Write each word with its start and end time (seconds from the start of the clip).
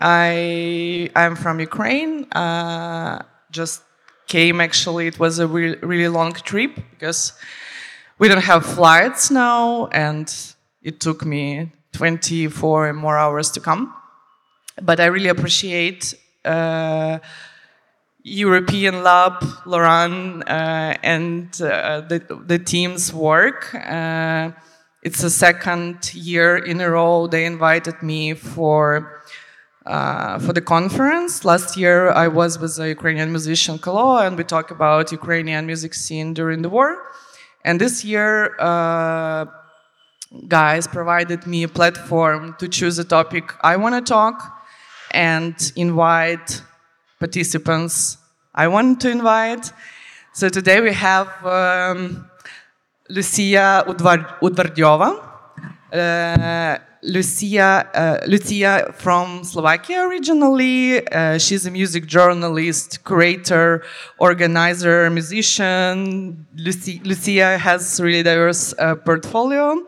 I 0.00 1.10
I'm 1.14 1.36
from 1.36 1.60
Ukraine. 1.60 2.24
Uh, 2.32 3.22
just 3.50 3.82
came 4.26 4.60
actually. 4.60 5.06
It 5.06 5.18
was 5.18 5.38
a 5.38 5.46
re- 5.46 5.76
really 5.82 6.08
long 6.08 6.32
trip 6.32 6.74
because 6.90 7.32
we 8.18 8.28
don't 8.28 8.42
have 8.42 8.64
flights 8.64 9.30
now, 9.30 9.86
and 9.86 10.32
it 10.82 11.00
took 11.00 11.24
me 11.24 11.72
24 11.92 12.92
more 12.92 13.18
hours 13.18 13.50
to 13.52 13.60
come. 13.60 13.94
But 14.80 15.00
I 15.00 15.06
really 15.06 15.28
appreciate. 15.28 16.14
Uh, 16.44 17.18
European 18.22 19.02
Lab, 19.02 19.42
Laurent, 19.64 20.42
uh, 20.46 20.94
and 21.02 21.48
uh, 21.62 22.02
the, 22.02 22.42
the 22.46 22.58
team's 22.58 23.12
work. 23.12 23.74
Uh, 23.74 24.50
it's 25.02 25.22
the 25.22 25.30
second 25.30 26.12
year 26.14 26.56
in 26.56 26.80
a 26.80 26.90
row 26.90 27.26
they 27.26 27.46
invited 27.46 28.02
me 28.02 28.34
for 28.34 29.22
uh, 29.88 30.38
for 30.38 30.52
the 30.52 30.60
conference. 30.60 31.44
Last 31.44 31.76
year 31.76 32.10
I 32.10 32.28
was 32.28 32.58
with 32.58 32.78
a 32.78 32.88
Ukrainian 32.88 33.30
musician 33.30 33.78
Kalo, 33.78 34.18
and 34.18 34.36
we 34.36 34.44
talked 34.44 34.70
about 34.70 35.10
Ukrainian 35.12 35.66
music 35.66 35.94
scene 35.94 36.34
during 36.34 36.62
the 36.62 36.68
war. 36.68 36.90
And 37.64 37.80
this 37.80 38.04
year, 38.04 38.54
uh, 38.60 39.46
guys 40.46 40.86
provided 40.86 41.46
me 41.46 41.62
a 41.62 41.68
platform 41.68 42.54
to 42.58 42.68
choose 42.68 42.98
a 42.98 43.04
topic 43.04 43.44
I 43.62 43.76
want 43.76 43.94
to 43.94 44.02
talk 44.02 44.36
and 45.10 45.54
invite 45.74 46.62
participants 47.18 48.18
I 48.54 48.68
want 48.68 49.00
to 49.00 49.10
invite. 49.10 49.72
So 50.34 50.48
today 50.48 50.80
we 50.80 50.92
have 50.92 51.28
um, 51.46 52.28
Lucia 53.08 53.84
Udvardyova. 53.86 55.27
Uh, 55.92 56.78
Lucia, 57.02 57.88
uh, 57.94 58.18
Lucia 58.26 58.92
from 58.96 59.44
Slovakia 59.44 60.02
originally. 60.02 61.06
Uh, 61.06 61.38
she's 61.38 61.64
a 61.64 61.70
music 61.70 62.06
journalist, 62.06 63.04
curator, 63.04 63.84
organizer, 64.18 65.08
musician. 65.08 66.46
Lucy, 66.56 67.00
Lucia 67.04 67.56
has 67.56 68.00
really 68.00 68.22
diverse 68.22 68.74
portfolio 69.04 69.86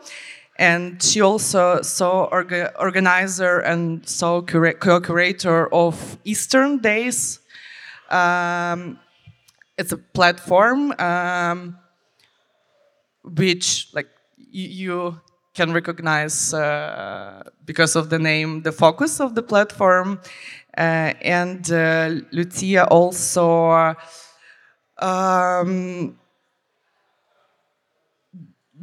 and 0.61 1.01
she 1.01 1.21
also 1.21 1.81
saw 1.81 2.29
orga 2.29 2.71
organizer 2.79 3.59
and 3.59 4.07
so 4.07 4.43
co-curator 4.43 5.73
of 5.73 6.17
Easterndaze. 6.23 7.39
Um, 8.09 8.99
it's 9.77 9.91
a 9.91 9.97
platform 9.97 10.93
um, 10.99 11.77
which, 13.23 13.87
like, 13.93 14.09
you 14.37 15.19
can 15.53 15.73
recognize 15.73 16.53
uh, 16.53 17.43
because 17.65 17.95
of 17.95 18.09
the 18.09 18.19
name, 18.19 18.61
the 18.61 18.71
focus 18.71 19.19
of 19.19 19.35
the 19.35 19.43
platform, 19.43 20.19
uh, 20.77 21.13
and 21.21 21.71
uh, 21.71 22.09
Lucia 22.31 22.85
also. 22.87 23.95
Um, 24.97 26.17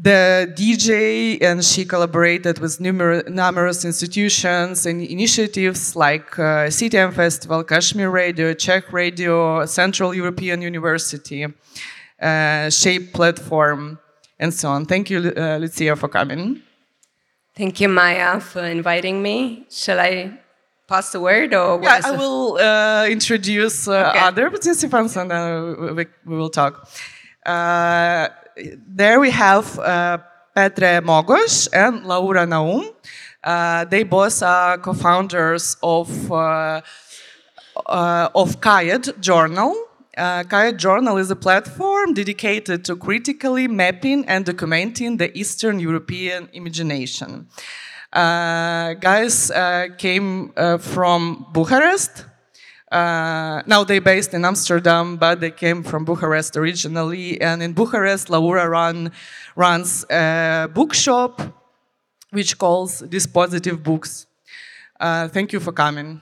the 0.00 0.52
DJ 0.56 1.42
and 1.42 1.64
she 1.64 1.84
collaborated 1.84 2.60
with 2.60 2.78
numerous, 2.80 3.24
numerous 3.28 3.84
institutions 3.84 4.86
and 4.86 5.02
initiatives 5.02 5.96
like 5.96 6.38
uh, 6.38 6.68
CTM 6.68 7.12
Festival, 7.12 7.64
Cashmere 7.64 8.10
Radio, 8.10 8.54
Czech 8.54 8.92
Radio, 8.92 9.66
Central 9.66 10.14
European 10.14 10.62
University, 10.62 11.46
uh, 12.22 12.70
Shape 12.70 13.12
Platform, 13.12 13.98
and 14.38 14.52
so 14.52 14.70
on. 14.70 14.86
Thank 14.86 15.10
you, 15.10 15.32
uh, 15.36 15.58
Lucia, 15.58 15.96
for 15.96 16.08
coming. 16.08 16.62
Thank 17.54 17.80
you, 17.80 17.88
Maya, 17.88 18.40
for 18.40 18.64
inviting 18.64 19.20
me. 19.20 19.66
Shall 19.70 19.98
I 19.98 20.38
pass 20.88 21.12
the 21.12 21.20
word 21.20 21.52
or 21.52 21.80
yeah, 21.82 22.00
I 22.02 22.12
will 22.12 22.56
uh, 22.56 23.06
introduce 23.08 23.86
uh, 23.86 24.10
okay. 24.10 24.18
other 24.20 24.48
participants 24.48 25.16
and 25.16 25.30
then 25.30 25.96
we, 25.96 26.06
we 26.24 26.36
will 26.36 26.48
talk. 26.48 26.88
Uh, 27.44 28.28
there 28.86 29.20
we 29.20 29.30
have 29.30 29.78
uh, 29.78 30.18
Petre 30.56 31.02
Mogos 31.02 31.68
and 31.72 32.04
Laura 32.06 32.46
Naum. 32.46 32.94
Uh, 33.44 33.84
they 33.84 34.02
both 34.02 34.42
are 34.42 34.78
co-founders 34.78 35.76
of 35.82 36.32
uh, 36.32 36.80
uh 37.86 38.28
of 38.34 38.60
Kajet 38.60 39.20
Journal. 39.20 39.74
Uh, 40.18 40.42
Kajet 40.42 40.76
Journal 40.76 41.16
is 41.16 41.30
a 41.30 41.36
platform 41.36 42.12
dedicated 42.12 42.84
to 42.84 42.96
critically 42.96 43.68
mapping 43.68 44.26
and 44.26 44.44
documenting 44.44 45.16
the 45.16 45.36
Eastern 45.38 45.78
European 45.78 46.48
imagination. 46.52 47.48
Uh, 48.12 48.94
guys 48.94 49.50
uh, 49.50 49.86
came 49.96 50.52
from 50.80 51.46
Bucharest, 51.52 52.24
uh, 52.90 53.62
now 53.66 53.84
they're 53.84 54.00
based 54.00 54.32
in 54.32 54.44
Amsterdam, 54.44 55.16
but 55.16 55.40
they 55.40 55.50
came 55.50 55.82
from 55.82 56.04
Bucharest 56.04 56.56
originally. 56.56 57.40
And 57.40 57.62
in 57.62 57.72
Bucharest, 57.72 58.30
Laura 58.30 58.68
run, 58.68 59.12
runs 59.56 60.04
a 60.10 60.68
bookshop 60.72 61.42
which 62.30 62.58
calls 62.58 63.02
Dispozitiv 63.02 63.82
Books. 63.82 64.26
Uh, 64.98 65.28
thank 65.28 65.52
you 65.52 65.60
for 65.60 65.72
coming. 65.72 66.20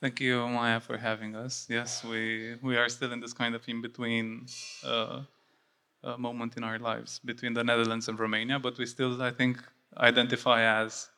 Thank 0.00 0.20
you, 0.20 0.46
Maya, 0.48 0.80
for 0.80 0.96
having 0.98 1.34
us. 1.34 1.66
Yes, 1.70 2.04
we, 2.04 2.56
we 2.62 2.76
are 2.76 2.88
still 2.88 3.12
in 3.12 3.20
this 3.20 3.32
kind 3.32 3.54
of 3.54 3.62
in 3.68 3.80
between 3.80 4.46
uh, 4.84 6.16
moment 6.18 6.56
in 6.56 6.64
our 6.64 6.78
lives 6.78 7.20
between 7.24 7.54
the 7.54 7.64
Netherlands 7.64 8.08
and 8.08 8.18
Romania, 8.18 8.58
but 8.58 8.78
we 8.78 8.86
still, 8.86 9.20
I 9.22 9.30
think, 9.30 9.58
identify 9.96 10.82
as 10.82 11.08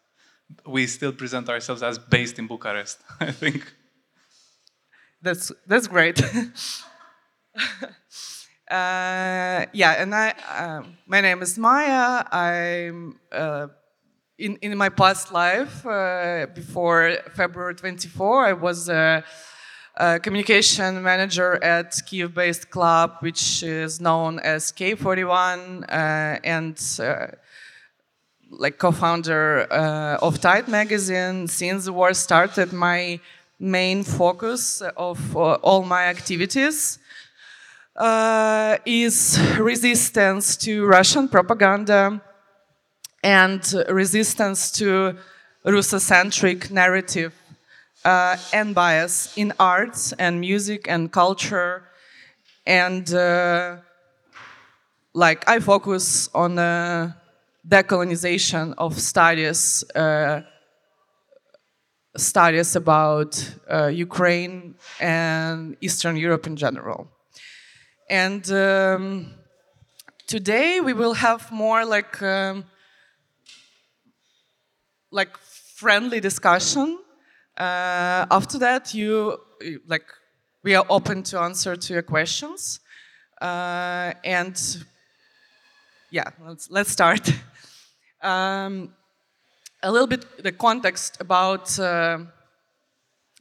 we 0.67 0.87
still 0.87 1.13
present 1.13 1.49
ourselves 1.49 1.83
as 1.83 1.99
based 1.99 2.39
in 2.39 2.47
Bucharest. 2.47 2.99
I 3.21 3.33
think 3.33 3.73
that's 5.23 5.53
that's 5.67 5.87
great. 5.89 6.21
Uh, 8.71 9.65
yeah, 9.73 9.93
and 10.03 10.15
I, 10.15 10.35
uh, 10.47 10.83
my 11.07 11.21
name 11.23 11.41
is 11.43 11.57
Maya. 11.59 12.23
I'm 12.31 13.19
uh, 13.33 13.69
in 14.39 14.57
in 14.63 14.77
my 14.77 14.89
past 14.89 15.33
life 15.33 15.85
uh, 15.85 16.47
before 16.55 17.17
February 17.35 17.75
24. 17.75 18.47
I 18.47 18.53
was 18.53 18.89
a, 18.89 19.25
a 19.97 20.21
communication 20.21 21.03
manager 21.03 21.63
at 21.63 21.95
Kiev-based 22.07 22.71
club, 22.71 23.17
which 23.21 23.63
is 23.63 24.01
known 24.01 24.39
as 24.39 24.73
K41, 24.73 25.83
uh, 25.83 26.39
and 26.45 26.79
uh, 27.01 27.27
like 28.51 28.79
co-founder 28.79 29.63
of 30.23 30.41
Tight 30.41 30.69
magazine. 30.69 31.49
Since 31.49 31.87
the 31.87 31.93
war 31.93 32.15
started, 32.15 32.73
my 32.73 33.21
main 33.59 34.05
focus 34.05 34.83
of 34.97 35.37
uh, 35.37 35.55
all 35.63 35.83
my 35.83 36.05
activities 36.05 37.01
uh, 37.97 38.77
is 38.87 39.37
resistance 39.59 40.57
to 40.57 40.87
Russian 40.87 41.29
propaganda 41.29 42.23
and 43.23 43.63
resistance 43.89 44.71
to 44.73 45.17
Russocentric 45.65 46.71
narrative 46.71 47.35
uh, 48.05 48.37
and 48.53 48.75
bias 48.75 49.37
in 49.37 49.53
arts 49.59 50.13
and 50.13 50.41
music 50.41 50.87
and 50.89 51.13
culture. 51.13 51.85
And 52.67 53.13
uh, 53.13 53.77
like 55.15 55.49
I 55.49 55.61
focus 55.61 56.29
on 56.35 56.55
the 56.55 57.15
decolonization 57.67 58.75
of 58.79 58.99
studies 58.99 59.85
uh, 59.95 60.43
studies 62.17 62.75
about 62.75 63.57
uh, 63.71 63.87
Ukraine 63.87 64.75
and 65.01 65.77
Eastern 65.81 66.17
Europe 66.17 66.47
in 66.47 66.57
general. 66.57 67.09
And 68.11 68.51
um, 68.51 69.35
today 70.27 70.81
we 70.81 70.93
will 70.93 71.15
have 71.15 71.53
more 71.53 71.85
like 71.85 72.21
um, 72.23 72.65
like 75.11 75.37
friendly 75.39 76.21
discussion. 76.21 76.99
Uh, 77.57 78.27
after 78.31 78.59
that, 78.59 78.95
you 78.95 79.39
like 79.87 80.05
we 80.63 80.75
are 80.75 80.85
open 80.89 81.23
to 81.25 81.41
answer 81.41 81.77
to 81.77 81.93
your 81.93 82.03
questions. 82.03 82.81
Uh, 83.41 84.13
and 84.25 84.85
yeah, 86.11 86.31
let's 86.45 86.71
let's 86.71 86.91
start. 86.91 87.33
Um, 88.21 88.97
a 89.81 89.93
little 89.93 90.09
bit 90.09 90.43
the 90.43 90.51
context 90.51 91.21
about 91.21 91.79
uh, 91.79 92.19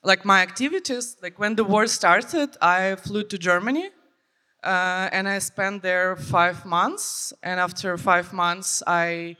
like 0.03 0.23
my 0.23 0.41
activities. 0.41 1.17
Like 1.19 1.39
when 1.39 1.55
the 1.55 1.63
war 1.63 1.87
started, 1.87 2.55
I 2.61 2.95
flew 2.95 3.23
to 3.23 3.37
Germany 3.39 3.89
uh, 4.63 5.09
and 5.11 5.27
I 5.27 5.39
spent 5.39 5.81
there 5.81 6.15
five 6.15 6.65
months. 6.65 7.33
And 7.43 7.59
after 7.59 7.97
five 7.97 8.33
months, 8.33 8.83
I 8.85 9.37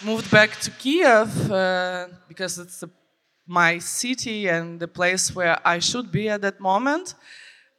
moved 0.00 0.30
back 0.30 0.58
to 0.60 0.70
Kiev 0.70 1.50
uh, 1.50 2.08
because 2.28 2.58
it's 2.58 2.82
a, 2.82 2.90
my 3.46 3.78
city 3.78 4.48
and 4.48 4.80
the 4.80 4.88
place 4.88 5.34
where 5.34 5.58
I 5.64 5.78
should 5.78 6.10
be 6.10 6.28
at 6.28 6.40
that 6.42 6.60
moment. 6.60 7.14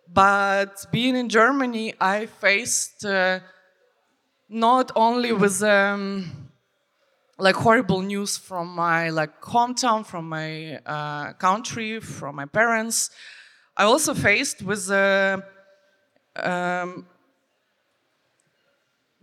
But 0.07 0.85
being 0.91 1.15
in 1.15 1.29
Germany, 1.29 1.93
I 1.99 2.27
faced 2.27 3.05
uh, 3.05 3.39
not 4.47 4.91
only 4.95 5.31
with 5.33 5.63
um, 5.63 6.49
like 7.37 7.55
horrible 7.55 8.01
news 8.01 8.37
from 8.37 8.75
my 8.75 9.09
like 9.09 9.41
hometown, 9.41 10.05
from 10.05 10.29
my 10.29 10.77
uh, 10.85 11.33
country, 11.33 11.99
from 11.99 12.35
my 12.35 12.45
parents. 12.45 13.09
I 13.75 13.83
also 13.85 14.13
faced 14.13 14.61
with 14.61 14.89
a 14.91 15.43
um, 16.35 17.07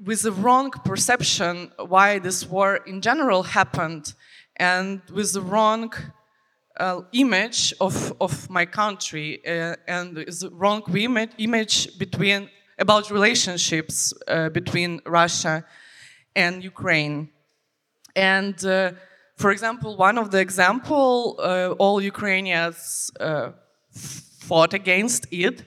with 0.04 0.22
the 0.22 0.32
wrong 0.32 0.70
perception 0.70 1.70
why 1.78 2.18
this 2.18 2.46
war 2.46 2.76
in 2.86 3.00
general 3.00 3.42
happened, 3.42 4.14
and 4.56 5.00
with 5.12 5.32
the 5.32 5.42
wrong 5.42 5.92
uh, 6.78 7.02
image 7.12 7.74
of, 7.80 8.12
of 8.20 8.48
my 8.48 8.64
country 8.64 9.40
uh, 9.46 9.76
and 9.86 10.16
the 10.16 10.50
wrong 10.52 10.82
image, 11.38 11.98
between 11.98 12.48
about 12.78 13.10
relationships 13.10 14.14
uh, 14.26 14.48
between 14.48 15.00
Russia 15.04 15.64
and 16.34 16.64
Ukraine. 16.64 17.28
And 18.16 18.64
uh, 18.64 18.92
for 19.36 19.50
example, 19.50 19.96
one 19.96 20.16
of 20.16 20.30
the 20.30 20.38
example 20.38 21.36
uh, 21.38 21.74
all 21.78 22.00
Ukrainians 22.00 23.10
uh, 23.20 23.50
fought 23.92 24.72
against 24.72 25.26
it 25.30 25.64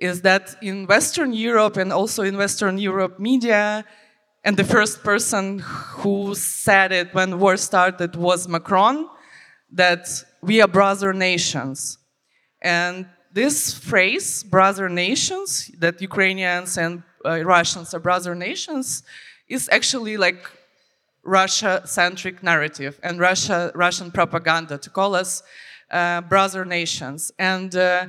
is 0.00 0.22
that 0.22 0.56
in 0.62 0.86
Western 0.86 1.32
Europe 1.32 1.76
and 1.76 1.92
also 1.92 2.22
in 2.22 2.36
Western 2.36 2.78
Europe 2.78 3.20
media, 3.20 3.84
and 4.42 4.56
the 4.56 4.64
first 4.64 5.04
person 5.04 5.58
who 6.00 6.34
said 6.34 6.90
it 6.92 7.14
when 7.14 7.38
war 7.38 7.56
started 7.58 8.16
was 8.16 8.48
Macron, 8.48 9.06
that 9.70 10.08
we 10.42 10.62
are 10.62 10.68
brother 10.68 11.12
nations. 11.12 11.98
And 12.62 13.06
this 13.32 13.74
phrase, 13.74 14.42
brother 14.42 14.88
nations, 14.88 15.70
that 15.78 16.00
Ukrainians 16.00 16.78
and 16.78 17.02
uh, 17.24 17.44
Russians 17.44 17.92
are 17.94 18.00
brother 18.00 18.34
nations, 18.34 19.02
is 19.48 19.68
actually 19.70 20.16
like 20.16 20.50
Russia-centric 21.22 22.42
narrative 22.42 22.98
and 23.02 23.20
Russia, 23.20 23.70
Russian 23.74 24.10
propaganda 24.10 24.78
to 24.78 24.88
call 24.88 25.14
us 25.14 25.42
uh, 25.90 26.22
brother 26.22 26.64
nations. 26.64 27.30
And 27.38 27.76
uh, 27.76 28.06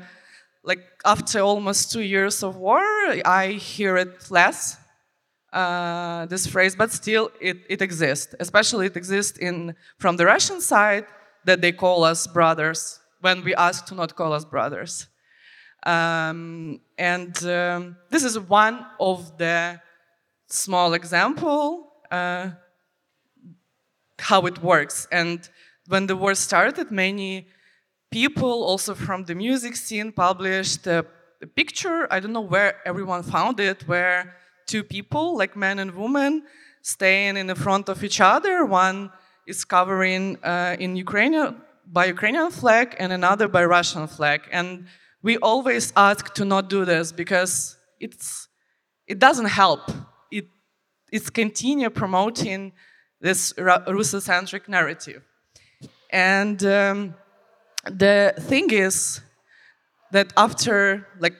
like 0.63 0.79
after 1.05 1.39
almost 1.39 1.91
two 1.91 2.01
years 2.01 2.43
of 2.43 2.55
war, 2.55 2.81
I 3.25 3.57
hear 3.59 3.97
it 3.97 4.29
less, 4.29 4.77
uh, 5.51 6.25
this 6.27 6.47
phrase, 6.47 6.75
but 6.75 6.91
still 6.91 7.31
it, 7.39 7.57
it 7.69 7.81
exists. 7.81 8.35
Especially 8.39 8.85
it 8.85 8.95
exists 8.95 9.37
in 9.37 9.75
from 9.97 10.17
the 10.17 10.25
Russian 10.25 10.61
side 10.61 11.05
that 11.45 11.61
they 11.61 11.71
call 11.71 12.03
us 12.03 12.27
brothers 12.27 12.99
when 13.21 13.43
we 13.43 13.55
ask 13.55 13.85
to 13.87 13.95
not 13.95 14.15
call 14.15 14.33
us 14.33 14.45
brothers. 14.45 15.07
Um, 15.83 16.79
and 16.97 17.35
um, 17.45 17.97
this 18.09 18.23
is 18.23 18.39
one 18.39 18.85
of 18.99 19.37
the 19.37 19.81
small 20.47 20.93
example 20.93 21.91
uh, 22.11 22.51
how 24.19 24.45
it 24.45 24.61
works. 24.61 25.07
And 25.11 25.47
when 25.87 26.05
the 26.05 26.15
war 26.15 26.35
started, 26.35 26.91
many 26.91 27.47
people, 28.11 28.63
also 28.63 28.93
from 28.93 29.23
the 29.25 29.35
music 29.35 29.75
scene, 29.75 30.11
published 30.11 30.85
a, 30.87 31.05
a 31.41 31.47
picture. 31.47 32.07
I 32.11 32.19
don't 32.19 32.33
know 32.33 32.41
where 32.41 32.75
everyone 32.85 33.23
found 33.23 33.59
it, 33.59 33.87
where 33.87 34.35
two 34.67 34.83
people, 34.83 35.37
like 35.37 35.55
man 35.55 35.79
and 35.79 35.95
woman, 35.95 36.43
staying 36.81 37.37
in 37.37 37.47
the 37.47 37.55
front 37.55 37.89
of 37.89 38.03
each 38.03 38.19
other. 38.21 38.65
One 38.65 39.11
is 39.47 39.65
covering 39.65 40.37
uh, 40.43 40.75
in 40.79 40.95
Ukrainian 40.95 41.61
by 41.85 42.05
Ukrainian 42.05 42.51
flag 42.51 42.95
and 42.99 43.11
another 43.11 43.47
by 43.47 43.63
Russian 43.65 44.07
flag. 44.07 44.41
And 44.51 44.85
we 45.21 45.37
always 45.37 45.91
ask 45.95 46.33
to 46.35 46.45
not 46.45 46.69
do 46.69 46.85
this 46.85 47.11
because 47.11 47.77
it's 47.99 48.47
it 49.07 49.19
doesn't 49.19 49.51
help. 49.61 49.91
It 50.31 50.47
it's 51.11 51.29
continue 51.29 51.89
promoting 51.89 52.73
this 53.19 53.53
Russocentric 53.53 54.67
narrative. 54.67 55.21
And 56.11 56.63
um, 56.63 57.15
the 57.89 58.33
thing 58.37 58.71
is 58.71 59.21
that 60.11 60.31
after 60.37 61.07
like 61.19 61.35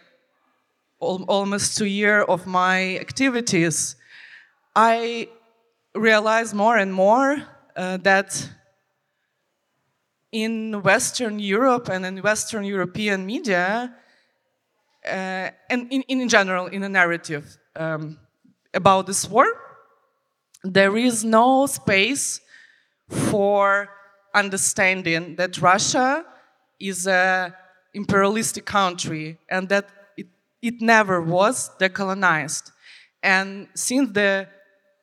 al 1.01 1.23
almost 1.27 1.77
two 1.77 1.85
years 1.85 2.25
of 2.27 2.47
my 2.47 2.97
activities, 2.97 3.95
I 4.75 5.27
realized 5.93 6.53
more 6.53 6.77
and 6.77 6.93
more 6.93 7.38
uh, 7.75 7.97
that 7.97 8.49
in 10.31 10.81
Western 10.81 11.39
Europe 11.39 11.89
and 11.89 12.05
in 12.05 12.17
Western 12.21 12.63
European 12.63 13.25
media, 13.25 13.93
uh, 15.05 15.49
and 15.69 15.91
in, 15.91 16.01
in 16.07 16.29
general 16.29 16.67
in 16.67 16.83
a 16.83 16.89
narrative 16.89 17.57
um, 17.75 18.17
about 18.73 19.07
this 19.07 19.29
war, 19.29 19.45
there 20.63 20.95
is 20.95 21.23
no 21.25 21.65
space 21.65 22.39
for 23.09 23.89
understanding 24.33 25.35
that 25.35 25.61
Russia 25.61 26.23
is 26.81 27.07
an 27.07 27.54
imperialistic 27.94 28.66
country 28.66 29.38
and 29.50 29.69
that 29.69 29.89
it, 30.18 30.28
it 30.62 30.81
never 30.81 31.22
was 31.22 31.69
decolonized. 31.80 32.72
And 33.24 33.68
since 33.75 34.12
the 34.12 34.48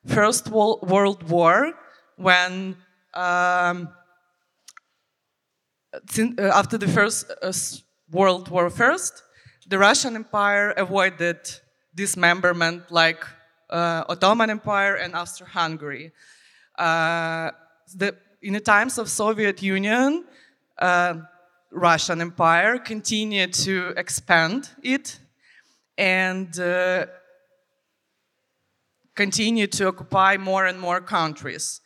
First 0.07 0.49
World 0.49 1.29
War, 1.29 1.73
when 2.17 2.77
um, 3.15 3.89
uh, 5.95 6.43
after 6.55 6.79
the 6.79 6.89
First 6.89 7.31
uh, 7.43 7.53
World 8.11 8.49
War 8.49 8.71
first, 8.71 9.23
the 9.67 9.79
Russian 9.79 10.17
Empire 10.17 10.71
avoided 10.71 11.39
dismemberment 11.95 12.91
like 12.91 13.25
uh, 13.71 14.05
Ottoman 14.09 14.51
Empire 14.51 14.95
and 14.97 15.15
Austro-Hungary. 15.15 16.13
Uh, 16.79 17.51
in 18.43 18.53
the 18.53 18.61
times 18.61 18.99
of 18.99 19.09
Soviet 19.09 19.63
Union, 19.63 20.25
uh, 20.79 21.15
Russian 21.71 22.21
Empire 22.21 22.79
continued 22.79 23.53
to 23.53 23.93
expand 23.97 24.71
it 24.83 25.19
and 25.97 26.59
uh, 26.59 27.07
continued 29.15 29.73
to 29.73 29.89
occupy 29.89 30.37
more 30.37 30.67
and 30.67 30.81
more 30.81 31.01
countries. 31.01 31.81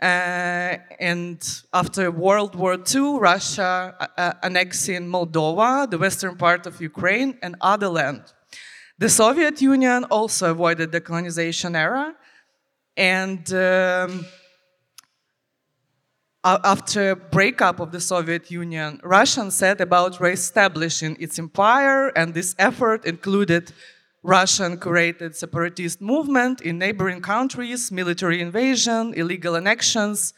Uh, 0.00 0.76
and 1.00 1.62
after 1.72 2.10
World 2.10 2.54
War 2.54 2.74
II, 2.74 3.18
Russia 3.18 3.96
uh, 3.98 4.06
uh, 4.16 4.32
annexing 4.44 5.08
Moldova, 5.08 5.90
the 5.90 5.98
western 5.98 6.36
part 6.36 6.66
of 6.66 6.80
Ukraine, 6.80 7.36
and 7.42 7.56
other 7.60 7.88
land. 7.88 8.22
The 8.98 9.08
Soviet 9.08 9.60
Union 9.60 10.04
also 10.04 10.50
avoided 10.50 10.92
the 10.92 11.00
colonization 11.00 11.74
era, 11.74 12.14
and 12.96 13.52
um, 13.52 14.26
after 16.44 17.14
breakup 17.14 17.80
of 17.80 17.92
the 17.92 18.00
Soviet 18.00 18.50
Union, 18.50 19.00
Russia 19.02 19.50
set 19.50 19.80
about 19.80 20.20
re-establishing 20.20 21.16
its 21.20 21.38
empire, 21.38 22.08
and 22.08 22.34
this 22.34 22.54
effort 22.58 23.04
included 23.04 23.72
Russian-created 24.22 25.36
separatist 25.36 26.00
movement 26.00 26.60
in 26.60 26.78
neighboring 26.78 27.20
countries, 27.20 27.90
military 27.90 28.40
invasion, 28.40 29.14
illegal 29.14 29.54
annexions, 29.54 30.32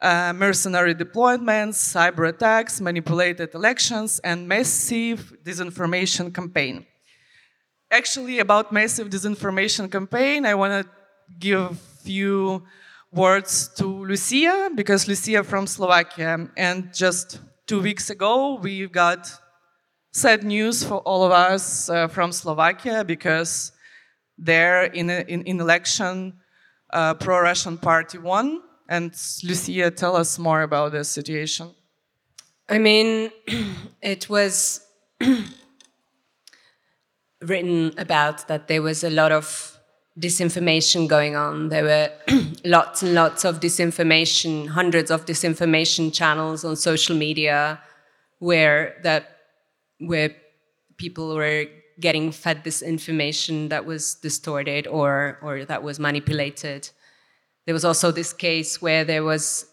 uh, 0.00 0.32
mercenary 0.32 0.94
deployments, 0.94 1.76
cyber 1.76 2.28
attacks, 2.28 2.80
manipulated 2.80 3.54
elections, 3.54 4.20
and 4.20 4.46
massive 4.46 5.32
disinformation 5.42 6.34
campaign. 6.34 6.84
Actually, 7.90 8.40
about 8.40 8.72
massive 8.72 9.08
disinformation 9.08 9.90
campaign, 9.90 10.44
I 10.44 10.54
want 10.54 10.84
to 10.84 10.90
give 11.38 11.78
few 11.78 12.64
words 13.14 13.68
to 13.76 13.86
Lucia, 13.86 14.70
because 14.74 15.06
Lucia 15.06 15.44
from 15.44 15.66
Slovakia. 15.66 16.48
And 16.56 16.92
just 16.92 17.40
two 17.66 17.80
weeks 17.80 18.10
ago, 18.10 18.58
we 18.60 18.86
got 18.88 19.30
sad 20.12 20.44
news 20.44 20.82
for 20.84 20.98
all 20.98 21.24
of 21.24 21.32
us 21.32 21.88
uh, 21.88 22.08
from 22.08 22.32
Slovakia, 22.32 23.04
because 23.04 23.72
there 24.36 24.84
in, 24.84 25.10
a, 25.10 25.24
in, 25.28 25.42
in 25.42 25.60
election, 25.60 26.34
uh, 26.92 27.14
pro-Russian 27.14 27.78
party 27.78 28.18
won. 28.18 28.62
And 28.88 29.14
Lucia, 29.42 29.90
tell 29.90 30.16
us 30.16 30.38
more 30.38 30.62
about 30.62 30.92
this 30.92 31.08
situation. 31.08 31.70
I 32.68 32.78
mean, 32.78 33.30
it 34.02 34.28
was 34.28 34.80
written 37.40 37.92
about 37.96 38.48
that 38.48 38.68
there 38.68 38.82
was 38.82 39.04
a 39.04 39.10
lot 39.10 39.32
of 39.32 39.73
disinformation 40.18 41.08
going 41.08 41.34
on. 41.36 41.68
There 41.68 41.84
were 41.84 42.10
lots 42.64 43.02
and 43.02 43.14
lots 43.14 43.44
of 43.44 43.60
disinformation, 43.60 44.68
hundreds 44.68 45.10
of 45.10 45.26
disinformation 45.26 46.12
channels 46.12 46.64
on 46.64 46.76
social 46.76 47.16
media 47.16 47.80
where 48.38 48.96
that 49.02 49.38
where 49.98 50.34
people 50.96 51.34
were 51.34 51.66
getting 52.00 52.32
fed 52.32 52.64
this 52.64 52.82
information 52.82 53.68
that 53.68 53.84
was 53.84 54.14
distorted 54.16 54.86
or 54.86 55.38
or 55.42 55.64
that 55.64 55.82
was 55.82 55.98
manipulated. 55.98 56.90
There 57.66 57.74
was 57.74 57.84
also 57.84 58.10
this 58.10 58.32
case 58.32 58.80
where 58.82 59.04
there 59.04 59.24
was 59.24 59.66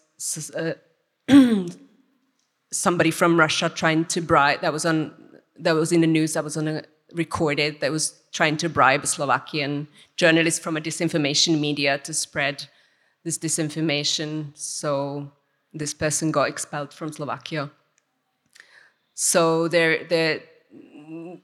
uh, 0.56 0.72
somebody 2.72 3.10
from 3.10 3.38
Russia 3.38 3.68
trying 3.68 4.06
to 4.06 4.20
bribe 4.20 4.60
that 4.62 4.72
was 4.72 4.84
on 4.84 5.12
that 5.58 5.74
was 5.74 5.92
in 5.92 6.00
the 6.00 6.06
news 6.06 6.32
that 6.34 6.42
was 6.42 6.56
on 6.56 6.68
a 6.68 6.82
recorded 7.12 7.80
that 7.80 7.92
was 7.92 8.21
trying 8.32 8.56
to 8.56 8.68
bribe 8.68 9.04
a 9.04 9.06
Slovakian 9.06 9.86
journalist 10.16 10.62
from 10.62 10.76
a 10.76 10.80
disinformation 10.80 11.60
media 11.60 11.98
to 11.98 12.14
spread 12.14 12.66
this 13.24 13.38
disinformation. 13.38 14.56
So 14.56 15.30
this 15.72 15.94
person 15.94 16.32
got 16.32 16.48
expelled 16.48 16.92
from 16.92 17.12
Slovakia. 17.12 17.70
So 19.14 19.68
there, 19.68 20.04
there, 20.04 20.40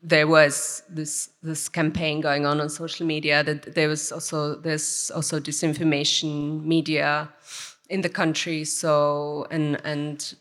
there 0.03 0.27
was 0.27 0.83
this 0.89 1.31
this 1.43 1.69
campaign 1.69 2.21
going 2.21 2.47
on 2.47 2.61
on 2.61 2.69
social 2.71 3.07
media. 3.07 3.45
That 3.45 3.75
there 3.75 3.89
was 3.89 4.11
also 4.11 4.55
there's 4.55 5.11
also 5.15 5.39
disinformation 5.39 6.65
media 6.65 7.29
in 7.91 8.01
the 8.01 8.09
country. 8.09 8.65
So 8.65 9.47
and 9.51 9.79
and 9.85 10.35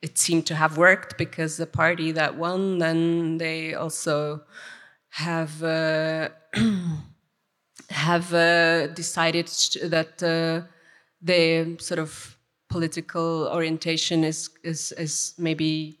it 0.00 0.16
seemed 0.16 0.46
to 0.46 0.54
have 0.54 0.78
worked 0.78 1.18
because 1.18 1.56
the 1.56 1.66
party 1.66 2.12
that 2.12 2.36
won, 2.36 2.78
then 2.78 3.38
they 3.38 3.74
also 3.74 4.42
have 5.10 5.62
uh, 5.62 6.28
have 7.90 8.32
uh, 8.34 8.88
decided 8.88 9.46
that 9.82 10.22
uh, 10.22 10.66
the 11.22 11.76
sort 11.80 11.98
of 11.98 12.36
political 12.68 13.48
orientation 13.48 14.24
is 14.24 14.50
is 14.62 14.92
is 14.92 15.34
maybe 15.38 15.98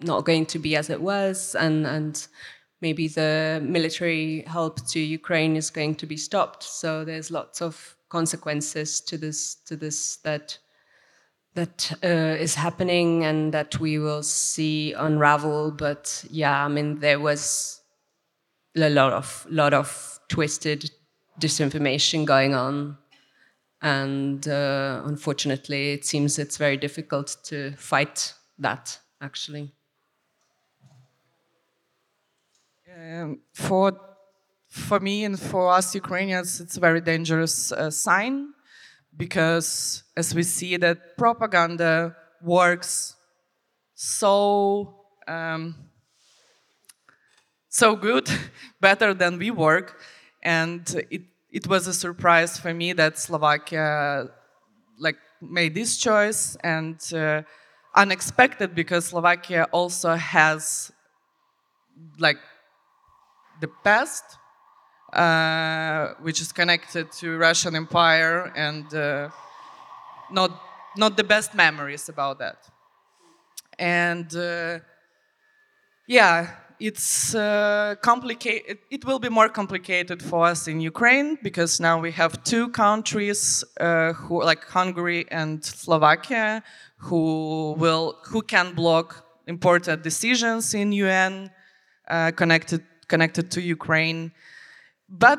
not 0.00 0.24
going 0.24 0.46
to 0.46 0.58
be 0.58 0.76
as 0.76 0.90
it 0.90 1.00
was, 1.00 1.54
and 1.54 1.86
and 1.86 2.26
maybe 2.80 3.08
the 3.08 3.60
military 3.62 4.42
help 4.46 4.86
to 4.88 5.00
Ukraine 5.00 5.56
is 5.56 5.70
going 5.70 5.94
to 5.96 6.06
be 6.06 6.16
stopped. 6.16 6.62
So 6.62 7.04
there's 7.04 7.30
lots 7.30 7.62
of 7.62 7.96
consequences 8.08 9.00
to 9.02 9.18
this 9.18 9.56
to 9.66 9.76
this 9.76 10.16
that 10.18 10.58
that 11.54 11.92
uh, 12.04 12.36
is 12.38 12.54
happening 12.54 13.24
and 13.24 13.52
that 13.52 13.80
we 13.80 13.98
will 13.98 14.22
see 14.22 14.92
unravel. 14.92 15.70
But 15.70 16.24
yeah, 16.30 16.64
I 16.64 16.68
mean 16.68 17.00
there 17.00 17.20
was 17.20 17.80
a 18.76 18.90
lot 18.90 19.12
of 19.12 19.46
lot 19.50 19.74
of 19.74 20.20
twisted 20.28 20.90
disinformation 21.40 22.24
going 22.24 22.54
on. 22.54 22.98
And 23.82 24.46
uh, 24.48 25.02
unfortunately, 25.04 25.92
it 25.92 26.04
seems 26.04 26.38
it's 26.38 26.56
very 26.56 26.76
difficult 26.76 27.36
to 27.44 27.72
fight 27.72 28.34
that, 28.58 28.98
actually. 29.20 29.72
Um, 32.96 33.40
for, 33.52 34.00
for 34.68 34.98
me 35.00 35.24
and 35.24 35.38
for 35.38 35.70
us 35.70 35.94
Ukrainians, 35.94 36.60
it's 36.60 36.78
a 36.78 36.80
very 36.80 37.02
dangerous 37.02 37.70
uh, 37.70 37.90
sign 37.90 38.54
because 39.16 40.02
as 40.16 40.34
we 40.34 40.42
see 40.42 40.76
that 40.78 41.16
propaganda 41.16 42.16
works 42.42 43.16
so 43.94 45.04
um, 45.28 45.74
so 47.76 47.94
good, 47.94 48.28
better 48.80 49.12
than 49.12 49.38
we 49.38 49.50
work, 49.50 50.00
and 50.42 50.82
it 51.10 51.22
it 51.52 51.66
was 51.66 51.86
a 51.86 51.92
surprise 51.92 52.58
for 52.58 52.72
me 52.72 52.92
that 52.94 53.18
Slovakia 53.18 54.28
like 54.98 55.18
made 55.42 55.74
this 55.74 55.96
choice 55.96 56.56
and 56.64 56.98
uh, 57.12 57.42
unexpected 57.94 58.74
because 58.74 59.06
Slovakia 59.06 59.68
also 59.72 60.14
has 60.14 60.90
like 62.18 62.38
the 63.60 63.68
past 63.84 64.24
uh, 65.12 66.14
which 66.20 66.40
is 66.40 66.52
connected 66.52 67.12
to 67.12 67.36
Russian 67.36 67.76
Empire 67.76 68.52
and 68.56 68.92
uh, 68.94 69.28
not 70.30 70.50
not 70.96 71.16
the 71.16 71.24
best 71.24 71.54
memories 71.54 72.08
about 72.08 72.38
that. 72.38 72.56
And 73.78 74.34
uh, 74.34 74.78
yeah 76.06 76.65
it's 76.80 77.34
uh, 77.34 77.94
complicated. 78.02 78.78
It 78.90 79.04
will 79.04 79.18
be 79.18 79.28
more 79.28 79.48
complicated 79.48 80.22
for 80.22 80.46
us 80.46 80.68
in 80.68 80.80
Ukraine 80.80 81.38
because 81.42 81.80
now 81.80 81.98
we 82.00 82.12
have 82.12 82.42
two 82.44 82.68
countries, 82.68 83.64
uh, 83.80 84.12
who 84.12 84.42
like 84.42 84.64
Hungary 84.64 85.26
and 85.30 85.64
Slovakia, 85.64 86.62
who 86.98 87.74
will 87.78 88.16
who 88.24 88.42
can 88.42 88.74
block 88.74 89.24
important 89.46 90.02
decisions 90.02 90.74
in 90.74 90.92
UN 90.92 91.50
uh, 92.08 92.32
connected 92.32 92.82
connected 93.08 93.50
to 93.52 93.60
Ukraine. 93.60 94.32
But 95.08 95.38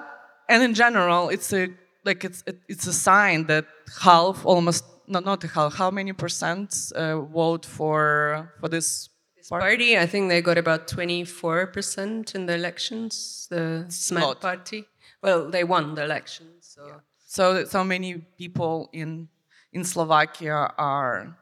and 0.50 0.64
in 0.64 0.74
general, 0.74 1.30
it's 1.30 1.54
a 1.54 1.70
like 2.06 2.24
it's 2.24 2.44
it's 2.68 2.88
a 2.88 2.94
sign 2.94 3.48
that 3.48 3.66
half, 4.02 4.46
almost 4.46 4.86
not 5.08 5.26
not 5.26 5.44
half, 5.44 5.76
how 5.76 5.92
many 5.92 6.14
percent 6.14 6.92
uh, 6.96 7.22
vote 7.22 7.66
for 7.66 8.54
for 8.60 8.70
this 8.70 9.10
party. 9.50 9.98
I 9.98 10.06
think 10.06 10.30
they 10.30 10.42
got 10.42 10.58
about 10.58 10.88
24% 10.88 12.36
in 12.36 12.46
the 12.46 12.54
elections, 12.54 13.48
the 13.50 13.86
Smer 13.90 14.40
party. 14.40 14.86
Well, 15.22 15.50
they 15.50 15.64
won 15.64 15.96
the 15.96 16.04
elections. 16.04 16.76
So. 16.76 16.88
Yeah. 16.88 16.94
so, 17.26 17.66
so 17.66 17.84
many 17.84 18.16
people 18.38 18.90
in, 18.94 19.28
in 19.74 19.84
Slovakia 19.84 20.72
are 20.78 21.38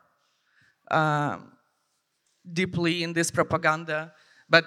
um, 0.91 1.51
deeply 2.51 3.03
in 3.03 3.13
this 3.13 3.31
propaganda, 3.31 4.13
but 4.50 4.65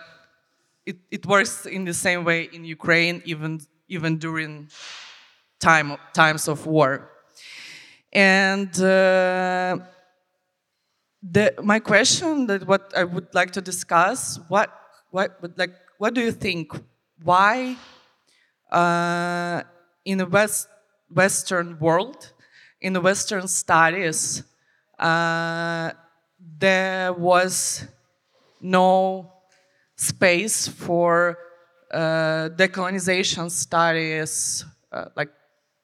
it, 0.85 0.97
it 1.11 1.26
works 1.26 1.66
in 1.66 1.85
the 1.85 1.95
same 1.95 2.25
way 2.25 2.49
in 2.52 2.64
Ukraine, 2.64 3.23
even, 3.25 3.61
even 3.88 4.18
during 4.18 4.68
time, 5.61 5.97
times 6.12 6.49
of 6.49 6.66
war. 6.66 7.11
And 8.12 8.73
uh, 8.80 9.78
the, 11.30 11.54
my 11.62 11.78
question 11.78 12.47
that 12.47 12.66
what 12.66 12.92
I 12.97 13.04
would 13.04 13.35
like 13.35 13.52
to 13.52 13.61
discuss, 13.61 14.38
what, 14.49 14.70
what, 15.11 15.38
like, 15.56 15.75
what 15.99 16.14
do 16.14 16.20
you 16.20 16.32
think? 16.32 16.73
Why 17.23 17.76
uh, 18.70 19.62
in 20.04 20.18
the 20.18 20.26
West, 20.26 20.68
Western 21.12 21.78
world, 21.78 22.32
in 22.80 22.92
the 22.92 23.00
Western 23.00 23.49
studies, 23.49 24.42
uh, 24.99 25.90
there 26.58 27.12
was 27.12 27.87
no 28.61 29.32
space 29.97 30.68
for 30.68 31.38
uh, 31.92 32.50
decolonization 32.50 33.50
studies, 33.50 34.64
uh, 34.92 35.06
like 35.16 35.30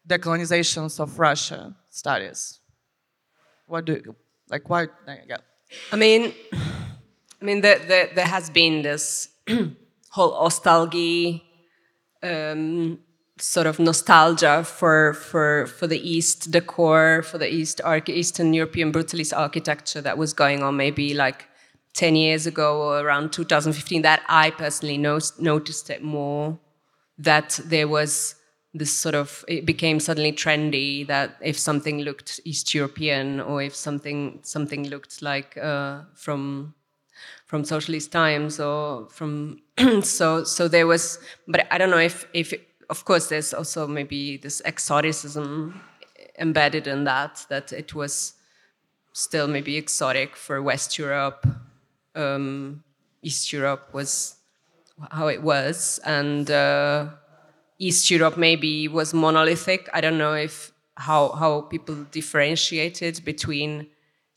decolonizations 0.08 1.00
of 1.00 1.18
Russia 1.18 1.74
studies. 1.90 2.60
What 3.66 3.86
do 3.86 4.14
like 4.48 4.68
why? 4.68 4.86
Yeah. 5.06 5.38
I 5.92 5.96
mean, 5.96 6.32
I 6.52 7.44
mean, 7.44 7.60
there, 7.60 7.78
there, 7.78 8.10
there 8.14 8.26
has 8.26 8.50
been 8.50 8.82
this 8.82 9.28
whole 10.10 10.32
nostalgia, 10.42 11.42
um, 12.22 12.98
sort 13.38 13.66
of 13.66 13.78
nostalgia 13.78 14.64
for 14.64 15.14
for 15.14 15.66
for 15.66 15.86
the 15.86 15.98
East 15.98 16.50
decor, 16.50 17.22
for 17.22 17.38
the 17.38 17.52
East 17.52 17.80
Eastern 18.08 18.54
European 18.54 18.92
brutalist 18.92 19.36
architecture 19.36 20.00
that 20.00 20.16
was 20.16 20.32
going 20.32 20.62
on 20.62 20.76
maybe 20.76 21.14
like 21.14 21.48
10 21.94 22.16
years 22.16 22.46
ago 22.46 22.82
or 22.82 23.00
around 23.00 23.32
2015 23.32 24.02
that 24.02 24.22
I 24.28 24.50
personally 24.50 24.98
no 24.98 25.20
noticed 25.38 25.90
it 25.90 26.02
more 26.02 26.58
that 27.18 27.60
there 27.64 27.86
was 27.88 28.34
this 28.75 28.93
sort 28.93 29.14
of 29.14 29.45
it 29.47 29.64
became 29.64 30.00
suddenly 30.00 30.33
trendy 30.33 31.07
that 31.07 31.37
if 31.40 31.59
something 31.59 32.00
looked 32.00 32.40
East 32.45 32.75
European 32.75 33.40
or 33.40 33.62
if 33.62 33.75
something 33.75 34.40
something 34.43 34.88
looked 34.88 35.23
like 35.23 35.57
uh, 35.57 36.00
from 36.14 36.75
from 37.47 37.64
socialist 37.64 38.11
times 38.11 38.59
or 38.59 39.09
from 39.11 39.61
so 40.02 40.45
so 40.45 40.69
there 40.69 40.87
was 40.87 41.19
but 41.47 41.66
I 41.71 41.78
don't 41.78 41.90
know 41.90 41.99
if 41.99 42.26
if 42.33 42.52
of 42.90 43.04
course 43.04 43.28
there's 43.28 43.54
also 43.54 43.87
maybe 43.87 44.37
this 44.37 44.61
exoticism 44.64 45.81
embedded 46.38 46.87
in 46.87 47.04
that 47.04 47.47
that 47.49 47.73
it 47.73 47.95
was 47.95 48.35
still 49.12 49.47
maybe 49.47 49.76
exotic 49.76 50.35
for 50.35 50.61
West 50.61 50.99
Europe 50.99 51.47
um, 52.16 52.83
East 53.23 53.52
Europe 53.52 53.93
was 53.93 54.37
how 55.11 55.26
it 55.28 55.43
was. 55.43 56.00
And 56.04 56.50
uh, 56.50 57.09
East 57.84 58.10
Europe 58.10 58.38
maybe 58.38 58.88
was 58.88 59.12
monolithic. 59.12 59.90
I 59.92 60.00
don't 60.00 60.16
know 60.16 60.32
if 60.32 60.72
how 60.96 61.32
how 61.32 61.62
people 61.62 61.96
differentiated 62.10 63.20
between, 63.24 63.88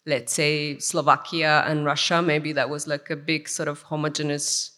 let's 0.05 0.33
say, 0.33 0.77
Slovakia 0.79 1.63
and 1.65 1.85
Russia. 1.85 2.21
Maybe 2.21 2.51
that 2.53 2.69
was 2.69 2.87
like 2.87 3.09
a 3.09 3.15
big 3.15 3.47
sort 3.47 3.69
of 3.69 3.83
homogeneous 3.83 4.75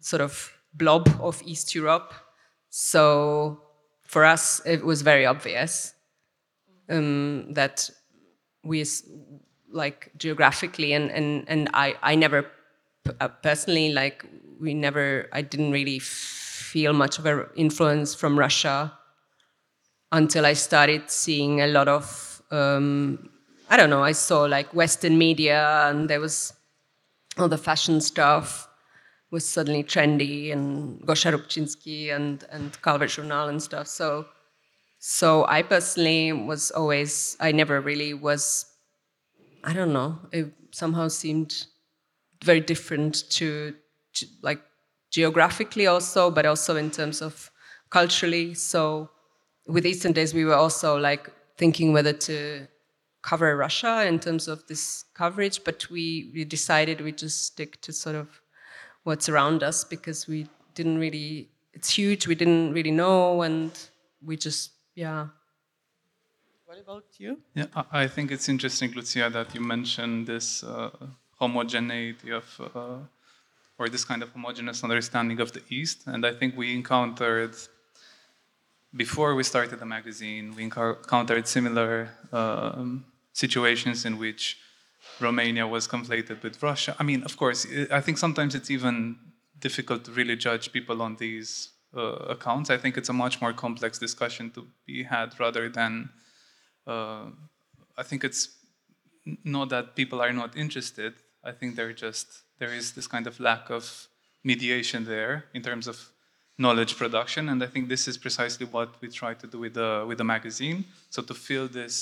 sort 0.00 0.22
of 0.22 0.52
blob 0.72 1.08
of 1.20 1.42
East 1.44 1.74
Europe. 1.74 2.14
So 2.70 3.60
for 4.02 4.24
us, 4.24 4.62
it 4.64 4.82
was 4.82 5.02
very 5.02 5.26
obvious 5.26 5.92
um, 6.88 7.52
that 7.52 7.90
we 8.64 8.84
like 9.72 10.10
geographically 10.16 10.94
and 10.94 11.10
and 11.12 11.44
and 11.48 11.68
I 11.74 11.96
I 12.02 12.14
never 12.14 12.46
uh, 13.20 13.28
personally 13.28 13.92
like 13.92 14.24
we 14.58 14.72
never 14.72 15.28
I 15.32 15.42
didn't 15.42 15.72
really 15.72 16.00
feel 16.72 16.92
much 16.92 17.18
of 17.18 17.26
an 17.26 17.46
influence 17.56 18.14
from 18.14 18.38
Russia 18.38 18.92
until 20.12 20.44
I 20.46 20.54
started 20.54 21.10
seeing 21.10 21.60
a 21.60 21.66
lot 21.66 21.88
of, 21.88 22.42
um, 22.50 23.30
I 23.68 23.76
don't 23.76 23.90
know, 23.90 24.02
I 24.02 24.12
saw 24.12 24.42
like 24.42 24.74
Western 24.74 25.18
media 25.18 25.88
and 25.88 26.08
there 26.10 26.20
was 26.20 26.52
all 27.38 27.48
the 27.48 27.58
fashion 27.58 28.00
stuff 28.00 28.68
was 29.30 29.44
suddenly 29.48 29.84
trendy 29.84 30.52
and 30.52 31.00
Gosha 31.06 31.32
Rubchinskiy 31.32 32.14
and, 32.14 32.44
and 32.50 32.80
Calvert 32.82 33.10
Journal 33.10 33.48
and 33.48 33.62
stuff. 33.62 33.86
So 33.86 34.26
So 34.98 35.46
I 35.48 35.62
personally 35.62 36.32
was 36.32 36.70
always, 36.72 37.36
I 37.40 37.52
never 37.52 37.80
really 37.80 38.12
was, 38.14 38.66
I 39.64 39.72
don't 39.72 39.92
know, 39.92 40.18
it 40.32 40.52
somehow 40.72 41.08
seemed 41.08 41.66
very 42.44 42.60
different 42.60 43.30
to, 43.38 43.74
to 44.14 44.26
like 44.42 44.60
geographically 45.10 45.86
also, 45.86 46.30
but 46.30 46.46
also 46.46 46.76
in 46.76 46.90
terms 46.90 47.20
of 47.20 47.50
culturally. 47.90 48.54
So 48.54 49.10
with 49.66 49.84
Easterndaze, 49.84 50.34
we 50.34 50.44
were 50.44 50.54
also 50.54 50.98
like 50.98 51.30
thinking 51.56 51.92
whether 51.92 52.12
to 52.12 52.66
cover 53.22 53.56
Russia 53.56 54.06
in 54.06 54.18
terms 54.18 54.48
of 54.48 54.66
this 54.66 55.04
coverage, 55.14 55.62
but 55.64 55.88
we, 55.90 56.30
we 56.34 56.44
decided 56.44 57.00
we 57.00 57.12
just 57.12 57.44
stick 57.46 57.80
to 57.82 57.92
sort 57.92 58.16
of 58.16 58.28
what's 59.04 59.28
around 59.28 59.62
us 59.62 59.84
because 59.84 60.26
we 60.26 60.46
didn't 60.74 60.98
really, 60.98 61.50
it's 61.74 61.90
huge, 61.90 62.26
we 62.26 62.34
didn't 62.34 62.72
really 62.72 62.90
know, 62.90 63.42
and 63.42 63.72
we 64.24 64.36
just 64.36 64.72
yeah. 64.94 65.26
What 66.64 66.78
about 66.78 67.04
you? 67.18 67.38
Yeah, 67.54 67.66
I 67.90 68.06
think 68.06 68.30
it's 68.30 68.48
interesting, 68.48 68.92
Lucia, 68.92 69.28
that 69.30 69.54
you 69.54 69.60
mentioned 69.60 70.26
this 70.26 70.62
uh, 70.62 70.90
homogeneity 71.38 72.30
of, 72.30 72.44
uh, 72.74 72.98
or 73.80 73.88
this 73.88 74.04
kind 74.04 74.22
of 74.22 74.28
homogeneous 74.36 74.84
understanding 74.84 75.40
of 75.40 75.52
the 75.52 75.62
East. 75.70 76.02
And 76.06 76.26
I 76.26 76.32
think 76.34 76.54
we 76.54 76.74
encountered, 76.74 77.54
before 78.94 79.34
we 79.34 79.42
started 79.42 79.78
the 79.80 79.86
magazine, 79.86 80.54
we 80.54 80.64
encountered 80.64 81.48
similar 81.48 82.10
um, 82.30 83.06
situations 83.32 84.04
in 84.04 84.18
which 84.18 84.58
Romania 85.18 85.66
was 85.66 85.88
conflated 85.88 86.42
with 86.42 86.62
Russia. 86.62 86.94
I 87.00 87.04
mean, 87.04 87.22
of 87.22 87.38
course, 87.38 87.66
I 87.90 88.02
think 88.02 88.18
sometimes 88.18 88.54
it's 88.54 88.70
even 88.70 89.16
difficult 89.58 90.04
to 90.04 90.10
really 90.10 90.36
judge 90.36 90.72
people 90.72 91.00
on 91.00 91.16
these 91.16 91.70
uh, 91.96 92.34
accounts. 92.36 92.68
I 92.68 92.76
think 92.76 92.98
it's 92.98 93.08
a 93.08 93.14
much 93.14 93.40
more 93.40 93.54
complex 93.54 93.98
discussion 93.98 94.50
to 94.50 94.66
be 94.86 95.04
had 95.04 95.28
rather 95.40 95.70
than. 95.70 96.10
Uh, 96.86 97.30
I 97.96 98.02
think 98.02 98.24
it's 98.24 98.42
not 99.44 99.70
that 99.70 99.96
people 99.96 100.20
are 100.20 100.32
not 100.32 100.56
interested. 100.56 101.14
I 101.42 101.52
think 101.52 101.76
they're 101.76 101.94
just 101.94 102.42
there 102.60 102.72
is 102.72 102.92
this 102.92 103.08
kind 103.08 103.26
of 103.26 103.40
lack 103.40 103.70
of 103.70 104.08
mediation 104.44 105.04
there 105.04 105.46
in 105.52 105.62
terms 105.62 105.88
of 105.88 105.96
knowledge 106.56 106.96
production, 106.96 107.48
and 107.48 107.62
I 107.62 107.66
think 107.66 107.88
this 107.88 108.06
is 108.06 108.16
precisely 108.18 108.66
what 108.66 108.90
we 109.00 109.08
try 109.08 109.34
to 109.34 109.46
do 109.46 109.58
with 109.58 109.74
the 109.74 110.04
with 110.06 110.18
the 110.18 110.24
magazine. 110.24 110.84
So 111.08 111.22
to 111.22 111.34
fill 111.34 111.66
this, 111.68 111.94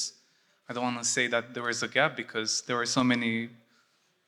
I 0.69 0.73
don't 0.75 0.83
want 0.83 0.99
to 0.99 1.09
say 1.09 1.29
that 1.29 1.55
there 1.55 1.69
is 1.71 1.83
a 1.83 1.89
gap 1.89 2.17
because 2.17 2.63
there 2.67 2.77
are 2.77 2.87
so 2.87 3.03
many 3.03 3.51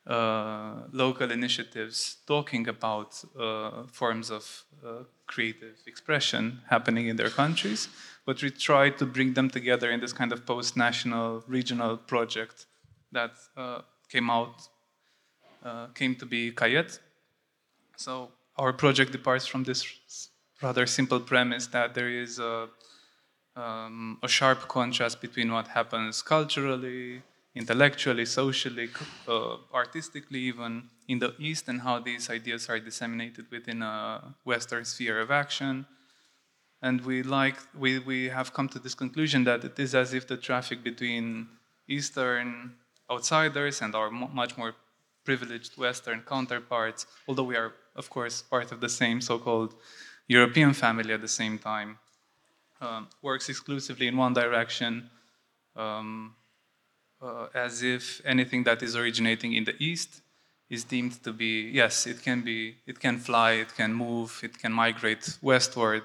uh, 0.07 0.75
local 0.93 1.31
initiatives 1.31 2.17
talking 2.27 2.69
about 2.69 3.23
uh, 3.39 3.83
forms 3.93 4.31
of 4.31 4.65
uh, 4.85 5.05
creative 5.27 5.77
expression 5.87 6.61
happening 6.69 7.09
in 7.09 7.17
their 7.17 7.29
countries, 7.29 7.89
but 8.25 8.43
we 8.43 8.51
try 8.51 8.89
to 8.91 9.05
bring 9.05 9.35
them 9.35 9.51
together 9.51 9.91
in 9.91 10.01
this 10.01 10.13
kind 10.13 10.33
of 10.33 10.47
post 10.47 10.77
national 10.77 11.45
regional 11.47 11.97
project 11.97 12.67
that 13.13 13.33
uh, 13.57 13.83
came 14.09 14.31
out, 14.31 14.69
came 15.95 16.15
to 16.17 16.27
be 16.27 16.53
Kajet. 16.53 16.99
So 17.97 18.31
our 18.57 18.73
project 18.73 19.13
departs 19.13 19.47
from 19.47 19.65
this 19.65 19.85
rather 20.63 20.87
simple 20.87 21.21
premise 21.21 21.67
that 21.69 21.95
there 21.95 22.09
is 22.09 22.39
a, 22.39 22.69
um, 23.57 24.19
a 24.23 24.29
sharp 24.29 24.69
contrast 24.69 25.21
between 25.21 25.53
what 25.53 25.69
happens 25.69 26.23
culturally, 26.23 27.23
intellectually, 27.55 28.27
socially, 28.27 28.89
uh, 29.29 29.57
artistically, 29.73 30.41
even 30.41 30.85
in 31.09 31.19
the 31.19 31.35
East, 31.39 31.69
and 31.69 31.81
how 31.81 31.99
these 31.99 32.31
ideas 32.31 32.69
are 32.69 32.79
disseminated 32.79 33.47
within 33.51 33.83
a 33.83 34.35
Western 34.45 34.85
sphere 34.85 35.21
of 35.21 35.31
action. 35.31 35.87
And 36.83 37.03
we 37.03 37.23
like 37.23 37.57
we, 37.79 37.99
we 37.99 38.29
have 38.29 38.55
come 38.55 38.69
to 38.71 38.79
this 38.79 38.95
conclusion 38.95 39.45
that 39.45 39.65
it 39.65 39.79
is 39.79 39.95
as 39.95 40.15
if 40.15 40.27
the 40.27 40.37
traffic 40.37 40.83
between 40.83 41.49
Eastern 41.89 42.75
outsiders 43.11 43.83
and 43.83 43.95
our 43.95 44.11
much 44.11 44.57
more 44.57 44.75
privileged 45.31 45.73
Western 45.87 46.21
counterparts, 46.35 47.01
although 47.27 47.49
we 47.53 47.57
are 47.63 47.73
of 48.01 48.07
course 48.17 48.37
part 48.55 48.69
of 48.75 48.79
the 48.85 48.93
same 49.03 49.19
so-called 49.31 49.73
European 50.39 50.73
family 50.85 51.13
at 51.19 51.23
the 51.27 51.35
same 51.43 51.57
time, 51.73 51.91
um, 52.81 53.03
works 53.29 53.47
exclusively 53.49 54.07
in 54.11 54.17
one 54.17 54.35
direction. 54.43 54.93
Um, 55.85 56.35
uh, 57.23 57.47
as 57.67 57.83
if 57.83 58.21
anything 58.25 58.65
that 58.65 58.83
is 58.83 58.97
originating 58.97 59.53
in 59.59 59.65
the 59.65 59.77
east 59.79 60.23
is 60.71 60.85
deemed 60.85 61.23
to 61.27 61.33
be 61.33 61.53
yes 61.81 62.07
it 62.07 62.19
can 62.23 62.41
be 62.51 62.77
it 62.87 62.99
can 63.05 63.19
fly 63.19 63.51
it 63.65 63.71
can 63.81 63.93
move 63.93 64.41
it 64.43 64.55
can 64.63 64.73
migrate 64.73 65.25
westward 65.43 66.05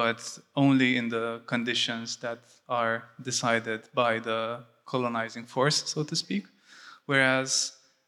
but 0.00 0.20
only 0.54 0.90
in 1.00 1.08
the 1.08 1.40
conditions 1.46 2.16
that 2.24 2.40
are 2.68 3.04
decided 3.22 3.80
by 3.94 4.18
the 4.18 4.60
colonizing 4.84 5.46
force 5.46 5.78
so 5.92 6.04
to 6.04 6.14
speak 6.14 6.44
whereas 7.06 7.50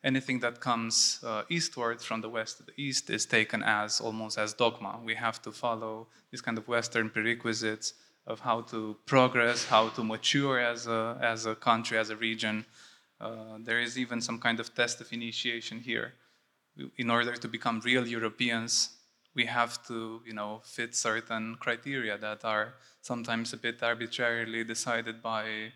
anything 0.04 0.40
that 0.40 0.60
comes 0.60 1.20
uh, 1.24 1.42
eastward 1.48 2.00
from 2.00 2.20
the 2.20 2.28
west 2.28 2.58
to 2.58 2.62
the 2.62 2.72
east 2.76 3.10
is 3.10 3.26
taken 3.26 3.62
as 3.62 4.00
almost 4.00 4.38
as 4.38 4.54
dogma 4.54 5.00
we 5.04 5.14
have 5.14 5.42
to 5.42 5.50
follow 5.50 6.06
these 6.30 6.40
kind 6.40 6.56
of 6.56 6.68
western 6.68 7.10
prerequisites 7.10 7.94
of 8.28 8.40
how 8.40 8.60
to 8.60 8.96
progress, 9.06 9.64
how 9.64 9.88
to 9.88 10.04
mature 10.04 10.60
as 10.60 10.86
a, 10.86 11.18
as 11.20 11.46
a 11.46 11.54
country, 11.54 11.96
as 11.96 12.10
a 12.10 12.16
region. 12.16 12.64
Uh, 13.20 13.56
there 13.60 13.80
is 13.80 13.98
even 13.98 14.20
some 14.20 14.38
kind 14.38 14.60
of 14.60 14.74
test 14.74 15.00
of 15.00 15.10
initiation 15.12 15.80
here. 15.80 16.12
In 16.98 17.10
order 17.10 17.34
to 17.34 17.48
become 17.48 17.80
real 17.80 18.06
Europeans, 18.06 18.90
we 19.34 19.46
have 19.46 19.84
to, 19.88 20.20
you 20.26 20.34
know, 20.34 20.60
fit 20.62 20.94
certain 20.94 21.56
criteria 21.58 22.18
that 22.18 22.44
are 22.44 22.74
sometimes 23.00 23.52
a 23.54 23.56
bit 23.56 23.82
arbitrarily 23.82 24.62
decided 24.62 25.22
by, 25.22 25.72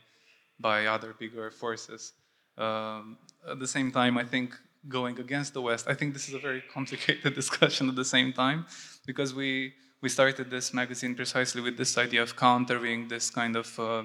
by 0.60 0.86
other 0.86 1.14
bigger 1.18 1.50
forces. 1.50 2.12
Um, 2.58 3.16
at 3.50 3.58
the 3.58 3.66
same 3.66 3.90
time, 3.92 4.18
I 4.18 4.24
think 4.24 4.56
going 4.88 5.18
against 5.18 5.54
the 5.54 5.62
West, 5.62 5.86
I 5.88 5.94
think 5.94 6.12
this 6.12 6.28
is 6.28 6.34
a 6.34 6.38
very 6.38 6.62
complicated 6.72 7.34
discussion 7.42 7.88
at 7.88 7.96
the 7.96 8.04
same 8.04 8.32
time 8.32 8.66
because 9.06 9.34
we 9.34 9.74
we 10.00 10.08
started 10.08 10.50
this 10.50 10.74
magazine 10.74 11.14
precisely 11.14 11.62
with 11.62 11.76
this 11.76 11.96
idea 11.96 12.22
of 12.22 12.34
countering 12.34 13.06
this 13.06 13.30
kind 13.30 13.54
of 13.54 13.78
uh, 13.78 14.02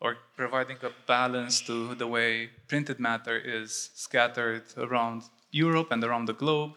or 0.00 0.16
providing 0.36 0.76
a 0.82 0.90
balance 1.06 1.60
to 1.62 1.94
the 1.94 2.06
way 2.06 2.50
printed 2.68 3.00
matter 3.00 3.36
is 3.36 3.90
scattered 3.94 4.62
around 4.76 5.22
Europe 5.50 5.90
and 5.90 6.04
around 6.04 6.26
the 6.26 6.34
globe, 6.34 6.72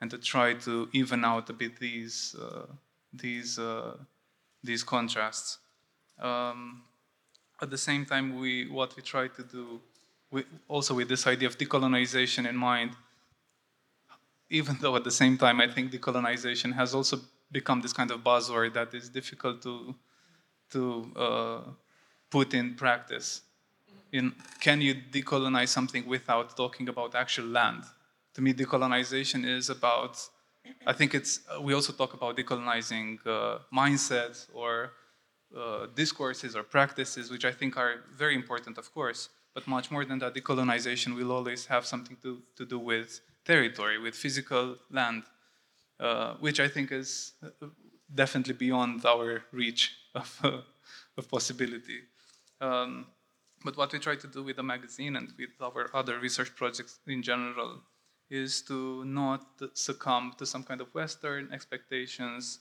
and 0.00 0.10
to 0.10 0.18
try 0.18 0.54
to 0.54 0.88
even 0.92 1.24
out 1.24 1.48
a 1.50 1.52
bit 1.52 1.78
these 1.78 2.36
uh, 2.40 2.66
these 3.12 3.58
uh, 3.58 3.96
these 4.62 4.82
contrasts. 4.82 5.58
Um, 6.18 6.82
at 7.62 7.70
the 7.70 7.78
same 7.78 8.04
time, 8.04 8.38
we 8.38 8.68
what 8.68 8.96
we 8.96 9.02
try 9.02 9.28
to 9.28 9.42
do, 9.42 9.80
we, 10.34 10.44
also 10.68 10.92
with 10.94 11.08
this 11.08 11.26
idea 11.26 11.48
of 11.48 11.56
decolonization 11.56 12.48
in 12.52 12.56
mind, 12.56 12.90
even 14.50 14.76
though 14.80 14.96
at 14.96 15.04
the 15.04 15.16
same 15.22 15.38
time 15.38 15.60
I 15.60 15.68
think 15.74 15.92
decolonization 15.92 16.74
has 16.74 16.94
also 16.94 17.16
become 17.52 17.80
this 17.80 17.92
kind 17.92 18.10
of 18.10 18.18
buzzword 18.28 18.74
that 18.74 18.92
is 18.94 19.08
difficult 19.08 19.62
to 19.62 19.94
to 20.74 20.82
uh, 21.26 21.60
put 22.30 22.48
in 22.60 22.74
practice. 22.74 23.28
In 24.12 24.24
can 24.66 24.80
you 24.86 24.94
decolonize 25.16 25.70
something 25.78 26.04
without 26.16 26.56
talking 26.62 26.88
about 26.88 27.14
actual 27.14 27.48
land? 27.60 27.82
To 28.34 28.42
me, 28.42 28.52
decolonization 28.52 29.40
is 29.58 29.70
about. 29.70 30.14
I 30.86 30.94
think 30.98 31.14
it's. 31.14 31.32
We 31.66 31.72
also 31.78 31.92
talk 31.92 32.12
about 32.18 32.36
decolonizing 32.36 33.08
uh, 33.26 33.58
mindsets 33.80 34.38
or 34.52 34.72
uh, 35.56 35.86
discourses 35.94 36.56
or 36.58 36.64
practices, 36.76 37.30
which 37.30 37.44
I 37.44 37.52
think 37.52 37.76
are 37.76 37.94
very 38.22 38.34
important, 38.34 38.78
of 38.78 38.92
course. 38.98 39.28
But 39.54 39.66
much 39.68 39.90
more 39.90 40.04
than 40.04 40.18
that, 40.18 40.34
decolonization 40.34 41.14
will 41.14 41.30
always 41.30 41.66
have 41.66 41.86
something 41.86 42.16
to, 42.22 42.42
to 42.56 42.66
do 42.66 42.78
with 42.78 43.20
territory, 43.44 43.98
with 43.98 44.14
physical 44.14 44.76
land, 44.90 45.22
uh, 46.00 46.34
which 46.40 46.58
I 46.58 46.68
think 46.68 46.90
is 46.90 47.32
uh, 47.42 47.68
definitely 48.12 48.54
beyond 48.54 49.06
our 49.06 49.44
reach 49.52 49.92
of, 50.14 50.40
uh, 50.42 50.58
of 51.16 51.28
possibility. 51.28 52.00
Um, 52.60 53.06
but 53.64 53.76
what 53.76 53.92
we 53.92 53.98
try 53.98 54.16
to 54.16 54.26
do 54.26 54.42
with 54.42 54.56
the 54.56 54.62
magazine 54.62 55.16
and 55.16 55.32
with 55.38 55.50
our 55.60 55.88
other 55.94 56.18
research 56.18 56.54
projects 56.54 56.98
in 57.06 57.22
general 57.22 57.80
is 58.30 58.62
to 58.62 59.04
not 59.04 59.46
succumb 59.74 60.34
to 60.38 60.44
some 60.46 60.64
kind 60.64 60.80
of 60.80 60.92
Western 60.94 61.52
expectations, 61.52 62.60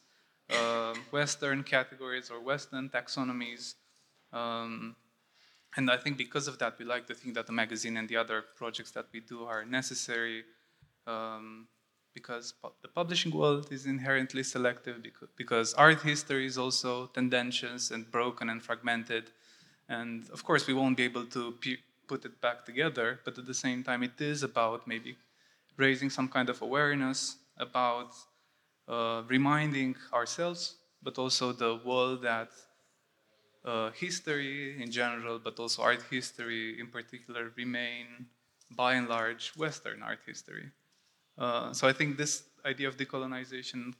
uh, 0.49 0.93
Western 1.11 1.63
categories 1.63 2.29
or 2.29 2.39
Western 2.39 2.89
taxonomies. 2.89 3.75
Um, 4.31 4.95
and 5.75 5.89
I 5.89 5.97
think 5.97 6.17
because 6.17 6.47
of 6.47 6.59
that, 6.59 6.77
we 6.77 6.85
like 6.85 7.07
to 7.07 7.15
think 7.15 7.35
that 7.35 7.47
the 7.47 7.53
magazine 7.53 7.97
and 7.97 8.07
the 8.07 8.17
other 8.17 8.43
projects 8.55 8.91
that 8.91 9.07
we 9.11 9.19
do 9.21 9.45
are 9.45 9.65
necessary 9.65 10.43
um, 11.07 11.67
because 12.13 12.53
pu 12.61 12.69
the 12.81 12.91
publishing 12.99 13.31
world 13.41 13.71
is 13.71 13.85
inherently 13.85 14.43
selective 14.43 15.01
because, 15.07 15.29
because 15.35 15.73
art 15.85 16.01
history 16.11 16.45
is 16.51 16.57
also 16.57 17.07
tendentious 17.17 17.91
and 17.93 18.01
broken 18.17 18.45
and 18.49 18.59
fragmented. 18.67 19.25
And 19.89 20.29
of 20.29 20.43
course, 20.47 20.63
we 20.69 20.75
won't 20.79 20.97
be 21.01 21.05
able 21.11 21.25
to 21.37 21.41
put 22.07 22.25
it 22.25 22.35
back 22.45 22.65
together, 22.69 23.07
but 23.25 23.33
at 23.39 23.45
the 23.51 23.59
same 23.65 23.83
time, 23.83 24.01
it 24.03 24.17
is 24.33 24.43
about 24.43 24.87
maybe 24.87 25.17
raising 25.77 26.09
some 26.17 26.27
kind 26.35 26.49
of 26.53 26.61
awareness 26.61 27.19
about 27.57 28.11
uh, 28.87 29.21
reminding 29.27 29.95
ourselves, 30.13 30.61
but 31.01 31.17
also 31.17 31.51
the 31.51 31.79
world 31.89 32.21
that 32.21 32.49
uh, 33.65 33.91
history 33.91 34.81
in 34.81 34.91
general, 34.91 35.39
but 35.39 35.59
also 35.59 35.81
art 35.81 36.03
history 36.09 36.79
in 36.79 36.87
particular, 36.87 37.51
remain 37.55 38.27
by 38.75 38.93
and 38.93 39.07
large 39.07 39.53
Western 39.55 40.01
art 40.03 40.19
history. 40.25 40.71
Uh, 41.37 41.73
so 41.73 41.87
I 41.87 41.93
think 41.93 42.17
this 42.17 42.43
idea 42.65 42.87
of 42.87 42.97
decolonization 42.97 43.93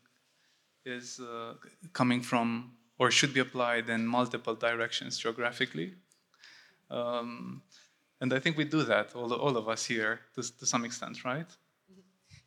is 0.86 1.20
uh, 1.20 1.54
coming 1.94 2.22
from 2.22 2.74
or 3.00 3.10
should 3.12 3.34
be 3.34 3.40
applied 3.40 3.90
in 3.90 4.06
multiple 4.06 4.56
directions 4.56 5.18
geographically. 5.18 5.94
Um, 6.90 7.62
and 8.22 8.34
I 8.34 8.40
think 8.40 8.58
we 8.58 8.66
do 8.66 8.84
that, 8.84 9.16
all, 9.16 9.34
all 9.34 9.58
of 9.58 9.68
us 9.68 9.86
here, 9.86 10.22
to, 10.36 10.42
to 10.60 10.66
some 10.66 10.86
extent, 10.86 11.26
right? 11.26 11.48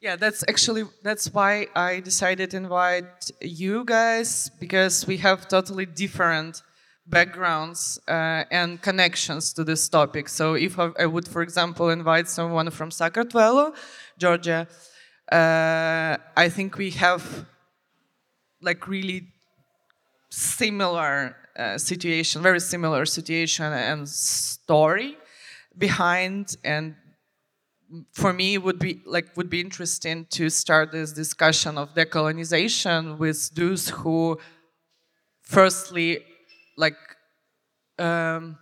Yeah, 0.01 0.17
that's 0.17 0.45
actually 0.47 0.85
that's 1.03 1.33
why 1.33 1.69
I 1.75 2.01
decided 2.01 2.51
to 2.51 2.59
invite 2.59 3.31
you 3.41 3.85
guys 3.85 4.51
because 4.61 5.07
we 5.07 5.17
have 5.19 5.49
totally 5.49 5.87
different 5.87 6.63
backgrounds 7.07 7.99
uh, 8.09 8.45
and 8.51 8.81
connections 8.83 9.53
to 9.53 9.65
this 9.65 9.89
topic. 9.89 10.29
So 10.29 10.55
if 10.55 10.79
I, 10.79 10.91
I, 10.99 11.07
would, 11.07 11.27
for 11.29 11.43
example, 11.43 11.91
invite 11.91 12.29
someone 12.29 12.71
from 12.71 12.91
Sakartvelo, 12.91 13.75
Georgia, 14.19 14.67
uh, 15.31 16.17
I 16.37 16.49
think 16.49 16.79
we 16.79 16.91
have 16.91 17.47
like 18.61 18.89
really 18.89 19.29
similar 20.31 21.37
uh, 21.57 21.79
situation, 21.79 22.43
very 22.43 22.61
similar 22.61 23.07
situation 23.07 23.73
and 23.73 24.09
story 24.09 25.17
behind 25.79 26.57
and 26.65 26.95
for 28.13 28.33
me 28.33 28.55
it 28.55 28.63
would 28.63 28.79
be 28.79 29.01
like 29.07 29.37
would 29.37 29.51
be 29.51 29.61
interesting 29.61 30.27
to 30.31 30.49
start 30.49 30.91
this 30.91 31.13
discussion 31.13 31.79
of 31.79 31.95
decolonization 31.95 33.19
with 33.19 33.55
those 33.55 33.91
who 33.91 34.39
firstly 35.43 36.25
like 36.77 36.97
um, 37.99 38.59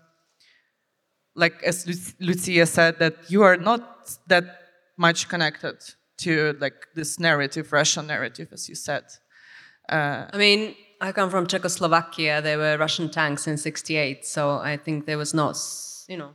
like 1.34 1.62
as 1.62 2.14
Lucia 2.20 2.66
said 2.66 2.98
that 2.98 3.14
you 3.28 3.42
are 3.42 3.56
not 3.56 4.16
that 4.28 4.44
much 4.96 5.28
connected 5.28 5.76
to 6.18 6.56
like 6.60 6.86
this 6.94 7.18
narrative 7.18 7.72
Russian 7.72 8.06
narrative 8.06 8.48
as 8.52 8.68
you 8.68 8.74
said. 8.74 9.04
Uh, 9.88 10.26
I 10.32 10.36
mean 10.36 10.74
I 11.00 11.12
come 11.12 11.28
from 11.28 11.46
Czechoslovakia. 11.46 12.40
There 12.40 12.56
were 12.56 12.78
Russian 12.78 13.10
tanks 13.10 13.46
in 13.46 13.56
68 13.56 14.24
so 14.24 14.58
I 14.58 14.76
think 14.76 15.06
there 15.06 15.18
was 15.18 15.34
not 15.34 15.56
you 16.08 16.16
know 16.16 16.32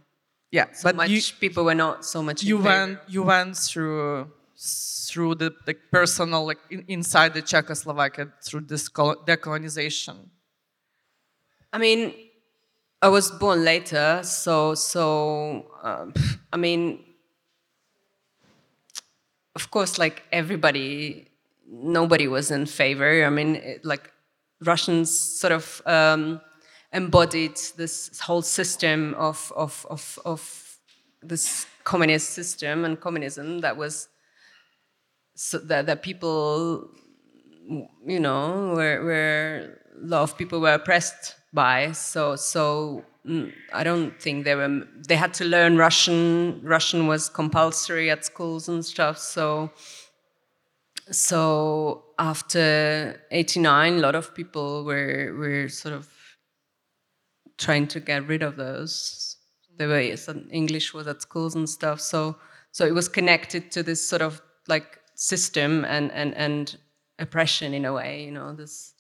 yeah 0.52 0.66
so 0.74 0.90
but 0.90 0.96
much 0.96 1.10
you, 1.10 1.22
people 1.40 1.64
were 1.64 1.76
not 1.76 2.06
so 2.06 2.22
much 2.22 2.44
you 2.44 2.58
went 2.58 3.00
you 3.08 3.24
went 3.24 3.56
through 3.56 4.28
through 5.08 5.36
the, 5.36 5.54
the 5.66 5.74
personal 5.92 6.46
like 6.46 6.60
in, 6.70 6.84
inside 6.88 7.34
the 7.34 7.42
czechoslovakia 7.42 8.28
through 8.44 8.62
this 8.62 8.90
decolonization 8.90 10.30
i 11.74 11.78
mean 11.78 12.14
i 13.02 13.08
was 13.08 13.32
born 13.32 13.64
later 13.64 14.22
so 14.24 14.76
so 14.76 15.66
um, 15.84 16.14
i 16.54 16.58
mean 16.58 17.04
of 19.56 19.72
course 19.72 19.98
like 19.98 20.24
everybody 20.32 21.30
nobody 21.72 22.28
was 22.28 22.52
in 22.52 22.66
favor. 22.66 23.24
I 23.24 23.30
mean 23.30 23.56
it, 23.56 23.86
like 23.86 24.12
russians 24.62 25.18
sort 25.18 25.54
of 25.54 25.82
um, 25.86 26.42
embodied 26.92 27.58
this 27.78 28.20
whole 28.20 28.42
system 28.42 29.14
of, 29.18 29.54
of, 29.56 29.86
of, 29.90 30.20
of 30.26 30.78
this 31.22 31.66
communist 31.84 32.32
system 32.32 32.86
and 32.86 33.00
communism 33.00 33.62
that 33.62 33.78
was 33.78 34.10
so 35.36 35.58
that, 35.60 35.86
that 35.86 36.02
people 36.02 36.90
you 38.06 38.20
know 38.20 38.74
where 38.76 39.04
where 39.06 39.80
a 40.02 40.06
lot 40.06 40.24
of 40.24 40.38
people 40.38 40.60
were 40.60 40.74
oppressed 40.74 41.36
by 41.54 41.92
so 41.92 42.36
so 42.36 43.04
mm, 43.26 43.52
I 43.74 43.84
don't 43.84 44.20
think 44.22 44.46
they 44.46 44.56
were 44.56 44.84
they 45.08 45.16
had 45.16 45.34
to 45.36 45.46
learn 45.46 45.78
Russian 45.78 46.62
Russian 46.64 47.08
was 47.08 47.30
compulsory 47.30 48.10
at 48.10 48.26
schools 48.26 48.70
and 48.70 48.86
stuff 48.86 49.18
so 49.18 49.72
so 51.12 52.04
after 52.20 53.20
89 53.32 53.94
a 53.94 53.98
lot 53.98 54.16
of 54.16 54.36
people 54.36 54.84
were 54.84 55.34
were 55.38 55.70
sort 55.70 55.96
of 55.96 56.08
trying 57.60 57.88
to 57.88 58.00
get 58.00 58.28
rid 58.28 58.42
of 58.42 58.56
those. 58.56 59.38
The 59.78 59.88
way 59.88 60.16
English 60.52 60.94
was 60.94 61.08
at 61.08 61.22
schools 61.22 61.56
and 61.56 61.70
stuff. 61.70 62.02
So 62.02 62.38
so 62.72 62.86
it 62.86 62.94
was 62.94 63.08
connected 63.08 63.72
to 63.72 63.84
this 63.84 64.06
sort 64.08 64.22
of 64.22 64.42
like 64.68 65.00
system 65.16 65.86
and 65.86 66.12
and 66.12 66.34
and 66.36 66.78
oppression 67.20 67.74
in 67.74 67.86
a 67.86 67.94
way. 67.94 68.26
You 68.26 68.32
know 68.32 68.54
this. 68.54 68.94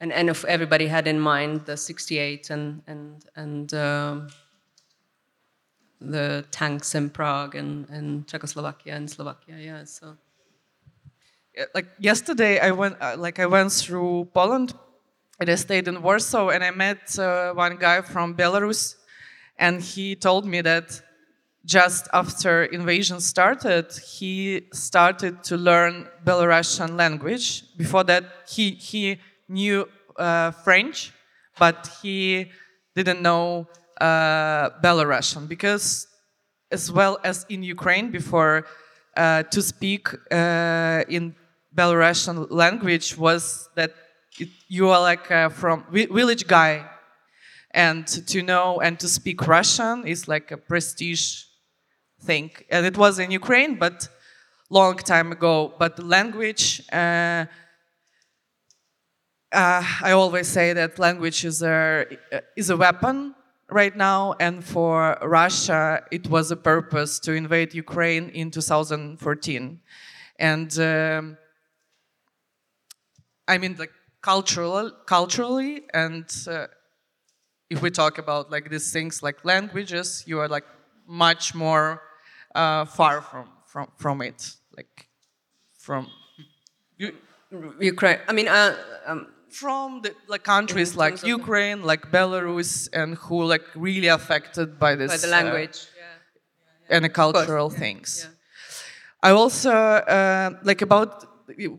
And, 0.00 0.12
and 0.12 0.30
if 0.30 0.44
everybody 0.44 0.86
had 0.86 1.08
in 1.08 1.18
mind 1.18 1.66
the 1.66 1.76
68 1.76 2.50
and 2.50 2.82
and 2.86 3.24
and 3.34 3.74
um, 3.74 4.28
the 6.00 6.44
tanks 6.52 6.94
in 6.94 7.10
Prague 7.10 7.56
and, 7.56 7.88
and 7.90 8.26
Czechoslovakia 8.26 8.94
and 8.94 9.10
Slovakia, 9.10 9.56
yeah. 9.58 9.84
So, 9.84 10.16
like 11.74 11.88
yesterday, 11.98 12.60
I 12.60 12.70
went 12.70 12.96
uh, 13.00 13.16
like 13.18 13.40
I 13.40 13.46
went 13.46 13.72
through 13.72 14.28
Poland 14.32 14.72
and 15.40 15.50
I 15.50 15.56
stayed 15.56 15.88
in 15.88 16.00
Warsaw 16.02 16.50
and 16.50 16.62
I 16.62 16.70
met 16.70 17.18
uh, 17.18 17.52
one 17.54 17.76
guy 17.76 18.00
from 18.02 18.36
Belarus 18.36 18.94
and 19.58 19.82
he 19.82 20.14
told 20.14 20.46
me 20.46 20.60
that 20.60 21.02
just 21.64 22.08
after 22.12 22.64
invasion 22.64 23.20
started, 23.20 23.92
he 23.92 24.62
started 24.72 25.42
to 25.44 25.56
learn 25.56 26.08
Belarusian 26.24 26.96
language. 26.96 27.64
Before 27.76 28.04
that, 28.04 28.24
he, 28.48 28.70
he 28.70 29.18
knew 29.48 29.88
uh, 30.16 30.50
French, 30.50 31.12
but 31.58 31.90
he 32.02 32.50
didn't 32.94 33.22
know 33.22 33.66
uh, 34.00 34.70
Belarusian 34.82 35.48
because 35.48 36.06
as 36.70 36.92
well 36.92 37.18
as 37.24 37.46
in 37.48 37.62
Ukraine 37.62 38.10
before 38.10 38.66
uh, 39.16 39.42
to 39.44 39.62
speak 39.62 40.08
uh, 40.30 41.04
in 41.08 41.34
Belarusian 41.74 42.46
language 42.50 43.16
was 43.16 43.68
that 43.74 43.94
it, 44.38 44.48
you 44.68 44.88
are 44.90 45.00
like 45.00 45.30
uh, 45.30 45.48
from 45.48 45.84
village 45.90 46.46
guy. 46.46 46.84
And 47.72 48.06
to 48.06 48.42
know 48.42 48.80
and 48.80 48.98
to 49.00 49.08
speak 49.08 49.46
russian 49.46 50.06
is 50.06 50.26
like 50.26 50.50
a 50.50 50.56
prestige 50.56 51.44
thing. 52.22 52.50
And 52.70 52.86
it 52.86 52.96
was 52.96 53.18
in 53.18 53.30
ukraine 53.30 53.74
but 53.78 54.08
long 54.70 54.96
time 54.96 55.32
ago. 55.32 55.74
But 55.78 55.96
the 55.96 56.04
language 56.04 56.82
uh, 59.52 59.56
uh, 59.56 59.84
i 60.02 60.12
always 60.12 60.48
say 60.48 60.72
that 60.72 60.98
language 60.98 61.44
is 61.44 61.62
a, 61.62 62.06
is 62.56 62.70
a 62.70 62.76
weapon 62.76 63.34
right 63.70 63.96
now 63.96 64.34
and 64.40 64.64
for 64.64 65.16
russia 65.22 66.02
it 66.10 66.28
was 66.28 66.50
a 66.50 66.56
purpose 66.56 67.18
to 67.18 67.32
invade 67.32 67.74
ukraine 67.74 68.28
in 68.30 68.50
2014 68.50 69.80
and 70.38 70.78
um, 70.78 71.36
i 73.46 73.58
mean 73.58 73.76
like 73.78 73.92
cultural, 74.20 74.90
culturally 75.06 75.82
and 75.94 76.24
uh, 76.48 76.66
if 77.70 77.82
we 77.82 77.90
talk 77.90 78.18
about 78.18 78.50
like 78.50 78.70
these 78.70 78.92
things 78.92 79.22
like 79.22 79.44
languages 79.44 80.24
you 80.26 80.38
are 80.38 80.48
like 80.48 80.64
much 81.06 81.54
more 81.54 82.02
uh, 82.54 82.84
far 82.84 83.20
from, 83.20 83.48
from 83.66 83.88
from 83.96 84.22
it 84.22 84.56
like 84.76 85.08
from 85.78 86.06
you, 86.96 87.12
ukraine 87.80 88.18
i 88.28 88.32
mean 88.32 88.48
uh, 88.48 88.74
um, 89.06 89.26
from 89.50 90.02
the 90.02 90.14
like 90.26 90.44
countries 90.44 90.96
like 90.96 91.22
ukraine 91.24 91.82
like 91.82 92.10
belarus 92.10 92.88
and 92.92 93.16
who 93.16 93.44
like 93.44 93.64
really 93.74 94.08
affected 94.08 94.78
by 94.78 94.94
this 94.94 95.10
by 95.10 95.16
the 95.16 95.26
language 95.26 95.78
uh, 95.86 96.00
yeah. 96.00 96.96
and 96.96 97.04
the 97.04 97.08
cultural 97.08 97.70
things 97.70 98.26
yeah. 98.26 99.28
i 99.28 99.30
also 99.30 99.72
uh, 99.72 100.50
like 100.62 100.82
about 100.82 101.28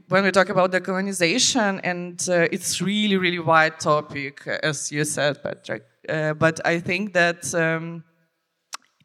when 0.07 0.23
we 0.23 0.31
talk 0.31 0.49
about 0.49 0.71
decolonization, 0.71 1.79
and 1.83 2.27
uh, 2.29 2.47
it's 2.51 2.81
really, 2.81 3.17
really 3.17 3.39
wide 3.39 3.79
topic, 3.79 4.45
as 4.63 4.91
you 4.91 5.05
said, 5.05 5.41
Patrick. 5.43 5.83
Uh, 6.07 6.33
but 6.33 6.59
I 6.65 6.79
think 6.79 7.13
that 7.13 7.53
um, 7.53 8.03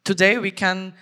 today 0.04 0.38
we 0.38 0.50
can 0.50 0.94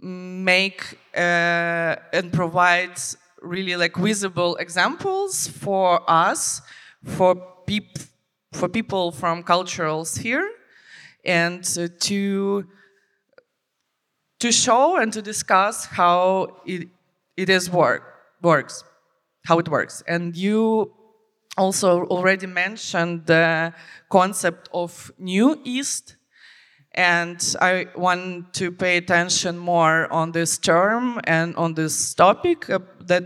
make 0.00 0.98
uh, 1.14 1.96
and 2.12 2.32
provide 2.32 2.98
really 3.42 3.76
like 3.76 3.96
visible 3.96 4.56
examples 4.56 5.48
for 5.48 6.00
us, 6.10 6.62
for 7.04 7.34
peop 7.66 7.98
for 8.52 8.68
people 8.68 9.10
from 9.10 9.42
cultural 9.42 10.04
sphere, 10.04 10.48
and 11.24 11.64
to 12.00 12.66
to 14.40 14.52
show 14.52 14.96
and 14.96 15.12
to 15.12 15.22
discuss 15.22 15.86
how 15.86 16.60
it, 16.66 16.88
it 17.36 17.48
is 17.48 17.70
work 17.70 18.02
works 18.42 18.84
how 19.44 19.58
it 19.58 19.68
works. 19.68 20.02
And 20.06 20.36
you 20.36 20.92
also 21.56 22.04
already 22.06 22.46
mentioned 22.46 23.26
the 23.26 23.72
concept 24.10 24.68
of 24.72 25.12
New 25.18 25.60
East. 25.64 26.16
And 26.92 27.56
I 27.60 27.88
want 27.96 28.54
to 28.54 28.70
pay 28.70 28.96
attention 28.96 29.58
more 29.58 30.12
on 30.12 30.32
this 30.32 30.58
term 30.58 31.20
and 31.24 31.56
on 31.56 31.74
this 31.74 32.14
topic 32.14 32.70
uh, 32.70 32.78
that 33.00 33.24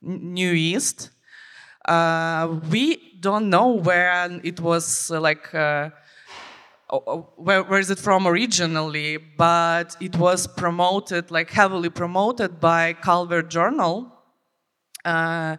New 0.00 0.52
East. 0.52 1.10
Uh, 1.90 2.60
we 2.70 3.18
don't 3.18 3.50
know 3.50 3.72
where 3.72 4.40
it 4.44 4.60
was 4.60 5.10
uh, 5.10 5.20
like. 5.20 5.52
Uh, 5.52 5.90
where, 7.36 7.62
where 7.64 7.80
is 7.80 7.90
it 7.90 7.98
from 7.98 8.26
originally? 8.26 9.16
But 9.16 9.96
it 10.00 10.16
was 10.16 10.46
promoted, 10.46 11.30
like 11.30 11.50
heavily 11.50 11.90
promoted 11.90 12.60
by 12.60 12.92
Calvert 12.94 13.50
Journal. 13.50 14.12
Uh, 15.04 15.56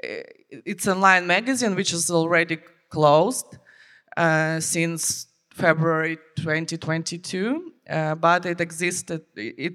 it's 0.00 0.86
online 0.86 1.26
magazine 1.26 1.74
which 1.74 1.92
is 1.92 2.08
already 2.10 2.58
closed 2.88 3.58
uh, 4.16 4.60
since 4.60 5.26
February 5.50 6.18
2022, 6.36 7.72
uh, 7.90 8.14
but 8.14 8.46
it 8.46 8.60
existed. 8.60 9.22
It 9.34 9.74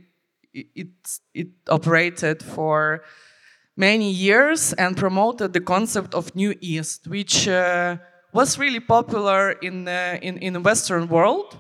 it 0.54 1.19
it 1.34 1.48
operated 1.67 2.41
for 2.41 3.04
many 3.76 4.12
years 4.12 4.74
and 4.74 4.96
promoted 4.96 5.54
the 5.54 5.62
concept 5.62 6.14
of 6.14 6.36
New 6.36 6.54
East, 6.62 7.08
which 7.08 7.48
uh, 7.48 7.98
was 8.34 8.60
really 8.60 8.80
popular 8.80 9.54
in 9.62 9.86
the 9.86 10.20
in 10.22 10.38
in 10.38 10.54
the 10.54 10.62
Western 10.62 11.08
world. 11.08 11.58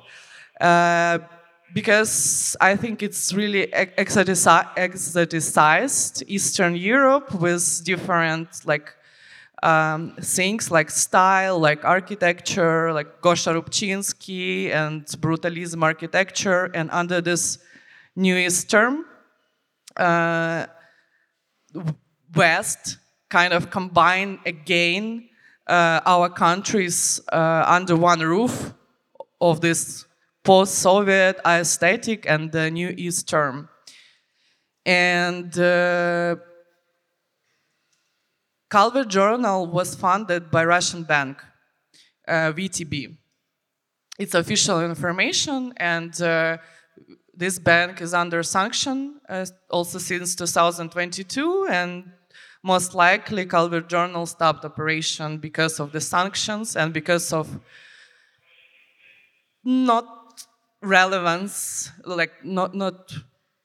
Uh, 0.61 1.17
because 1.73 2.55
I 2.61 2.75
think 2.75 3.01
it's 3.01 3.33
really 3.33 3.65
exoticized 3.67 6.21
Eastern 6.27 6.75
Europe 6.75 7.33
with 7.33 7.83
different 7.83 8.63
like 8.65 8.93
um, 9.63 10.13
things 10.21 10.69
like 10.69 10.91
style, 10.91 11.57
like 11.57 11.83
architecture, 11.85 12.93
like 12.93 13.21
Gosha 13.21 13.55
Rubchinskiy 13.55 14.71
and 14.71 15.05
brutalism 15.05 15.83
architecture, 15.83 16.65
and 16.73 16.91
under 16.91 17.21
this 17.21 17.57
New 18.15 18.35
East 18.35 18.69
term, 18.69 19.05
uh, 19.97 20.67
West 22.35 22.97
kind 23.29 23.53
of 23.53 23.69
combine 23.69 24.39
again 24.45 25.29
uh, 25.67 26.01
our 26.05 26.29
countries 26.29 27.21
uh, 27.31 27.63
under 27.67 27.95
one 27.95 28.19
roof 28.19 28.73
of 29.39 29.61
this 29.61 30.05
post-Soviet 30.43 31.39
aesthetic 31.45 32.25
and 32.27 32.51
the 32.51 32.69
New 32.69 32.93
East 32.97 33.27
term. 33.29 33.69
And 34.85 35.57
uh, 35.57 36.35
Calvert 38.69 39.07
Journal 39.07 39.67
was 39.67 39.95
funded 39.95 40.51
by 40.51 40.65
Russian 40.65 41.03
bank, 41.03 41.41
uh, 42.27 42.51
VTB. 42.51 43.15
It's 44.19 44.35
official 44.35 44.83
information, 44.83 45.73
and 45.77 46.19
uh, 46.21 46.57
this 47.33 47.57
bank 47.57 48.01
is 48.01 48.13
under 48.13 48.43
sanction 48.43 49.19
uh, 49.29 49.45
also 49.69 49.97
since 49.97 50.35
2022, 50.35 51.67
and 51.69 52.11
most 52.63 52.95
likely 52.95 53.45
Calvert 53.45 53.89
Journal 53.89 54.25
stopped 54.25 54.63
operation 54.63 55.37
because 55.37 55.79
of 55.79 55.91
the 55.91 56.01
sanctions 56.01 56.75
and 56.75 56.93
because 56.93 57.33
of 57.33 57.59
not 59.63 60.45
relevance, 60.81 61.91
like 62.05 62.43
not 62.43 62.73
not 62.73 63.13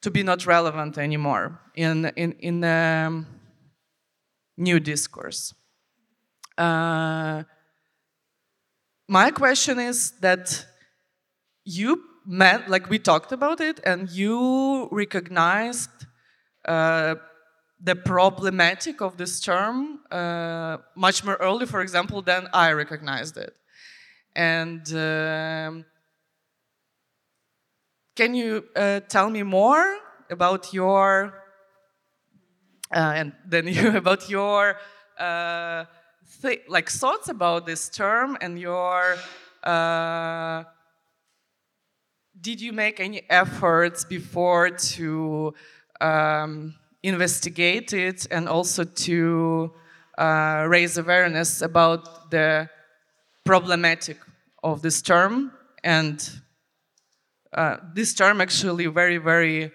to 0.02 0.10
be 0.10 0.22
not 0.22 0.46
relevant 0.46 0.98
anymore 0.98 1.60
in 1.74 2.06
in 2.16 2.32
in 2.40 2.64
um, 2.64 3.26
new 4.56 4.80
discourse. 4.80 5.54
Uh, 6.56 7.44
my 9.08 9.30
question 9.30 9.78
is 9.78 10.12
that 10.20 10.66
you 11.64 12.02
met, 12.26 12.68
like 12.68 12.90
we 12.90 12.98
talked 12.98 13.32
about 13.32 13.60
it, 13.60 13.80
and 13.84 14.10
you 14.10 14.88
recognized 14.90 15.90
uh, 16.66 17.14
the 17.80 17.94
problematic 17.94 19.00
of 19.00 19.16
this 19.16 19.40
term 19.40 20.00
uh, 20.10 20.78
much 20.94 21.24
more 21.24 21.36
early, 21.36 21.66
for 21.66 21.80
example, 21.80 22.22
than 22.22 22.48
I 22.52 22.72
recognized 22.72 23.36
it. 23.36 23.56
And 24.34 24.86
um, 24.94 25.84
can 28.16 28.34
you 28.34 28.64
uh, 28.74 29.00
tell 29.00 29.30
me 29.30 29.42
more 29.42 29.98
about 30.30 30.72
your 30.72 31.34
uh, 32.94 33.12
and 33.16 33.32
then 33.46 33.68
you 33.76 33.96
about 33.96 34.28
your 34.28 34.76
uh, 35.18 35.84
th 36.42 36.60
like 36.68 36.88
thoughts 36.90 37.28
about 37.28 37.66
this 37.66 37.88
term 37.88 38.36
and 38.40 38.58
your 38.58 39.16
uh, 39.62 40.64
did 42.40 42.60
you 42.60 42.72
make 42.72 43.00
any 43.00 43.22
efforts 43.28 44.04
before 44.04 44.70
to 44.70 45.54
um, 46.00 46.74
investigate 47.02 47.92
it 47.92 48.26
and 48.30 48.48
also 48.48 48.84
to 48.84 49.72
uh, 50.16 50.64
raise 50.68 50.98
awareness 50.98 51.62
about 51.62 52.30
the 52.30 52.68
problematic 53.44 54.18
of 54.62 54.82
this 54.82 55.00
term 55.00 55.52
and 55.84 56.30
uh, 57.52 57.76
this 57.94 58.14
term 58.14 58.40
actually 58.40 58.86
very 58.86 59.18
very 59.18 59.70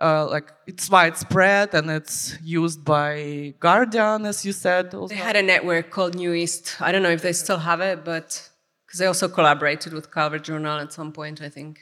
uh, 0.00 0.26
like 0.28 0.50
it's 0.66 0.90
widespread 0.90 1.74
and 1.74 1.90
it's 1.90 2.36
used 2.42 2.84
by 2.84 3.54
Guardian, 3.60 4.26
as 4.26 4.44
you 4.44 4.52
said. 4.52 4.92
Also. 4.94 5.14
They 5.14 5.20
had 5.20 5.36
a 5.36 5.42
network 5.42 5.90
called 5.90 6.16
New 6.16 6.32
East. 6.32 6.76
I 6.80 6.90
don't 6.90 7.02
know 7.02 7.10
if 7.10 7.22
they 7.22 7.32
still 7.32 7.58
have 7.58 7.80
it, 7.80 8.04
but 8.04 8.50
because 8.84 8.98
they 8.98 9.06
also 9.06 9.28
collaborated 9.28 9.92
with 9.92 10.12
Calvert 10.12 10.42
Journal 10.42 10.80
at 10.80 10.92
some 10.92 11.12
point, 11.12 11.40
I 11.40 11.48
think. 11.48 11.78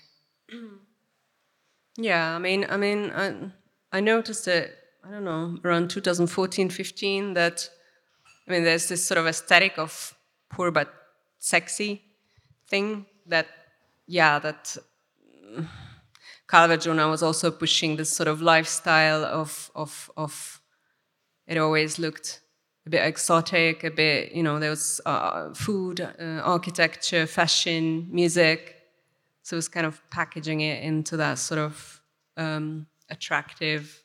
yeah, 1.96 2.34
I 2.34 2.38
mean, 2.38 2.66
I 2.68 2.76
mean, 2.76 3.10
I, 3.14 3.50
I 3.90 4.00
noticed 4.00 4.46
it. 4.48 4.76
I 5.02 5.10
don't 5.10 5.24
know 5.24 5.58
around 5.64 5.90
2014, 5.90 6.68
15 6.70 7.34
that 7.34 7.70
I 8.46 8.52
mean, 8.52 8.64
there's 8.64 8.88
this 8.88 9.04
sort 9.04 9.18
of 9.18 9.26
aesthetic 9.26 9.78
of 9.78 10.14
poor 10.48 10.70
but 10.70 10.92
sexy 11.38 12.02
thing 12.68 13.06
that, 13.26 13.46
yeah, 14.06 14.38
that. 14.40 14.76
Calvert 16.48 16.80
Journal 16.80 17.10
was 17.10 17.22
also 17.22 17.52
pushing 17.52 17.94
this 17.94 18.10
sort 18.10 18.26
of 18.26 18.42
lifestyle 18.42 19.24
of, 19.24 19.70
of, 19.76 20.10
of 20.16 20.60
it 21.46 21.58
always 21.58 22.00
looked 22.00 22.40
a 22.86 22.90
bit 22.90 23.06
exotic, 23.06 23.84
a 23.84 23.90
bit, 23.90 24.32
you 24.32 24.42
know, 24.42 24.58
there 24.58 24.70
was 24.70 25.00
uh, 25.06 25.54
food, 25.54 26.00
uh, 26.00 26.40
architecture, 26.42 27.24
fashion, 27.26 28.08
music. 28.10 28.74
So 29.42 29.54
it 29.54 29.58
was 29.58 29.68
kind 29.68 29.86
of 29.86 30.02
packaging 30.10 30.60
it 30.60 30.82
into 30.82 31.16
that 31.18 31.38
sort 31.38 31.60
of 31.60 32.00
um, 32.36 32.88
attractive, 33.08 34.02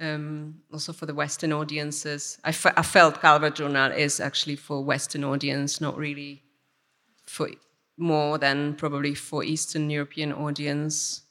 um, 0.00 0.60
also 0.72 0.92
for 0.92 1.06
the 1.06 1.14
Western 1.14 1.52
audiences. 1.52 2.38
I, 2.42 2.52
felt 2.52 3.20
Calvert 3.20 3.56
Journal 3.56 3.92
is 3.92 4.18
actually 4.18 4.56
for 4.56 4.82
Western 4.82 5.24
audience, 5.24 5.80
not 5.80 5.96
really 5.96 6.42
for 7.26 7.50
more 7.96 8.38
than 8.38 8.74
probably 8.74 9.14
for 9.14 9.44
Eastern 9.44 9.90
European 9.90 10.32
audience 10.32 11.22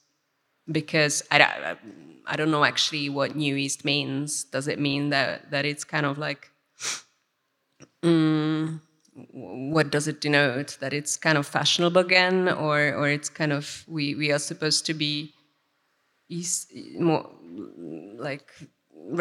because 0.70 1.22
I, 1.30 1.76
I 2.26 2.36
don't 2.36 2.50
know 2.52 2.64
actually 2.64 3.08
what 3.08 3.34
New 3.34 3.56
East 3.56 3.84
means. 3.84 4.44
Does 4.44 4.68
it 4.68 4.78
mean 4.78 5.10
that, 5.10 5.50
that 5.50 5.64
it's 5.64 5.82
kind 5.82 6.06
of 6.06 6.16
like, 6.16 6.50
um, 8.04 8.80
what 9.32 9.90
does 9.90 10.06
it 10.06 10.20
denote? 10.20 10.78
That 10.80 10.92
it's 10.92 11.16
kind 11.16 11.36
of 11.36 11.46
fashionable 11.46 12.00
again, 12.00 12.48
or, 12.48 12.94
or 12.94 13.08
it's 13.08 13.28
kind 13.28 13.52
of, 13.52 13.84
we, 13.88 14.14
we 14.14 14.30
are 14.30 14.38
supposed 14.38 14.86
to 14.86 14.94
be 14.94 15.34
East, 16.30 16.72
more 16.98 17.28
like 18.16 18.46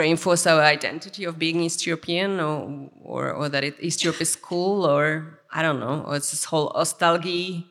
reinforce 0.02 0.45
our 0.45 0.62
identity 0.62 1.26
of 1.26 1.38
being 1.38 1.60
East 1.62 1.86
European, 1.86 2.39
or, 2.39 2.89
or, 3.04 3.34
or 3.34 3.50
that 3.50 3.63
it, 3.63 3.76
East 3.80 4.04
Europe 4.04 4.22
is 4.22 4.36
cool, 4.36 4.86
or 4.86 5.39
I 5.52 5.62
don't 5.62 5.80
know, 5.80 6.04
or 6.08 6.15
it's 6.15 6.32
this 6.32 6.45
whole 6.45 6.72
nostalgia, 6.76 7.63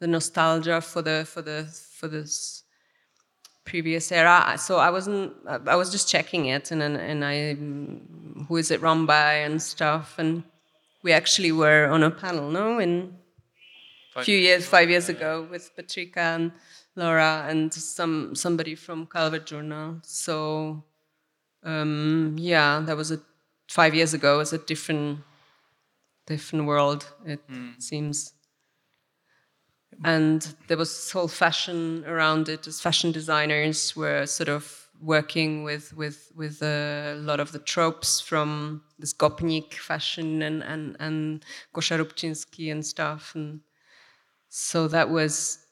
the 0.00 0.06
nostalgia 0.06 0.80
for 0.80 1.02
the, 1.02 1.26
for 1.26 1.42
the, 1.42 1.64
for 1.98 2.08
this 2.08 2.64
previous 3.64 4.12
era. 4.12 4.56
So 4.58 4.76
I 4.78 4.90
wasn't. 4.90 5.32
I 5.46 5.76
was 5.76 5.90
just 5.90 6.08
checking 6.08 6.46
it, 6.46 6.70
and 6.70 6.82
and 6.82 7.24
I, 7.24 7.54
who 8.46 8.56
is 8.56 8.70
it 8.70 8.80
run 8.80 9.06
by 9.06 9.34
and 9.46 9.60
stuff. 9.60 10.18
And 10.18 10.44
we 11.02 11.12
actually 11.12 11.52
were 11.52 11.86
on 11.86 12.02
a 12.02 12.10
panel, 12.10 12.50
no, 12.50 12.78
in 12.78 13.16
a 14.16 14.22
few 14.22 14.36
years, 14.36 14.66
five 14.66 14.90
years 14.90 15.08
ago, 15.08 15.46
with 15.50 15.70
Petrica 15.76 16.36
and 16.36 16.52
Laura 16.96 17.46
and 17.48 17.72
some 17.72 18.34
somebody 18.34 18.74
from 18.74 19.06
Calvert 19.06 19.46
Journal. 19.46 20.00
So 20.02 20.84
um, 21.62 22.36
yeah, 22.38 22.82
that 22.86 22.96
was 22.96 23.10
a 23.10 23.20
five 23.68 23.94
years 23.94 24.14
ago. 24.14 24.36
It 24.36 24.38
was 24.38 24.52
a 24.52 24.58
different 24.58 25.20
different 26.26 26.66
world. 26.66 27.06
It 27.26 27.46
mm. 27.48 27.82
seems 27.82 28.32
and 30.02 30.54
there 30.66 30.76
was 30.76 30.88
this 30.88 31.12
whole 31.12 31.28
fashion 31.28 32.04
around 32.06 32.48
it 32.48 32.66
as 32.66 32.80
fashion 32.80 33.12
designers 33.12 33.94
were 33.94 34.26
sort 34.26 34.48
of 34.48 34.88
working 35.00 35.62
with 35.64 35.94
with 35.96 36.32
with 36.34 36.62
a 36.62 37.16
lot 37.18 37.40
of 37.40 37.52
the 37.52 37.58
tropes 37.58 38.20
from 38.20 38.82
this 38.98 39.12
Gopnik 39.12 39.74
fashion 39.74 40.42
and 40.42 40.62
and 40.62 40.96
and 40.98 41.44
and 42.70 42.84
stuff 42.84 43.34
and 43.34 43.60
so 44.48 44.88
that 44.88 45.10
was 45.10 45.63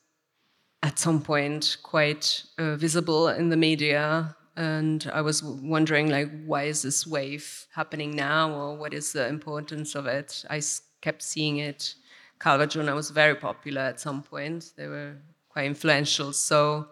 at 0.83 0.99
some 0.99 1.21
point 1.21 1.77
quite 1.83 2.43
uh, 2.59 2.77
visible 2.77 3.29
in 3.29 3.49
the 3.49 3.57
media 3.57 4.37
and 4.57 5.11
I 5.13 5.23
was 5.23 5.43
wondering 5.43 6.11
like 6.11 6.31
why 6.45 6.65
is 6.65 6.83
this 6.83 7.07
wave 7.07 7.67
happening 7.75 8.15
now 8.15 8.53
or 8.53 8.77
what 8.77 8.93
is 8.93 9.13
the 9.13 9.27
importance 9.27 9.95
of 9.95 10.07
it? 10.07 10.45
I 10.51 10.61
kept 11.01 11.23
seeing 11.23 11.59
it. 11.59 11.95
Calvert 12.39 12.71
Journal 12.71 12.97
was 12.97 13.11
very 13.11 13.35
popular 13.35 13.83
at 13.83 14.01
some 14.01 14.23
point. 14.23 14.73
They 14.77 14.89
were 14.89 15.15
quite 15.49 15.67
influential. 15.67 16.33
So 16.33 16.89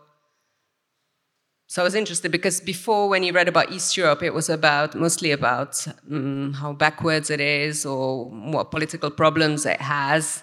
so 1.67 1.83
I 1.83 1.85
was 1.85 1.95
interested 1.95 2.33
because 2.33 2.61
before, 2.61 3.09
when 3.09 3.23
you 3.23 3.33
read 3.33 3.47
about 3.47 3.71
East 3.71 3.97
Europe, 3.97 4.25
it 4.25 4.35
was 4.35 4.49
about 4.49 4.97
mostly 4.97 5.31
about 5.31 5.87
um, 6.11 6.53
how 6.53 6.73
backwards 6.73 7.31
it 7.31 7.41
is 7.41 7.87
or 7.87 8.25
what 8.25 8.73
political 8.73 9.09
problems 9.09 9.65
it 9.65 9.81
has, 9.81 10.43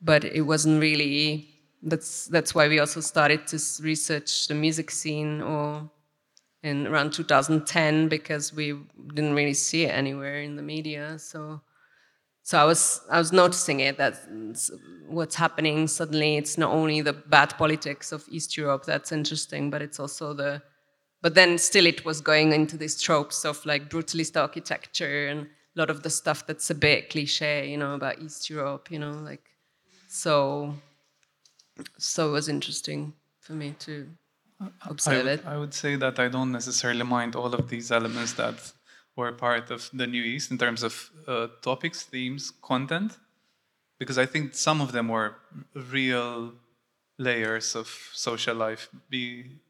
but 0.00 0.24
it 0.24 0.40
wasn't 0.42 0.80
really. 0.80 1.51
That's 1.82 2.26
that's 2.26 2.54
why 2.54 2.68
we 2.68 2.78
also 2.78 3.00
started 3.00 3.46
to 3.48 3.58
research 3.82 4.46
the 4.46 4.54
music 4.54 4.90
scene 4.90 5.42
or 5.42 5.90
in 6.62 6.86
around 6.86 7.12
2010 7.12 8.08
because 8.08 8.52
we 8.54 8.78
didn't 9.14 9.34
really 9.34 9.54
see 9.54 9.84
it 9.84 9.90
anywhere 9.90 10.42
in 10.42 10.56
the 10.56 10.62
media. 10.62 11.18
So 11.18 11.60
so 12.42 12.58
I 12.58 12.64
was 12.64 13.00
I 13.10 13.18
was 13.18 13.32
noticing 13.32 13.80
it 13.80 13.98
that 13.98 14.14
what's 15.08 15.34
happening 15.34 15.88
suddenly 15.88 16.36
it's 16.36 16.56
not 16.56 16.72
only 16.72 17.00
the 17.00 17.12
bad 17.12 17.56
politics 17.58 18.12
of 18.12 18.24
East 18.30 18.56
Europe 18.56 18.84
that's 18.84 19.12
interesting, 19.12 19.70
but 19.70 19.82
it's 19.82 19.98
also 19.98 20.32
the 20.34 20.62
but 21.20 21.34
then 21.34 21.56
still 21.58 21.86
it 21.86 22.04
was 22.04 22.20
going 22.20 22.52
into 22.52 22.76
these 22.76 23.00
tropes 23.00 23.44
of 23.44 23.64
like 23.64 23.88
brutalist 23.88 24.40
architecture 24.40 25.28
and 25.28 25.46
a 25.76 25.80
lot 25.80 25.90
of 25.90 26.02
the 26.02 26.10
stuff 26.10 26.46
that's 26.46 26.68
a 26.68 26.74
bit 26.74 27.10
cliche, 27.10 27.68
you 27.70 27.76
know, 27.76 27.94
about 27.94 28.20
East 28.20 28.50
Europe, 28.50 28.90
you 28.90 28.98
know, 28.98 29.12
like 29.12 29.50
so 30.08 30.74
so 31.98 32.28
it 32.28 32.32
was 32.32 32.48
interesting 32.48 33.14
for 33.40 33.52
me 33.52 33.74
to 33.80 34.08
observe 34.88 35.26
I, 35.26 35.30
it. 35.30 35.46
I 35.46 35.56
would 35.56 35.74
say 35.74 35.96
that 35.96 36.18
I 36.18 36.28
don't 36.28 36.52
necessarily 36.52 37.04
mind 37.04 37.36
all 37.36 37.54
of 37.54 37.68
these 37.68 37.90
elements 37.90 38.32
that 38.34 38.72
were 39.16 39.32
part 39.32 39.70
of 39.70 39.90
the 39.92 40.06
New 40.06 40.22
East 40.22 40.50
in 40.50 40.58
terms 40.58 40.82
of 40.82 41.10
uh, 41.26 41.48
topics, 41.60 42.02
themes, 42.02 42.52
content, 42.62 43.18
because 43.98 44.18
I 44.18 44.26
think 44.26 44.54
some 44.54 44.80
of 44.80 44.92
them 44.92 45.08
were 45.08 45.34
real 45.74 46.52
layers 47.18 47.76
of 47.76 47.88
social 48.12 48.56
life, 48.56 48.88
be 49.10 49.60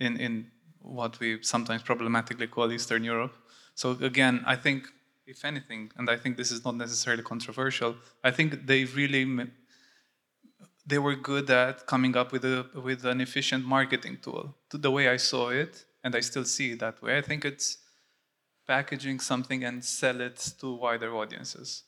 in 0.00 0.16
in 0.16 0.50
what 0.80 1.18
we 1.18 1.42
sometimes 1.42 1.82
problematically 1.82 2.46
call 2.46 2.70
Eastern 2.70 3.04
Europe. 3.04 3.34
So 3.74 3.92
again, 4.00 4.42
I 4.46 4.56
think 4.56 4.86
if 5.26 5.44
anything, 5.44 5.90
and 5.96 6.10
I 6.10 6.16
think 6.16 6.36
this 6.36 6.50
is 6.50 6.64
not 6.64 6.76
necessarily 6.76 7.22
controversial, 7.22 7.96
I 8.22 8.30
think 8.30 8.66
they 8.66 8.84
really 8.84 9.24
they 10.86 10.98
were 10.98 11.14
good 11.14 11.48
at 11.50 11.86
coming 11.86 12.16
up 12.16 12.32
with 12.32 12.44
a 12.44 12.66
with 12.74 13.04
an 13.04 13.20
efficient 13.20 13.64
marketing 13.64 14.18
tool. 14.22 14.54
To 14.70 14.78
the 14.78 14.90
way 14.90 15.08
I 15.08 15.16
saw 15.16 15.48
it, 15.48 15.84
and 16.02 16.14
I 16.14 16.20
still 16.20 16.44
see 16.44 16.72
it 16.72 16.80
that 16.80 17.02
way. 17.02 17.16
I 17.18 17.22
think 17.22 17.44
it's 17.44 17.78
packaging 18.66 19.20
something 19.20 19.64
and 19.64 19.84
sell 19.84 20.20
it 20.20 20.36
to 20.60 20.74
wider 20.74 21.14
audiences. 21.14 21.84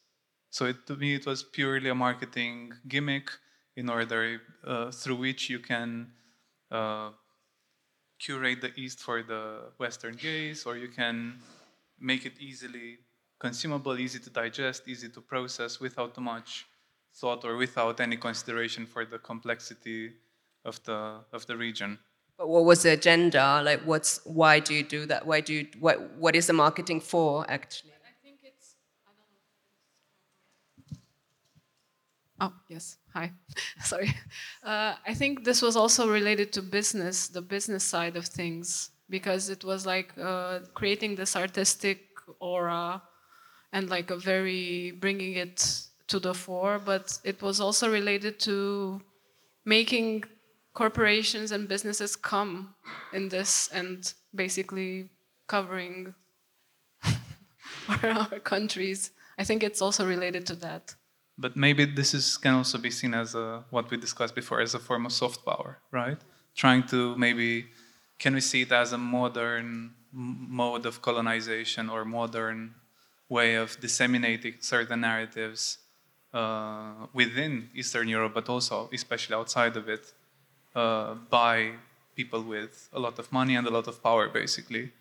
So 0.51 0.67
it, 0.67 0.87
to 0.87 0.97
me, 0.97 1.15
it 1.15 1.27
was 1.27 1.43
purely 1.43 1.91
a 1.91 1.95
marketing 1.95 2.73
gimmick 2.89 3.31
in 3.77 3.91
order 3.91 4.41
uh, 4.65 4.91
through 4.91 5.17
which 5.17 5.51
you 5.51 5.59
can 5.59 6.13
uh, 6.71 7.11
curate 8.19 8.61
the 8.63 8.73
East 8.77 9.01
for 9.01 9.23
the 9.23 9.73
Western 9.79 10.17
gaze, 10.17 10.65
or 10.65 10.77
you 10.77 10.89
can 10.89 11.41
make 12.01 12.25
it 12.25 12.41
easily 12.41 12.99
consumable, 13.39 13.99
easy 13.99 14.19
to 14.19 14.31
digest, 14.31 14.89
easy 14.89 15.09
to 15.11 15.21
process 15.21 15.79
without 15.79 16.15
too 16.15 16.23
much 16.23 16.67
thought 17.19 17.45
or 17.45 17.57
without 17.57 18.01
any 18.01 18.17
consideration 18.17 18.87
for 18.87 19.05
the 19.05 19.19
complexity 19.19 20.13
of 20.65 20.83
the 20.85 21.21
of 21.33 21.47
the 21.47 21.57
region. 21.57 21.99
But 22.39 22.49
what 22.49 22.65
was 22.65 22.83
the 22.83 22.93
agenda? 22.93 23.63
Like, 23.65 23.81
what's 23.83 24.21
why 24.25 24.61
do 24.61 24.75
you 24.75 24.83
do 24.83 25.07
that? 25.07 25.27
Why 25.27 25.41
do 25.41 25.55
you 25.55 25.67
what 25.81 25.97
what 26.19 26.37
is 26.37 26.47
the 26.47 26.53
marketing 26.53 27.01
for 27.01 27.47
actually? 27.49 27.93
I 27.93 28.15
think 28.23 28.39
it's. 28.43 28.75
I 29.07 29.11
don't 29.17 29.31
know. 32.41 32.53
Oh 32.53 32.53
yes, 32.69 32.99
hi. 33.15 33.33
Sorry. 33.81 34.15
Uh, 34.63 34.95
I 35.07 35.15
think 35.15 35.45
this 35.45 35.63
was 35.63 35.77
also 35.77 36.09
related 36.11 36.53
to 36.53 36.63
business, 36.63 37.29
the 37.29 37.41
business 37.41 37.85
side 37.85 38.17
of 38.17 38.27
things, 38.27 38.91
because 39.09 39.49
it 39.49 39.65
was 39.65 39.87
like 39.87 40.13
uh, 40.19 40.61
creating 40.75 41.15
this 41.15 41.35
artistic 41.37 42.01
aura 42.41 43.03
and 43.73 43.89
like 43.89 44.11
a 44.11 44.17
very 44.17 44.91
bringing 44.91 45.35
it 45.35 45.87
to 46.09 46.19
the 46.19 46.35
fore. 46.35 46.79
But 46.79 47.19
it 47.25 47.43
was 47.43 47.61
also 47.61 47.91
related 47.91 48.39
to 48.41 49.01
making 49.65 50.25
corporations 50.75 51.53
and 51.53 51.69
businesses 51.69 52.17
come 52.17 52.75
in 53.13 53.29
this 53.29 53.69
and 53.73 54.13
basically 54.35 55.09
covering 55.49 56.15
our 58.03 58.39
countries. 58.41 59.11
I 59.39 59.45
think 59.45 59.63
it's 59.63 59.83
also 59.83 60.07
related 60.07 60.47
to 60.47 60.55
that. 60.57 60.95
But 61.39 61.57
maybe 61.57 61.85
this 61.85 62.15
is 62.15 62.37
can 62.37 62.55
also 62.55 62.79
be 62.79 62.91
seen 62.91 63.13
as 63.15 63.35
a, 63.35 63.65
what 63.71 63.91
we 63.91 63.97
discussed 63.97 64.35
before 64.35 64.61
as 64.61 64.75
a 64.75 64.79
form 64.79 65.05
of 65.07 65.13
soft 65.13 65.45
power, 65.45 65.79
right? 65.91 66.19
Trying 66.55 66.85
to 66.85 67.17
maybe 67.17 67.67
can 68.19 68.35
we 68.35 68.41
see 68.41 68.63
it 68.63 68.73
as 68.73 68.93
a 68.93 68.99
modern 68.99 69.95
mode 70.13 70.87
of 70.87 71.03
colonization 71.03 71.91
or 71.91 72.05
modern 72.05 72.75
way 73.29 73.57
of 73.57 73.79
disseminating 73.81 74.55
certain 74.61 75.01
narratives 75.01 75.79
uh, 76.37 77.07
within 77.15 77.71
Eastern 77.75 78.09
Europe, 78.09 78.35
but 78.35 78.49
also 78.49 78.89
especially 78.93 79.35
outside 79.35 79.75
of 79.77 79.89
it, 79.89 80.05
uh, 80.75 81.15
by 81.31 81.73
people 82.15 82.43
with 82.43 82.89
a 82.93 83.01
lot 83.01 83.19
of 83.19 83.33
money 83.33 83.55
and 83.57 83.67
a 83.67 83.71
lot 83.71 83.87
of 83.89 84.03
power, 84.03 84.29
basically. 84.29 84.93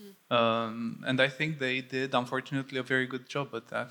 Mm-hmm. 0.00 0.34
Um, 0.36 1.02
and 1.06 1.20
I 1.20 1.28
think 1.28 1.58
they 1.58 1.80
did, 1.80 2.14
unfortunately, 2.14 2.78
a 2.78 2.82
very 2.82 3.06
good 3.06 3.28
job 3.28 3.48
at 3.54 3.66
that. 3.68 3.90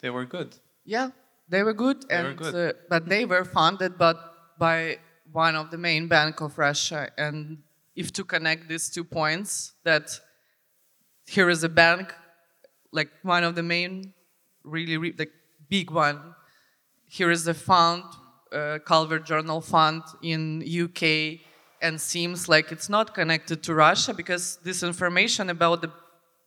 They 0.00 0.10
were 0.10 0.24
good. 0.24 0.50
Yeah, 0.84 1.10
they 1.48 1.62
were 1.62 1.74
good, 1.74 1.98
they 2.08 2.16
and 2.16 2.26
were 2.28 2.34
good. 2.34 2.54
Uh, 2.54 2.72
but 2.88 3.08
they 3.08 3.24
were 3.24 3.44
funded, 3.44 3.96
but 3.96 4.18
by 4.58 4.98
one 5.32 5.54
of 5.54 5.70
the 5.70 5.78
main 5.78 6.08
bank 6.08 6.40
of 6.40 6.58
Russia. 6.58 7.10
And 7.16 7.58
if 7.94 8.12
to 8.14 8.24
connect 8.24 8.68
these 8.68 8.90
two 8.90 9.04
points, 9.04 9.72
that 9.84 10.06
here 11.26 11.48
is 11.48 11.62
a 11.62 11.68
bank, 11.68 12.14
like 12.90 13.10
one 13.22 13.44
of 13.44 13.54
the 13.54 13.62
main, 13.62 14.12
really, 14.64 14.96
re- 14.96 15.14
like 15.16 15.32
big 15.78 15.90
one. 15.90 16.20
Here 17.18 17.30
is 17.30 17.44
the 17.44 17.54
fund 17.54 18.04
uh, 18.52 19.18
Journal 19.30 19.60
Fund 19.62 20.02
in 20.22 20.40
UK 20.84 21.04
and 21.80 21.98
seems 21.98 22.40
like 22.54 22.66
it's 22.74 22.90
not 22.90 23.14
connected 23.14 23.58
to 23.66 23.70
Russia 23.86 24.12
because 24.12 24.44
this 24.68 24.82
information 24.82 25.44
about 25.48 25.80
the, 25.84 25.90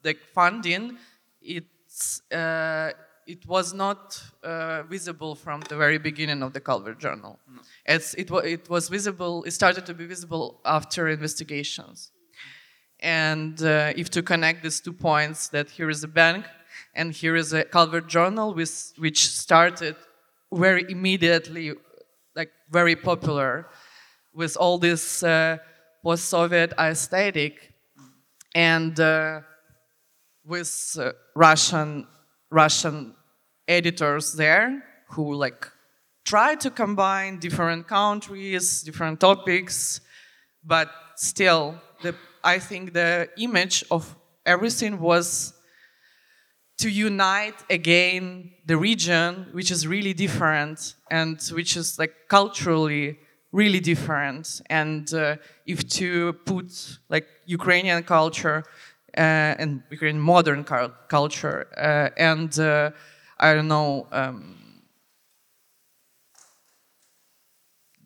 the 0.03 0.13
funding 0.37 0.97
it's 1.41 2.21
uh, 2.31 2.91
it 3.33 3.41
was 3.47 3.73
not 3.73 3.99
uh, 4.43 4.83
visible 4.95 5.33
from 5.33 5.59
the 5.69 5.77
very 5.83 5.99
beginning 6.09 6.43
of 6.43 6.53
the 6.53 6.61
Calvert 6.67 6.99
Journal. 6.99 7.39
No. 7.55 7.61
It's, 7.93 8.13
it, 8.13 8.29
it 8.55 8.69
was 8.69 8.87
visible, 8.97 9.43
it 9.47 9.53
started 9.61 9.83
to 9.87 9.95
be 9.95 10.05
visible 10.05 10.61
after 10.63 11.07
investigations. 11.07 12.11
And 12.99 13.55
uh, 13.63 14.01
if 14.01 14.07
to 14.11 14.21
connect 14.21 14.61
these 14.61 14.79
two 14.79 14.93
points, 14.93 15.47
that 15.55 15.71
here 15.71 15.89
is 15.89 16.03
a 16.03 16.07
bank 16.07 16.45
and 16.95 17.11
here 17.11 17.35
is 17.35 17.53
a 17.53 17.63
Calvert 17.65 18.07
Journal, 18.07 18.53
with, 18.53 18.93
which 18.97 19.27
started 19.27 19.95
very 20.51 20.85
immediately 20.89 21.73
like 22.35 22.51
very 22.69 22.95
popular 22.95 23.67
with 24.33 24.57
all 24.57 24.77
this 24.77 25.23
uh, 25.23 25.57
post-Soviet 26.03 26.73
aesthetic 26.79 27.73
and 28.53 28.99
uh, 28.99 29.41
with 30.45 30.97
uh, 30.99 31.11
Russian 31.35 32.07
Russian 32.49 33.15
editors 33.67 34.33
there 34.33 34.83
who 35.09 35.33
like 35.33 35.69
try 36.23 36.55
to 36.55 36.69
combine 36.69 37.39
different 37.39 37.87
countries, 37.87 38.81
different 38.83 39.19
topics, 39.19 40.01
but 40.63 40.89
still, 41.15 41.75
the, 42.01 42.15
I 42.43 42.59
think 42.59 42.93
the 42.93 43.29
image 43.37 43.83
of 43.91 44.15
everything 44.45 44.99
was 44.99 45.54
to 46.77 46.89
unite 46.89 47.63
again 47.69 48.51
the 48.65 48.77
region, 48.77 49.47
which 49.53 49.71
is 49.71 49.87
really 49.87 50.13
different 50.13 50.95
and 51.09 51.41
which 51.53 51.77
is 51.77 51.97
like 51.97 52.13
culturally 52.27 53.17
really 53.51 53.79
different. 53.79 54.61
And 54.69 55.11
uh, 55.13 55.37
if 55.65 55.87
to 55.89 56.33
put 56.45 56.97
like 57.09 57.27
Ukrainian 57.45 58.03
culture 58.03 58.63
uh, 59.17 59.61
and 59.61 59.81
Ukrainian 59.89 60.21
modern 60.21 60.63
culture 60.63 61.67
uh, 61.77 62.09
and 62.17 62.57
uh, 62.59 62.91
I 63.39 63.53
don't 63.53 63.67
know, 63.67 64.07
um, 64.11 64.81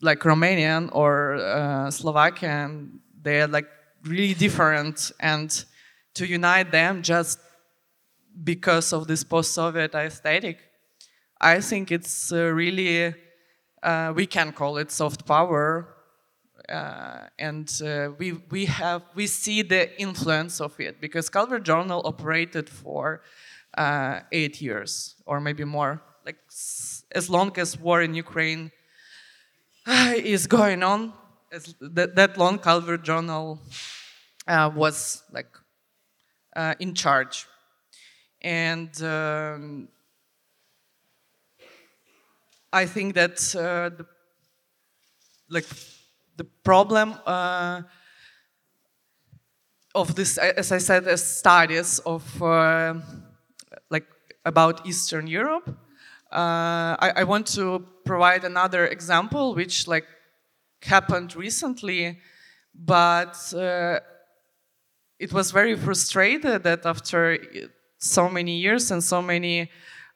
like 0.01 0.19
Romanian 0.19 0.89
or 0.91 1.35
uh, 1.35 1.91
Slovakian, 1.91 2.99
they 3.21 3.41
are 3.41 3.47
like 3.47 3.67
really 4.03 4.33
different 4.33 5.11
and 5.19 5.65
to 6.13 6.25
unite 6.25 6.71
them 6.71 7.01
just 7.01 7.39
because 8.43 8.93
of 8.93 9.07
this 9.07 9.23
post-Soviet 9.23 9.95
aesthetic. 9.95 10.59
I 11.41 11.61
think 11.61 11.91
it's 11.91 12.31
uh, 12.31 12.51
really, 12.51 13.15
uh, 13.81 14.13
we 14.15 14.25
can 14.25 14.51
call 14.51 14.77
it 14.77 14.91
soft 14.91 15.25
power, 15.25 15.87
uh, 16.67 17.27
and 17.39 17.81
uh, 17.83 18.09
we 18.17 18.33
we 18.51 18.65
have 18.65 19.01
we 19.15 19.25
see 19.25 19.63
the 19.63 19.99
influence 19.99 20.61
of 20.61 20.79
it 20.79 21.01
because 21.01 21.29
Calvert 21.29 21.63
Journal 21.63 22.01
operated 22.05 22.69
for 22.69 23.21
uh, 23.77 24.19
eight 24.31 24.61
years 24.61 25.15
or 25.25 25.39
maybe 25.39 25.63
more, 25.63 26.01
like 26.25 26.37
as 27.15 27.29
long 27.29 27.57
as 27.57 27.79
war 27.79 28.01
in 28.01 28.13
Ukraine 28.13 28.71
uh, 29.87 30.13
is 30.15 30.45
going 30.45 30.83
on. 30.83 31.13
That, 31.81 32.15
that 32.15 32.37
long 32.37 32.59
Calvert 32.59 33.03
Journal 33.03 33.59
was 34.47 35.23
like 35.31 35.57
in 36.79 36.93
charge, 36.93 37.47
and. 38.41 39.01
Um, 39.03 39.89
I 42.71 42.85
think 42.85 43.15
that 43.15 43.55
uh, 43.55 43.89
the, 43.89 44.05
like 45.49 45.65
the 46.37 46.43
problem 46.63 47.15
uh, 47.25 47.81
of 49.95 50.13
this, 50.13 50.37
as 50.37 50.71
I 50.71 50.77
said, 50.77 51.07
as 51.07 51.37
studies 51.37 51.99
of 51.99 52.43
uh, 52.43 52.93
like 53.89 54.05
about 54.45 54.85
Eastern 54.85 55.25
Europe. 55.25 55.67
Uh, 56.31 56.95
I, 56.99 57.13
I, 57.17 57.23
want 57.23 57.47
to 57.47 57.83
provide 58.05 58.43
another 58.43 58.85
example, 58.85 59.55
which 59.55 59.87
like 59.87 60.05
happened 60.83 61.35
recently, 61.35 62.19
but 62.75 63.35
uh, 63.55 63.99
it 65.17 65.33
was 65.33 65.49
very 65.49 65.75
frustrated 65.75 66.61
that 66.61 66.85
after 66.85 67.39
so 67.99 68.29
many 68.29 68.57
years 68.57 68.91
and 68.91 69.03
so 69.03 69.21
many 69.21 69.69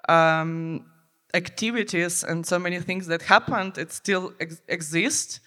um, 0.10 0.86
activities 1.34 2.24
and 2.24 2.46
so 2.46 2.58
many 2.58 2.80
things 2.80 3.08
that 3.08 3.22
happened, 3.22 3.78
it 3.78 3.92
still 3.92 4.34
ex 4.40 4.62
exists. 4.68 5.40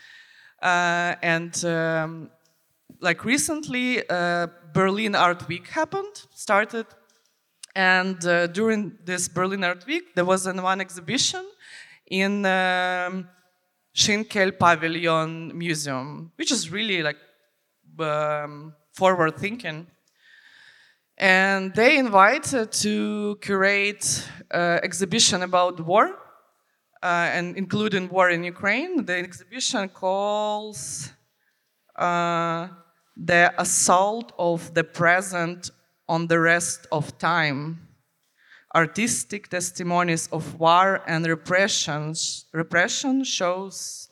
Uh, 0.63 1.15
and 1.23 1.65
um, 1.65 2.31
like 3.01 3.25
recently, 3.25 4.09
uh, 4.09 4.47
Berlin 4.73 5.15
Art 5.15 5.49
Week 5.49 5.67
happened, 5.69 6.27
started. 6.35 6.87
And 7.75 8.25
uh, 8.27 8.47
during 8.47 8.97
this 9.05 9.29
Berlin 9.29 9.65
Art 9.65 9.87
Week, 9.87 10.15
there 10.15 10.25
was 10.25 10.47
an 10.47 10.63
one 10.63 10.81
exhibition 10.81 11.45
in 12.07 12.47
um, 12.47 13.29
Schinkel 13.95 14.59
Pavilion 14.59 15.57
Museum, 15.57 16.33
which 16.37 16.53
is 16.53 16.71
really 16.71 17.03
like 17.03 17.19
um, 17.99 18.75
forward 18.93 19.37
thinking 19.37 19.87
and 21.19 21.75
they 21.75 21.97
invited 21.97 22.73
to 22.73 23.39
curate 23.41 24.29
uh, 24.53 24.81
exhibition 24.83 25.43
about 25.43 25.81
war 25.81 26.17
uh, 27.03 27.31
and 27.33 27.57
including 27.57 28.09
war 28.09 28.31
in 28.31 28.45
Ukraine. 28.45 29.05
The 29.05 29.17
exhibition 29.17 29.89
calls 29.89 31.11
uh, 31.97 32.69
the 33.17 33.55
assault 33.59 34.33
of 34.39 34.75
the 34.75 34.85
present 34.85 35.71
on 36.09 36.27
the 36.27 36.39
rest 36.39 36.87
of 36.93 37.17
time. 37.19 37.89
Artistic 38.75 39.49
testimonies 39.49 40.29
of 40.33 40.61
war 40.61 41.03
and 41.07 41.27
repressions. 41.27 42.47
Repression 42.53 43.25
shows, 43.25 44.09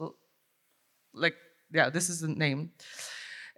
like, 1.12 1.34
yeah, 1.70 1.90
this 1.90 2.08
is 2.08 2.20
the 2.20 2.28
name. 2.28 2.70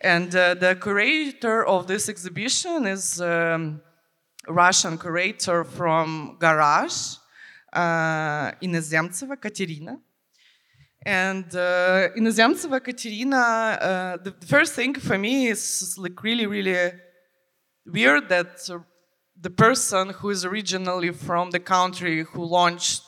And 0.01 0.34
uh, 0.34 0.55
the 0.55 0.76
curator 0.76 1.64
of 1.64 1.86
this 1.86 2.09
exhibition 2.09 2.86
is 2.86 3.20
um, 3.20 3.80
Russian 4.47 4.99
curator 4.99 5.64
from 5.64 6.36
Garage, 6.38 7.16
uh, 7.72 8.53
Inozemtseva 8.62 9.40
Katerina. 9.40 9.99
And 11.05 11.44
uh, 11.55 12.09
Inozemtseva 12.16 12.82
Katerina, 12.82 13.36
uh, 13.36 14.16
the, 14.22 14.34
the, 14.38 14.47
first 14.47 14.74
thing 14.74 14.94
for 14.94 15.16
me 15.16 15.47
is 15.47 15.94
like 15.99 16.22
really, 16.22 16.47
really 16.47 16.92
weird 17.86 18.28
that 18.28 18.68
the 19.40 19.51
person 19.51 20.11
who 20.11 20.30
is 20.30 20.44
originally 20.44 21.12
from 21.12 21.51
the 21.53 21.61
country 21.61 22.24
who 22.24 22.44
launched 22.44 23.03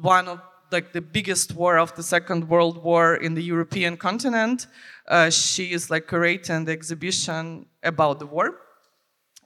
one 0.00 0.28
of 0.28 0.40
like 0.72 0.92
the 0.92 1.00
biggest 1.00 1.54
war 1.54 1.78
of 1.78 1.94
the 1.94 2.02
Second 2.02 2.48
World 2.48 2.82
War 2.82 3.14
in 3.14 3.34
the 3.34 3.42
European 3.42 3.96
continent. 3.96 4.66
Uh, 5.08 5.30
she 5.30 5.72
is 5.72 5.90
like 5.90 6.06
curating 6.06 6.66
the 6.66 6.72
exhibition 6.72 7.66
about 7.82 8.18
the 8.18 8.26
war, 8.26 8.58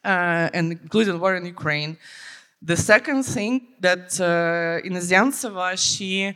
uh, 0.05 0.49
and 0.55 0.73
including 0.73 1.21
war 1.21 1.37
in 1.37 1.45
Ukraine. 1.45 1.99
The 2.63 2.77
second 2.77 3.25
thing 3.25 3.69
that 3.81 4.21
uh, 4.21 4.87
Inozemtseva, 4.87 5.77
she 5.77 6.35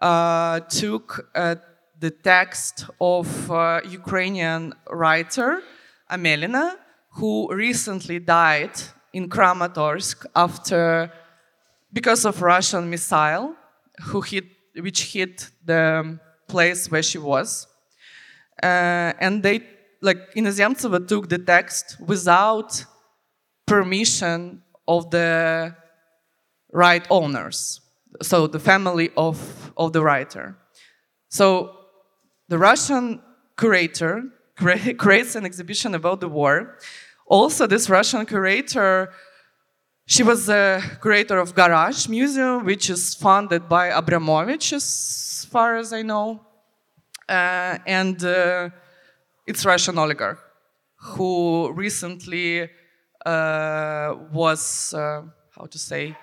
uh, 0.00 0.60
took 0.60 1.30
uh, 1.34 1.56
the 1.98 2.10
text 2.10 2.86
of 3.00 3.50
uh, 3.50 3.80
Ukrainian 3.88 4.74
writer 4.90 5.62
Amelina, 6.10 6.76
who 7.10 7.52
recently 7.52 8.18
died 8.18 8.76
in 9.12 9.28
Kramatorsk 9.28 10.26
after 10.34 11.12
because 11.92 12.24
of 12.24 12.40
Russian 12.40 12.88
missile 12.88 13.54
who 14.00 14.20
hit, 14.22 14.44
which 14.76 15.12
hit 15.12 15.50
the 15.64 16.18
place 16.48 16.90
where 16.90 17.02
she 17.02 17.18
was. 17.18 17.66
Uh, 18.62 19.12
and 19.18 19.42
they, 19.42 19.60
like, 20.00 20.34
Inozemtseva 20.34 21.06
took 21.06 21.28
the 21.28 21.38
text 21.38 21.96
without 22.00 22.84
permission 23.66 24.62
of 24.86 25.10
the 25.10 25.74
right 26.72 27.06
owners, 27.10 27.80
so 28.22 28.46
the 28.46 28.58
family 28.58 29.10
of, 29.16 29.72
of 29.76 29.92
the 29.92 30.02
writer. 30.02 30.56
So 31.28 31.76
the 32.48 32.58
Russian 32.58 33.20
curator 33.58 34.24
creates 34.98 35.34
an 35.34 35.44
exhibition 35.44 35.94
about 35.94 36.20
the 36.20 36.28
war. 36.28 36.78
Also, 37.26 37.66
this 37.66 37.88
Russian 37.88 38.26
curator 38.26 39.12
she 40.06 40.22
was 40.22 40.46
the 40.46 40.82
curator 41.00 41.38
of 41.38 41.54
Garage 41.54 42.08
Museum, 42.08 42.64
which 42.64 42.90
is 42.90 43.14
funded 43.14 43.68
by 43.68 43.86
Abramovich, 43.86 44.72
as 44.72 45.46
far 45.50 45.76
as 45.76 45.92
I 45.92 46.02
know. 46.02 46.44
Uh, 47.32 47.78
and 47.86 48.22
uh, 48.24 48.68
it's 49.46 49.64
Russian 49.64 49.96
oligarch 49.96 50.38
who 50.96 51.72
recently 51.72 52.68
uh, 53.24 54.14
was, 54.30 54.92
how 54.92 55.66
to 55.70 55.78
say, 55.78 56.14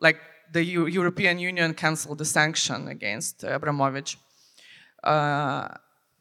like 0.00 0.18
the 0.52 0.64
U 0.64 0.86
European 0.86 1.38
Union 1.38 1.74
canceled 1.74 2.16
the 2.16 2.24
sanction 2.24 2.88
against 2.88 3.44
Abramovich. 3.44 4.16
Uh, 5.04 5.68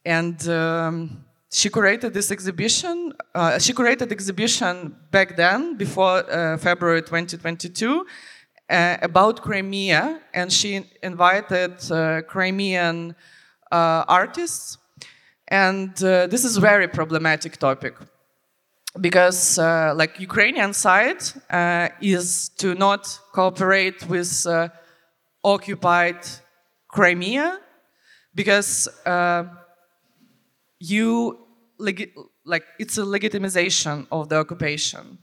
and 0.03 0.45
um, 0.49 1.23
she 1.49 1.69
curated 1.69 2.11
this 2.11 2.31
exhibition. 2.31 3.13
Uh, 3.33 3.57
she 3.59 3.71
curated 3.73 4.11
exhibition 4.11 4.93
back 5.09 5.37
then, 5.37 5.77
before 5.77 6.29
uh, 6.29 6.57
February 6.57 7.01
2022, 7.01 8.05
uh, 8.69 8.97
about 9.01 9.41
Crimea, 9.41 10.19
and 10.33 10.51
she 10.51 10.83
invited 11.01 11.79
Crimean 12.27 13.15
artists. 14.07 14.77
And 15.47 15.91
uh, 16.03 16.27
this 16.27 16.43
is 16.43 16.57
a 16.57 16.61
very 16.61 16.87
problematic 16.87 17.57
topic 17.57 17.95
because, 18.99 19.57
like, 20.01 20.19
Ukrainian 20.19 20.73
side 20.73 21.21
is 22.01 22.49
to 22.57 22.73
not 22.75 23.19
cooperate 23.33 24.07
with 24.07 24.47
occupied 25.43 26.21
Crimea 26.87 27.59
because 28.33 28.89
you 30.79 31.45
like 32.45 32.63
it's 32.79 32.97
a 32.97 33.01
legitimization 33.01 34.07
of 34.11 34.29
the 34.29 34.37
occupation. 34.37 35.17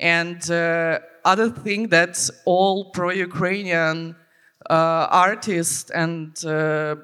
And 0.00 0.50
uh, 0.50 0.98
other 1.24 1.50
thing 1.50 1.88
that 1.88 2.30
all 2.44 2.90
pro-Ukrainian 2.90 4.16
uh, 4.68 5.06
artists 5.28 5.90
and 5.90 6.32
uh, 6.44 6.96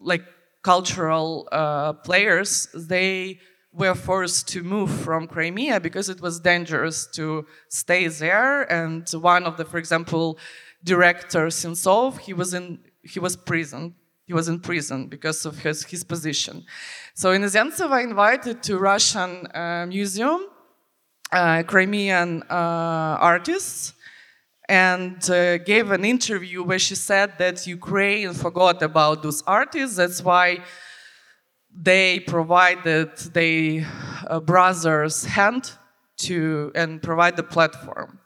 like 0.00 0.24
cultural 0.62 1.48
uh, 1.52 1.92
players, 1.92 2.68
they 2.74 3.40
were 3.72 3.94
forced 3.94 4.48
to 4.48 4.62
move 4.62 4.90
from 4.90 5.26
Crimea 5.26 5.80
because 5.80 6.08
it 6.08 6.20
was 6.20 6.40
dangerous 6.40 7.06
to 7.14 7.46
stay 7.68 8.08
there. 8.08 8.62
And 8.72 9.08
one 9.10 9.44
of 9.44 9.56
the, 9.56 9.64
for 9.64 9.78
example, 9.78 10.38
director 10.82 11.46
Sentsov, 11.46 12.18
he 12.18 12.32
was 12.32 12.54
in 12.54 12.78
he 13.02 13.20
was 13.20 13.36
prison. 13.36 13.94
he 14.26 14.34
was 14.34 14.48
in 14.48 14.60
prison 14.60 15.06
because 15.08 15.46
of 15.46 15.54
his, 15.58 15.84
his 15.84 16.04
position. 16.04 16.64
So 17.14 17.26
Inozemtseva 17.36 18.04
invited 18.04 18.62
to 18.64 18.76
Russian 18.76 19.46
uh, 19.54 19.86
museum 19.88 20.40
uh, 21.32 21.62
Crimean 21.66 22.42
uh, 22.48 23.16
artists 23.20 23.94
and 24.68 25.30
uh, 25.30 25.58
gave 25.58 25.90
an 25.90 26.04
interview 26.04 26.62
where 26.62 26.78
she 26.78 26.94
said 26.94 27.38
that 27.38 27.66
Ukraine 27.66 28.34
forgot 28.34 28.82
about 28.82 29.22
those 29.22 29.42
artists. 29.46 29.96
That's 29.96 30.22
why 30.22 30.58
they 31.74 32.20
provided 32.20 33.16
their 33.32 33.86
uh, 34.26 34.40
brothers' 34.40 35.24
hand 35.24 35.72
to 36.18 36.70
and 36.74 37.02
provide 37.02 37.36
the 37.36 37.42
platform. 37.42 38.18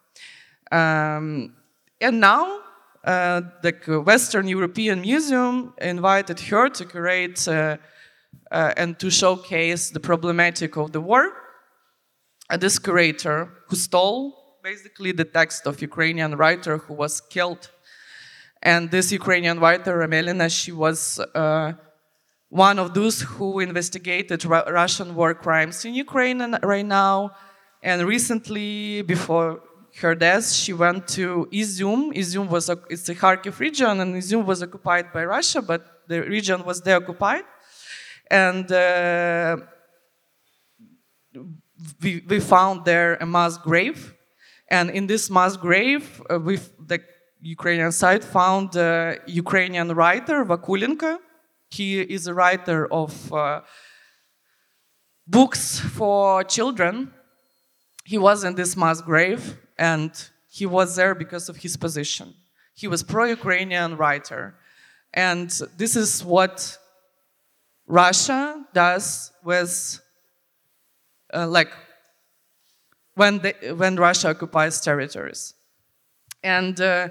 Um, 0.72 1.54
and 2.00 2.20
now 2.20 2.60
uh, 3.04 3.42
the 3.62 4.02
Western 4.04 4.48
European 4.48 5.02
Museum 5.02 5.74
invited 5.80 6.40
her 6.40 6.68
to 6.70 6.84
curate 6.84 7.46
uh, 7.46 7.76
uh, 8.50 8.72
and 8.76 8.98
to 8.98 9.10
showcase 9.10 9.90
the 9.90 10.00
problematic 10.00 10.76
of 10.76 10.92
the 10.92 11.00
war. 11.00 11.32
And 12.50 12.60
this 12.60 12.78
curator 12.78 13.50
who 13.68 13.76
stole 13.76 14.41
basically 14.62 15.10
the 15.10 15.24
text 15.24 15.66
of 15.66 15.82
Ukrainian 15.82 16.36
writer 16.36 16.78
who 16.78 16.94
was 16.94 17.20
killed. 17.20 17.70
And 18.62 18.90
this 18.92 19.10
Ukrainian 19.10 19.58
writer, 19.58 19.94
Amelina, 20.06 20.48
she 20.48 20.70
was 20.70 21.18
uh, 21.18 21.72
one 22.48 22.78
of 22.78 22.94
those 22.94 23.22
who 23.22 23.58
investigated 23.58 24.44
Ru- 24.44 24.68
Russian 24.80 25.16
war 25.16 25.34
crimes 25.34 25.84
in 25.84 25.94
Ukraine 25.94 26.56
right 26.62 26.86
now. 26.86 27.32
And 27.82 28.06
recently, 28.06 29.02
before 29.02 29.60
her 30.00 30.14
death, 30.14 30.48
she 30.52 30.72
went 30.72 31.08
to 31.08 31.48
Izium. 31.52 32.14
Izium 32.14 32.48
was 32.48 32.68
a, 32.68 32.78
it's 32.88 33.02
the 33.02 33.16
Kharkiv 33.16 33.58
region, 33.58 33.98
and 33.98 34.14
Izium 34.14 34.44
was 34.44 34.62
occupied 34.62 35.12
by 35.12 35.24
Russia, 35.24 35.60
but 35.60 35.82
the 36.06 36.22
region 36.22 36.64
was 36.64 36.80
deoccupied. 36.80 37.44
And 38.30 38.70
uh, 38.70 39.56
we, 42.00 42.22
we 42.28 42.38
found 42.38 42.84
there 42.84 43.16
a 43.16 43.26
mass 43.26 43.58
grave. 43.58 44.14
And 44.72 44.88
in 44.88 45.06
this 45.06 45.28
mass 45.28 45.54
grave, 45.58 46.22
uh, 46.30 46.38
we, 46.38 46.56
the 46.86 46.98
Ukrainian 47.42 47.92
side 47.92 48.24
found 48.24 48.74
a 48.74 49.18
Ukrainian 49.26 49.88
writer, 49.94 50.46
Vakulenko. 50.46 51.18
He 51.68 52.00
is 52.00 52.26
a 52.26 52.32
writer 52.32 52.90
of 52.90 53.12
uh, 53.34 53.60
books 55.26 55.78
for 55.78 56.42
children. 56.44 57.12
He 58.06 58.16
was 58.16 58.44
in 58.44 58.54
this 58.54 58.74
mass 58.74 59.02
grave, 59.02 59.58
and 59.78 60.10
he 60.48 60.64
was 60.64 60.96
there 60.96 61.14
because 61.14 61.50
of 61.50 61.56
his 61.56 61.76
position. 61.76 62.32
He 62.74 62.88
was 62.88 63.02
pro-Ukrainian 63.02 63.98
writer. 63.98 64.54
And 65.12 65.50
this 65.76 65.96
is 65.96 66.24
what 66.24 66.78
Russia 67.86 68.64
does 68.72 69.32
with, 69.44 70.00
uh, 71.34 71.46
like, 71.46 71.72
when, 73.14 73.40
when 73.76 73.96
Russia 73.96 74.30
occupies 74.30 74.80
territories. 74.80 75.54
And 76.42 76.80
uh, 76.80 77.08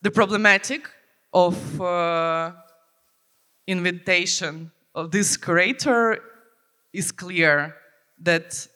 the 0.00 0.10
problematic 0.10 0.88
of 1.32 1.80
uh, 1.80 2.52
invitation 3.66 4.70
of 4.94 5.10
this 5.10 5.36
curator 5.36 6.18
is 6.92 7.12
clear 7.12 7.74
that 8.20 8.66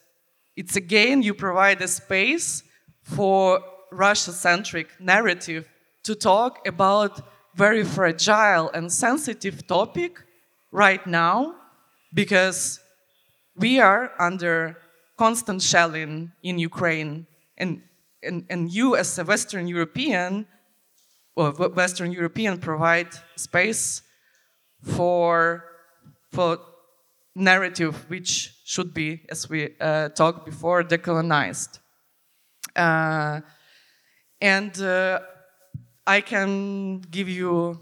it's 0.56 0.76
again 0.76 1.22
you 1.22 1.34
provide 1.34 1.82
a 1.82 1.88
space 1.88 2.62
for 3.02 3.60
Russia-centric 3.92 4.88
narrative 5.00 5.68
to 6.02 6.14
talk 6.14 6.66
about 6.66 7.22
very 7.54 7.84
fragile 7.84 8.70
and 8.70 8.90
sensitive 8.92 9.66
topic 9.66 10.22
right 10.72 11.06
now 11.06 11.54
because 12.12 12.80
we 13.56 13.80
are 13.80 14.12
under 14.18 14.76
constant 15.16 15.62
shelling 15.62 16.32
in 16.42 16.58
Ukraine 16.58 17.26
and, 17.56 17.82
and, 18.22 18.44
and 18.50 18.70
you 18.70 18.96
as 18.96 19.18
a 19.18 19.24
Western 19.24 19.66
European 19.66 20.46
or 21.34 21.50
Western 21.52 22.12
European 22.12 22.58
provide 22.58 23.08
space 23.36 24.02
for, 24.82 25.64
for 26.32 26.58
narrative 27.34 28.08
which 28.08 28.54
should 28.64 28.94
be, 28.94 29.20
as 29.30 29.48
we 29.48 29.74
uh, 29.80 30.08
talked 30.10 30.46
before, 30.46 30.82
decolonized. 30.82 31.78
Uh, 32.74 33.40
and 34.40 34.80
uh, 34.80 35.20
I 36.06 36.20
can 36.20 37.00
give 37.00 37.28
you 37.28 37.78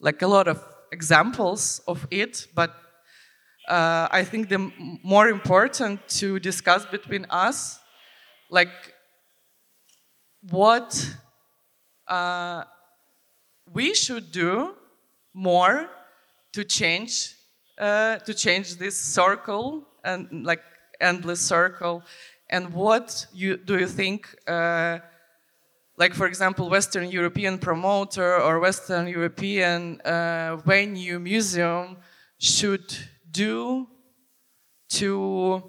like 0.00 0.22
a 0.22 0.26
lot 0.26 0.48
of 0.48 0.62
examples 0.90 1.80
of 1.86 2.06
it, 2.10 2.46
but 2.54 2.74
uh, 3.68 4.08
I 4.10 4.24
think 4.24 4.48
the 4.48 4.70
more 5.02 5.28
important 5.28 6.06
to 6.20 6.38
discuss 6.38 6.84
between 6.86 7.26
us, 7.30 7.78
like 8.50 8.70
what 10.50 11.16
uh, 12.08 12.64
we 13.72 13.94
should 13.94 14.32
do 14.32 14.74
more 15.32 15.88
to 16.52 16.64
change 16.64 17.34
uh, 17.78 18.16
to 18.18 18.34
change 18.34 18.76
this 18.76 19.00
circle 19.00 19.86
and 20.04 20.44
like 20.44 20.62
endless 21.00 21.40
circle. 21.40 22.02
And 22.50 22.72
what 22.74 23.26
you 23.32 23.56
do 23.56 23.78
you 23.78 23.86
think 23.86 24.34
uh, 24.46 24.98
like 25.96 26.14
for 26.14 26.26
example 26.26 26.68
western 26.68 27.10
european 27.10 27.58
promoter 27.58 28.40
or 28.40 28.60
western 28.60 29.06
european 29.06 30.00
uh, 30.00 30.56
venue 30.64 31.18
museum 31.18 31.96
should 32.38 32.84
do 33.32 33.88
to 34.90 35.62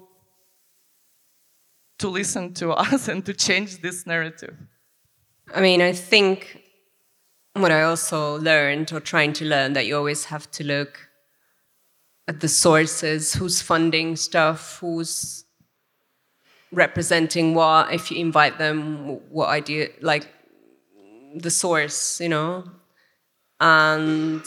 to 1.98 2.08
listen 2.08 2.52
to 2.54 2.70
us 2.86 3.08
and 3.08 3.24
to 3.24 3.32
change 3.32 3.80
this 3.80 4.06
narrative 4.06 4.56
I 5.52 5.60
mean, 5.60 5.82
I 5.82 5.92
think 5.92 6.62
what 7.54 7.70
I 7.70 7.82
also 7.82 8.38
learned 8.38 8.92
or 8.92 9.00
trying 9.00 9.32
to 9.34 9.44
learn 9.44 9.74
that 9.74 9.86
you 9.86 9.96
always 9.96 10.24
have 10.26 10.50
to 10.52 10.64
look 10.64 11.08
at 12.26 12.40
the 12.40 12.48
sources, 12.48 13.34
who's 13.34 13.60
funding 13.60 14.16
stuff, 14.16 14.78
who's 14.80 15.44
representing 16.72 17.54
what, 17.54 17.92
if 17.92 18.10
you 18.10 18.18
invite 18.18 18.58
them, 18.58 19.20
what 19.30 19.48
idea, 19.50 19.88
like 20.00 20.26
the 21.36 21.50
source, 21.50 22.20
you 22.20 22.30
know? 22.30 22.64
And 23.60 24.42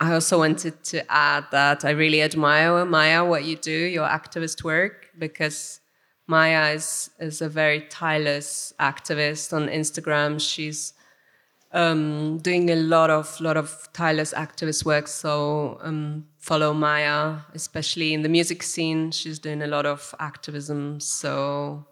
I 0.00 0.12
also 0.12 0.38
wanted 0.38 0.84
to 0.84 1.10
add 1.10 1.46
that 1.50 1.84
I 1.84 1.90
really 1.90 2.22
admire, 2.22 2.84
Maya, 2.84 3.24
what 3.24 3.44
you 3.44 3.56
do, 3.56 3.72
your 3.72 4.06
activist 4.06 4.62
work, 4.62 5.10
because 5.18 5.80
Maya 6.28 6.72
is, 6.74 7.10
is 7.18 7.42
a 7.42 7.48
very 7.48 7.80
tireless 7.88 8.72
activist 8.78 9.52
on 9.52 9.68
Instagram. 9.68 10.40
She's 10.40 10.92
um, 11.72 12.38
doing 12.38 12.70
a 12.70 12.76
lot 12.76 13.10
of 13.10 13.40
lot 13.40 13.56
of 13.56 13.88
tireless 13.92 14.32
activist 14.32 14.84
work. 14.84 15.08
So 15.08 15.78
um, 15.82 16.26
follow 16.38 16.72
Maya, 16.72 17.38
especially 17.54 18.14
in 18.14 18.22
the 18.22 18.28
music 18.28 18.62
scene. 18.62 19.10
She's 19.10 19.38
doing 19.38 19.62
a 19.62 19.66
lot 19.66 19.84
of 19.84 20.14
activism. 20.20 21.00
So 21.00 21.86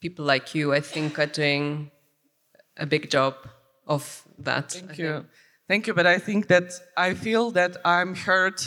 people 0.00 0.24
like 0.24 0.54
you, 0.54 0.72
I 0.72 0.80
think, 0.80 1.18
are 1.18 1.26
doing 1.26 1.90
a 2.76 2.86
big 2.86 3.10
job 3.10 3.34
of 3.86 4.24
that. 4.38 4.72
Thank 4.72 4.90
I 4.90 4.94
you. 4.94 5.12
think. 5.12 5.26
Thank 5.68 5.86
you. 5.86 5.92
But 5.92 6.06
I 6.06 6.18
think 6.18 6.48
that 6.48 6.72
I 6.96 7.12
feel 7.12 7.50
that 7.50 7.76
I'm 7.84 8.14
heard 8.14 8.58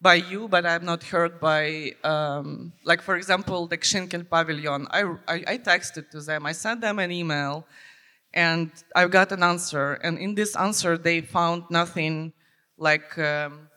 by 0.00 0.14
you, 0.14 0.48
but 0.48 0.64
I'm 0.64 0.86
not 0.86 1.04
heard 1.04 1.38
by, 1.38 1.92
um, 2.02 2.72
like, 2.82 3.02
for 3.02 3.16
example, 3.16 3.66
the 3.66 3.76
Schinkel 3.76 4.26
Pavilion. 4.26 4.86
I, 4.90 5.02
I, 5.28 5.44
I 5.46 5.58
texted 5.58 6.08
to 6.12 6.22
them, 6.22 6.46
I 6.46 6.52
sent 6.52 6.80
them 6.80 6.98
an 6.98 7.12
email, 7.12 7.66
and 8.32 8.70
I 8.96 9.06
got 9.08 9.32
an 9.32 9.42
answer. 9.42 9.92
And 10.02 10.16
in 10.18 10.34
this 10.34 10.56
answer, 10.56 10.96
they 10.96 11.20
found 11.20 11.64
nothing 11.68 12.32
like, 12.78 13.18
um, 13.18 13.68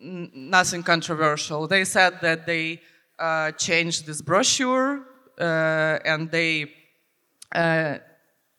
nothing 0.00 0.82
controversial. 0.82 1.66
They 1.68 1.84
said 1.84 2.22
that 2.22 2.46
they 2.46 2.80
uh, 3.18 3.52
changed 3.52 4.06
this 4.06 4.22
brochure 4.22 5.02
uh, 5.38 5.98
and 6.06 6.30
they 6.30 6.72
uh, 7.52 7.98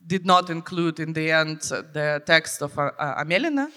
did 0.09 0.25
not 0.25 0.49
include 0.49 0.99
in 0.99 1.13
the 1.13 1.31
end 1.31 1.61
the 1.93 2.21
text 2.25 2.61
of 2.61 2.77
uh, 2.77 2.91
uh, 2.97 3.23
Amelina, 3.23 3.67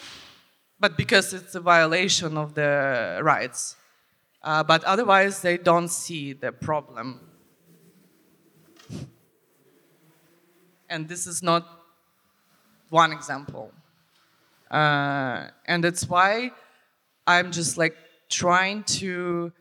but 0.81 0.97
because 0.97 1.35
it's 1.35 1.55
a 1.55 1.61
violation 1.61 2.39
of 2.39 2.55
the 2.55 3.21
rights. 3.23 3.77
Uh, 4.43 4.63
but 4.65 4.83
otherwise, 4.85 5.43
they 5.43 5.59
don't 5.59 5.89
see 5.89 6.33
the 6.33 6.51
problem. 6.51 7.21
And 10.89 11.09
this 11.09 11.27
is 11.27 11.43
not 11.43 11.65
one 12.89 13.13
example. 13.13 13.71
Uh, 14.71 15.49
and 15.67 15.85
that's 15.85 16.09
why 16.09 16.51
I'm 17.27 17.53
just 17.53 17.77
like 17.77 17.95
trying 18.31 18.85
to 19.01 19.53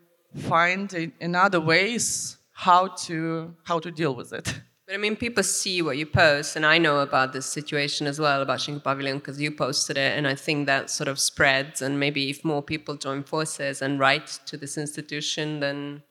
find 0.49 0.93
a, 0.93 1.11
another 1.19 1.59
ways 1.59 2.38
how 2.53 2.88
to 3.05 3.53
how 3.63 3.80
to 3.80 3.91
deal 3.91 4.15
with 4.15 4.32
it. 4.34 4.61
But 4.92 4.96
I 4.96 5.02
mean, 5.04 5.16
people 5.16 5.42
see 5.42 5.82
what 5.82 5.98
you 5.98 6.06
post, 6.06 6.58
and 6.58 6.66
I 6.66 6.78
know 6.78 7.00
about 7.00 7.32
this 7.32 7.46
situation 7.46 8.08
as 8.08 8.20
well 8.20 8.42
about 8.42 8.60
Schinkel 8.60 8.84
Pavilion 8.84 9.20
because 9.20 9.39
you 9.39 9.50
posted 9.50 9.98
it, 9.98 10.18
and 10.18 10.28
I 10.28 10.36
think 10.36 10.66
that 10.66 10.89
sort 10.89 11.08
of 11.08 11.18
spreads. 11.18 11.82
And 11.82 11.98
maybe 11.98 12.30
if 12.30 12.44
more 12.44 12.62
people 12.62 12.98
join 12.98 13.24
forces 13.24 13.82
and 13.82 14.02
write 14.02 14.28
to 14.48 14.58
this 14.58 14.78
institution, 14.78 15.62
then 15.62 16.04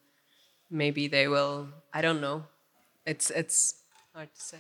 maybe 0.71 1.09
they 1.09 1.29
will. 1.29 1.69
I 1.93 2.01
don't 2.01 2.23
know. 2.23 2.45
It's 3.05 3.29
it's 3.29 3.83
hard 4.15 4.35
to 4.35 4.41
say. 4.41 4.57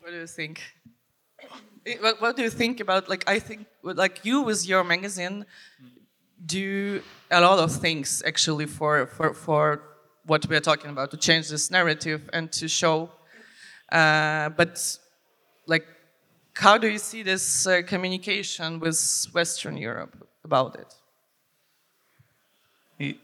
What 0.00 0.10
do 0.10 0.16
you 0.16 0.26
think? 0.26 0.60
Eh, 1.86 1.98
What, 2.00 2.20
what 2.20 2.36
do 2.36 2.42
you 2.42 2.50
think 2.50 2.80
about 2.80 3.08
like 3.08 3.22
I 3.28 3.38
think 3.38 3.66
like 3.84 4.24
you 4.24 4.42
with 4.42 4.66
your 4.66 4.82
magazine 4.82 5.46
do 6.44 7.00
a 7.30 7.40
lot 7.40 7.60
of 7.60 7.70
things 7.70 8.24
actually 8.26 8.66
for 8.66 9.06
for 9.06 9.34
for 9.34 9.93
what 10.26 10.46
we 10.48 10.56
are 10.56 10.60
talking 10.60 10.90
about 10.90 11.10
to 11.10 11.16
change 11.16 11.48
this 11.48 11.70
narrative 11.70 12.28
and 12.32 12.50
to 12.52 12.68
show 12.68 13.10
uh, 13.92 14.48
but 14.50 14.98
like 15.66 15.86
how 16.54 16.78
do 16.78 16.88
you 16.88 16.98
see 16.98 17.22
this 17.22 17.66
uh, 17.66 17.82
communication 17.86 18.80
with 18.80 19.26
Western 19.32 19.76
Europe 19.76 20.26
about 20.44 20.76
it? 20.76 20.94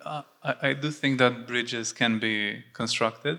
Uh, 0.05 0.23
I, 0.43 0.55
I 0.69 0.73
do 0.73 0.91
think 0.91 1.19
that 1.19 1.47
bridges 1.47 1.93
can 1.93 2.19
be 2.19 2.65
constructed 2.73 3.39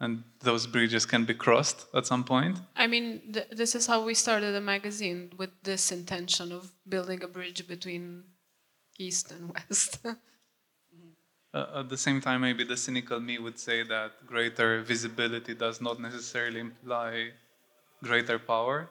and 0.00 0.24
those 0.40 0.66
bridges 0.66 1.04
can 1.04 1.26
be 1.26 1.34
crossed 1.34 1.84
at 1.94 2.06
some 2.06 2.24
point. 2.24 2.58
I 2.74 2.86
mean, 2.86 3.20
th 3.34 3.44
this 3.60 3.74
is 3.74 3.86
how 3.86 4.04
we 4.08 4.14
started 4.14 4.52
the 4.54 4.64
magazine 4.74 5.20
with 5.36 5.52
this 5.62 5.92
intention 5.92 6.52
of 6.52 6.72
building 6.86 7.22
a 7.22 7.28
bridge 7.28 7.60
between 7.68 8.04
East 8.98 9.30
and 9.32 9.52
West. 9.54 9.98
uh, 11.52 11.80
at 11.80 11.88
the 11.88 11.96
same 11.96 12.20
time, 12.20 12.42
maybe 12.42 12.64
the 12.64 12.76
cynical 12.76 13.18
me 13.18 13.38
would 13.38 13.58
say 13.58 13.82
that 13.82 14.24
greater 14.26 14.82
visibility 14.82 15.54
does 15.54 15.80
not 15.80 16.00
necessarily 16.00 16.60
imply 16.60 17.30
greater 18.02 18.38
power. 18.38 18.88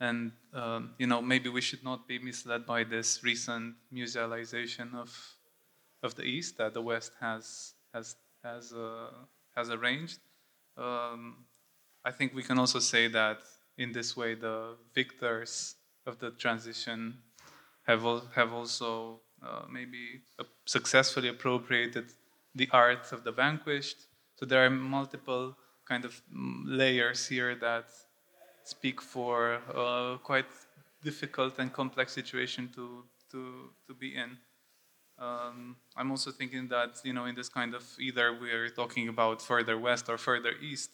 And, 0.00 0.32
um, 0.52 0.94
you 0.98 1.06
know, 1.06 1.20
maybe 1.20 1.48
we 1.48 1.60
should 1.60 1.82
not 1.82 2.06
be 2.06 2.18
misled 2.18 2.66
by 2.66 2.84
this 2.84 3.22
recent 3.24 3.74
musealization 3.92 4.94
of, 4.94 5.10
of 6.02 6.14
the 6.14 6.22
East 6.22 6.58
that 6.58 6.74
the 6.74 6.82
West 6.82 7.12
has, 7.20 7.74
has, 7.92 8.16
has, 8.42 8.72
uh, 8.72 9.10
has 9.56 9.70
arranged. 9.70 10.18
Um, 10.76 11.44
I 12.04 12.10
think 12.12 12.34
we 12.34 12.42
can 12.42 12.58
also 12.58 12.78
say 12.78 13.08
that 13.08 13.38
in 13.78 13.92
this 13.92 14.16
way, 14.16 14.34
the 14.34 14.76
victors 14.94 15.76
of 16.06 16.18
the 16.18 16.30
transition 16.30 17.18
have, 17.86 18.04
have 18.34 18.52
also 18.52 19.20
maybe 19.68 20.22
uh, 20.38 20.44
successfully 20.64 21.28
appropriated 21.28 22.06
the 22.54 22.68
art 22.72 23.12
of 23.12 23.24
the 23.24 23.32
vanquished. 23.32 24.06
So 24.36 24.46
there 24.46 24.64
are 24.64 24.70
multiple 24.70 25.56
kind 25.88 26.04
of 26.04 26.20
layers 26.64 27.26
here 27.28 27.54
that 27.56 27.86
speak 28.64 29.00
for 29.02 29.60
a 29.74 30.18
quite 30.22 30.46
difficult 31.02 31.58
and 31.58 31.72
complex 31.72 32.12
situation 32.12 32.70
to, 32.74 33.04
to, 33.30 33.70
to 33.86 33.94
be 33.94 34.16
in. 34.16 34.38
Um, 35.18 35.76
I'm 35.96 36.10
also 36.10 36.30
thinking 36.30 36.68
that, 36.68 37.00
you 37.04 37.12
know, 37.12 37.26
in 37.26 37.34
this 37.34 37.48
kind 37.48 37.74
of 37.74 37.84
either 38.00 38.36
we're 38.40 38.70
talking 38.70 39.08
about 39.08 39.42
further 39.42 39.78
west 39.78 40.08
or 40.08 40.18
further 40.18 40.52
east, 40.60 40.90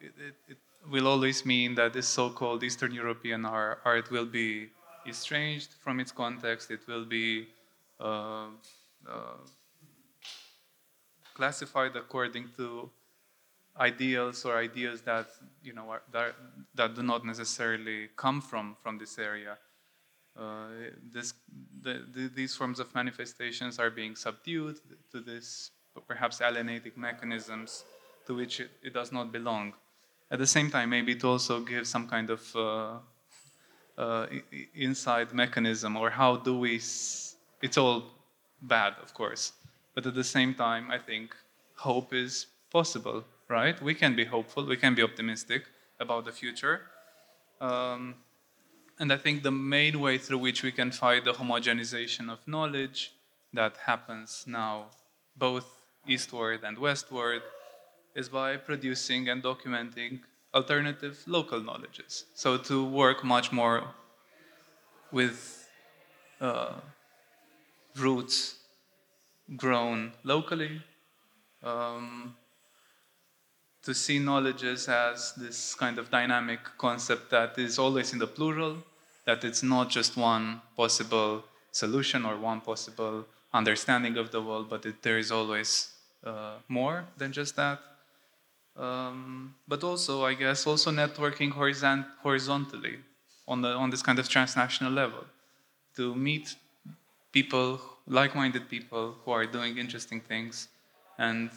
it, 0.00 0.12
it, 0.18 0.34
it 0.48 0.58
will 0.90 1.06
always 1.06 1.46
mean 1.46 1.74
that 1.76 1.92
this 1.92 2.08
so-called 2.08 2.64
Eastern 2.64 2.92
European 2.92 3.44
art 3.44 4.10
will 4.10 4.26
be 4.26 4.70
estranged 5.06 5.74
from 5.82 6.00
its 6.00 6.10
context. 6.10 6.70
It 6.70 6.80
will 6.88 7.04
be 7.04 7.46
uh, 8.00 8.48
uh, 9.08 9.36
classified 11.34 11.96
according 11.96 12.48
to 12.56 12.90
ideals 13.78 14.44
or 14.44 14.56
ideas 14.56 15.02
that 15.02 15.26
you 15.62 15.72
know 15.72 15.90
are, 15.90 16.02
that, 16.12 16.34
that 16.74 16.94
do 16.94 17.02
not 17.02 17.24
necessarily 17.24 18.08
come 18.16 18.40
from 18.40 18.76
from 18.82 18.98
this 18.98 19.18
area. 19.18 19.58
Uh, 20.36 20.66
this, 21.12 21.32
the, 21.80 22.04
the, 22.12 22.28
these 22.34 22.56
forms 22.56 22.80
of 22.80 22.92
manifestations 22.92 23.78
are 23.78 23.90
being 23.90 24.16
subdued 24.16 24.80
to 25.12 25.20
this 25.20 25.70
perhaps 26.08 26.40
alienating 26.40 26.92
mechanisms 26.96 27.84
to 28.26 28.34
which 28.34 28.58
it, 28.58 28.70
it, 28.82 28.92
does 28.92 29.12
not 29.12 29.30
belong. 29.30 29.72
At 30.30 30.40
the 30.40 30.46
same 30.46 30.70
time, 30.70 30.90
maybe 30.90 31.14
to 31.16 31.28
also 31.28 31.60
give 31.60 31.86
some 31.86 32.08
kind 32.08 32.30
of 32.30 32.56
uh, 32.56 32.96
uh, 33.96 34.26
inside 34.74 35.32
mechanism 35.32 35.96
or 35.96 36.10
how 36.10 36.36
do 36.36 36.58
we, 36.58 36.80
it's 37.64 37.78
all 37.82 37.98
bad, 38.62 38.92
of 39.04 39.10
course, 39.20 39.44
but 39.94 40.02
at 40.06 40.14
the 40.14 40.28
same 40.36 40.52
time, 40.54 40.84
I 40.96 40.98
think 40.98 41.34
hope 41.88 42.08
is 42.24 42.46
possible 42.70 43.24
right? 43.48 43.80
We 43.82 43.94
can 43.94 44.16
be 44.16 44.24
hopeful, 44.24 44.66
we 44.66 44.76
can 44.76 44.94
be 44.94 45.02
optimistic 45.02 45.62
about 46.00 46.24
the 46.24 46.32
future. 46.32 46.82
Um, 47.60 48.14
and 48.98 49.12
I 49.12 49.16
think 49.16 49.42
the 49.42 49.50
main 49.50 50.00
way 50.00 50.18
through 50.18 50.38
which 50.38 50.62
we 50.62 50.72
can 50.72 50.90
fight 50.90 51.24
the 51.24 51.32
homogenization 51.32 52.30
of 52.30 52.46
knowledge 52.46 53.12
that 53.52 53.76
happens 53.76 54.44
now, 54.46 54.86
both 55.36 55.66
eastward 56.06 56.60
and 56.64 56.78
westward, 56.78 57.42
is 58.14 58.28
by 58.28 58.56
producing 58.56 59.28
and 59.28 59.42
documenting 59.42 60.20
alternative 60.54 61.22
local 61.26 61.60
knowledges. 61.60 62.26
So 62.34 62.56
to 62.58 62.84
work 62.84 63.24
much 63.24 63.50
more 63.50 63.84
with 65.10 65.68
uh, 66.40 66.74
roots 67.98 68.56
grown 69.56 70.12
locally, 70.22 70.82
um, 71.62 72.34
to 73.82 73.94
see 73.94 74.18
knowledges 74.18 74.88
as 74.88 75.34
this 75.34 75.74
kind 75.74 75.98
of 75.98 76.10
dynamic 76.10 76.60
concept 76.78 77.30
that 77.30 77.58
is 77.58 77.78
always 77.78 78.12
in 78.12 78.18
the 78.18 78.26
plural, 78.26 78.78
that 79.26 79.44
it's 79.44 79.62
not 79.62 79.90
just 79.90 80.16
one 80.16 80.60
possible 80.76 81.44
solution 81.70 82.24
or 82.24 82.36
one 82.38 82.60
possible 82.60 83.26
understanding 83.52 84.16
of 84.16 84.30
the 84.30 84.40
world, 84.40 84.68
but 84.70 84.84
it, 84.86 85.02
there 85.02 85.18
is 85.18 85.30
always 85.30 85.90
uh, 86.24 86.56
more 86.68 87.04
than 87.18 87.32
just 87.32 87.56
that. 87.56 87.78
Um, 88.76 89.54
but 89.68 89.84
also, 89.84 90.24
I 90.24 90.34
guess, 90.34 90.66
also 90.66 90.90
networking 90.90 91.52
horizont 91.52 92.06
horizontally 92.22 92.98
on, 93.46 93.60
the, 93.62 93.68
on 93.68 93.90
this 93.90 94.02
kind 94.02 94.18
of 94.18 94.28
transnational 94.28 94.92
level 94.92 95.24
to 95.96 96.14
meet 96.14 96.56
people, 97.34 97.80
like-minded 98.06 98.70
people 98.70 99.16
who 99.24 99.30
are 99.32 99.44
doing 99.44 99.76
interesting 99.76 100.20
things 100.20 100.68
and 101.18 101.50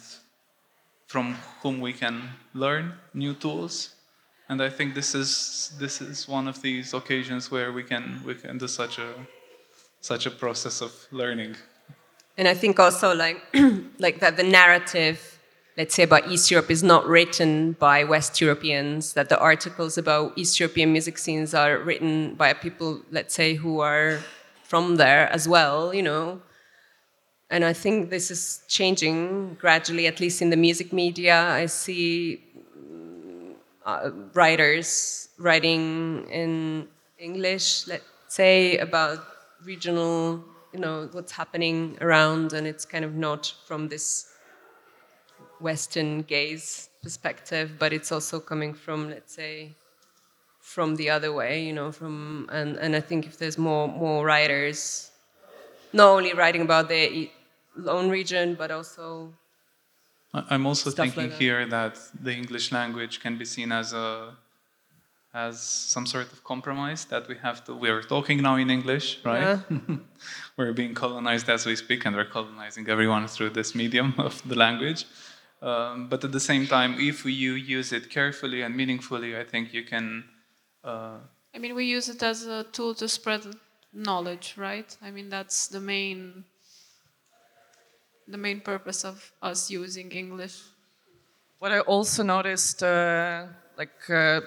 from 1.06 1.36
whom 1.62 1.80
we 1.80 1.92
can 1.92 2.14
learn 2.52 2.92
new 3.14 3.32
tools. 3.32 3.94
And 4.48 4.60
I 4.60 4.70
think 4.70 4.94
this 4.94 5.14
is 5.14 5.30
this 5.78 6.00
is 6.00 6.28
one 6.28 6.48
of 6.48 6.60
these 6.62 6.94
occasions 6.94 7.50
where 7.50 7.70
we 7.72 7.84
can 7.84 8.04
we 8.26 8.34
can 8.34 8.58
do 8.58 8.68
such 8.68 8.98
a 8.98 9.10
such 10.00 10.26
a 10.26 10.30
process 10.30 10.80
of 10.80 10.92
learning. 11.12 11.54
And 12.38 12.48
I 12.48 12.54
think 12.54 12.80
also 12.80 13.14
like 13.14 13.38
like 14.04 14.20
that 14.20 14.36
the 14.36 14.48
narrative, 14.60 15.18
let's 15.76 15.94
say 15.94 16.02
about 16.02 16.24
East 16.32 16.50
Europe, 16.50 16.70
is 16.70 16.82
not 16.82 17.06
written 17.06 17.72
by 17.72 18.04
West 18.04 18.40
Europeans. 18.40 19.12
That 19.12 19.28
the 19.28 19.38
articles 19.38 19.98
about 19.98 20.32
East 20.36 20.58
European 20.60 20.92
music 20.92 21.18
scenes 21.18 21.52
are 21.54 21.78
written 21.78 22.34
by 22.34 22.54
people, 22.54 23.02
let's 23.10 23.34
say, 23.34 23.54
who 23.54 23.80
are 23.80 24.20
from 24.68 24.96
there 24.96 25.28
as 25.32 25.48
well. 25.48 25.92
You 25.92 26.02
know, 26.02 26.42
and 27.50 27.64
I 27.64 27.72
think 27.72 28.10
this 28.10 28.30
is 28.30 28.62
changing 28.68 29.56
gradually, 29.60 30.06
at 30.06 30.20
least 30.20 30.42
in 30.42 30.50
the 30.50 30.56
music 30.56 30.92
media. 30.92 31.36
I 31.62 31.66
see 31.66 32.42
uh, 33.86 34.10
writers 34.34 35.28
writing 35.38 36.26
in 36.30 36.86
English, 37.18 37.86
let's 37.88 38.04
say, 38.28 38.76
about 38.78 39.18
regional, 39.64 40.44
you 40.74 40.80
know, 40.80 41.08
what's 41.12 41.32
happening 41.32 41.96
around, 42.00 42.52
and 42.52 42.66
it's 42.66 42.84
kind 42.84 43.04
of 43.04 43.14
not 43.14 43.52
from 43.66 43.88
this 43.88 44.28
Western 45.60 46.22
gaze 46.22 46.90
perspective, 47.02 47.72
but 47.78 47.92
it's 47.92 48.12
also 48.12 48.38
coming 48.38 48.74
from, 48.74 49.08
let's 49.08 49.34
say, 49.34 49.74
from 50.74 50.96
the 50.96 51.08
other 51.16 51.32
way, 51.40 51.52
you 51.68 51.72
know, 51.78 51.90
from 51.90 52.48
and, 52.58 52.76
and 52.76 52.94
I 53.00 53.02
think 53.08 53.20
if 53.30 53.34
there's 53.38 53.58
more 53.68 53.88
more 53.88 54.20
writers 54.30 55.10
not 55.92 56.08
only 56.16 56.32
writing 56.40 56.62
about 56.62 56.88
their 56.88 57.08
own 57.86 58.10
region, 58.10 58.54
but 58.54 58.70
also. 58.70 59.32
I'm 60.34 60.66
also 60.66 60.90
thinking 60.90 61.30
like 61.30 61.38
here 61.38 61.66
that 61.66 61.94
the 62.26 62.32
English 62.40 62.70
language 62.70 63.14
can 63.24 63.38
be 63.38 63.46
seen 63.46 63.72
as 63.72 63.94
a 63.94 64.36
as 65.32 65.54
some 65.94 66.06
sort 66.06 66.30
of 66.34 66.38
compromise 66.44 67.06
that 67.06 67.24
we 67.28 67.36
have 67.46 67.64
to. 67.66 67.74
We 67.74 67.88
are 67.88 68.02
talking 68.02 68.38
now 68.42 68.56
in 68.56 68.68
English, 68.78 69.06
right? 69.24 69.58
Yeah. 69.70 69.96
we're 70.56 70.74
being 70.82 70.94
colonized 70.94 71.48
as 71.48 71.64
we 71.64 71.76
speak, 71.76 72.04
and 72.06 72.14
we're 72.16 72.32
colonizing 72.38 72.84
everyone 72.88 73.26
through 73.26 73.50
this 73.50 73.74
medium 73.74 74.14
of 74.28 74.34
the 74.50 74.56
language. 74.66 75.06
Um, 75.62 76.08
but 76.10 76.20
at 76.24 76.32
the 76.32 76.44
same 76.50 76.66
time, 76.66 76.92
if 76.98 77.24
you 77.24 77.52
use 77.78 77.90
it 77.98 78.10
carefully 78.10 78.60
and 78.62 78.76
meaningfully, 78.76 79.30
I 79.42 79.44
think 79.44 79.72
you 79.72 79.84
can. 79.92 80.24
Uh, 80.84 81.18
I 81.54 81.58
mean, 81.58 81.74
we 81.74 81.84
use 81.84 82.08
it 82.08 82.22
as 82.22 82.46
a 82.46 82.64
tool 82.64 82.94
to 82.94 83.08
spread 83.08 83.42
knowledge, 83.92 84.54
right? 84.56 84.96
I 85.02 85.10
mean, 85.10 85.28
that's 85.28 85.68
the 85.68 85.80
main 85.80 86.44
the 88.28 88.38
main 88.38 88.60
purpose 88.60 89.04
of 89.04 89.32
us 89.40 89.70
using 89.70 90.12
English. 90.12 90.60
What 91.58 91.72
I 91.72 91.80
also 91.80 92.22
noticed, 92.22 92.82
uh, 92.82 93.46
like 93.76 94.10
uh, 94.10 94.40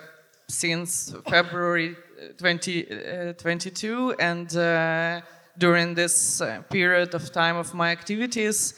since 0.48 1.14
February 1.28 1.96
2022 2.38 4.12
uh, 4.12 4.16
and 4.20 4.56
uh, 4.56 5.22
during 5.58 5.96
this 5.96 6.42
uh, 6.42 6.62
period 6.70 7.14
of 7.16 7.32
time 7.32 7.58
of 7.58 7.74
my 7.74 7.92
activities, 7.92 8.76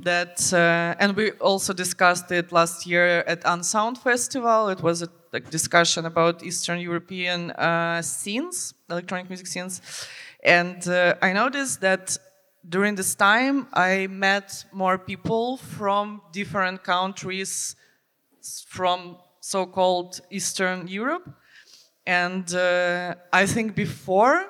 that 0.00 0.52
and 0.98 1.16
we 1.16 1.32
also 1.32 1.72
discussed 1.72 2.30
it 2.30 2.52
last 2.52 2.86
year 2.86 3.22
at 3.26 3.42
Unsound 3.44 3.98
Festival. 3.98 4.68
It 4.68 4.80
was 4.80 5.02
a 5.02 5.08
like, 5.34 5.50
discussion 5.50 6.06
about 6.06 6.42
Eastern 6.42 6.78
European 6.80 7.52
scenes, 8.02 8.74
electronic 8.88 9.28
music 9.28 9.46
scenes, 9.46 9.82
and 10.42 10.78
I 11.20 11.32
noticed 11.32 11.80
that 11.80 12.16
during 12.66 12.94
this 12.94 13.14
time, 13.14 13.66
I 13.74 14.06
met 14.06 14.64
more 14.72 14.96
people 14.96 15.58
from 15.58 16.22
different 16.32 16.82
countries 16.82 17.76
from 18.66 19.18
so-called 19.40 20.20
Eastern 20.30 20.88
Europe. 20.88 21.28
And 22.06 22.54
uh, 22.54 23.14
I 23.32 23.46
think 23.46 23.74
before, 23.74 24.46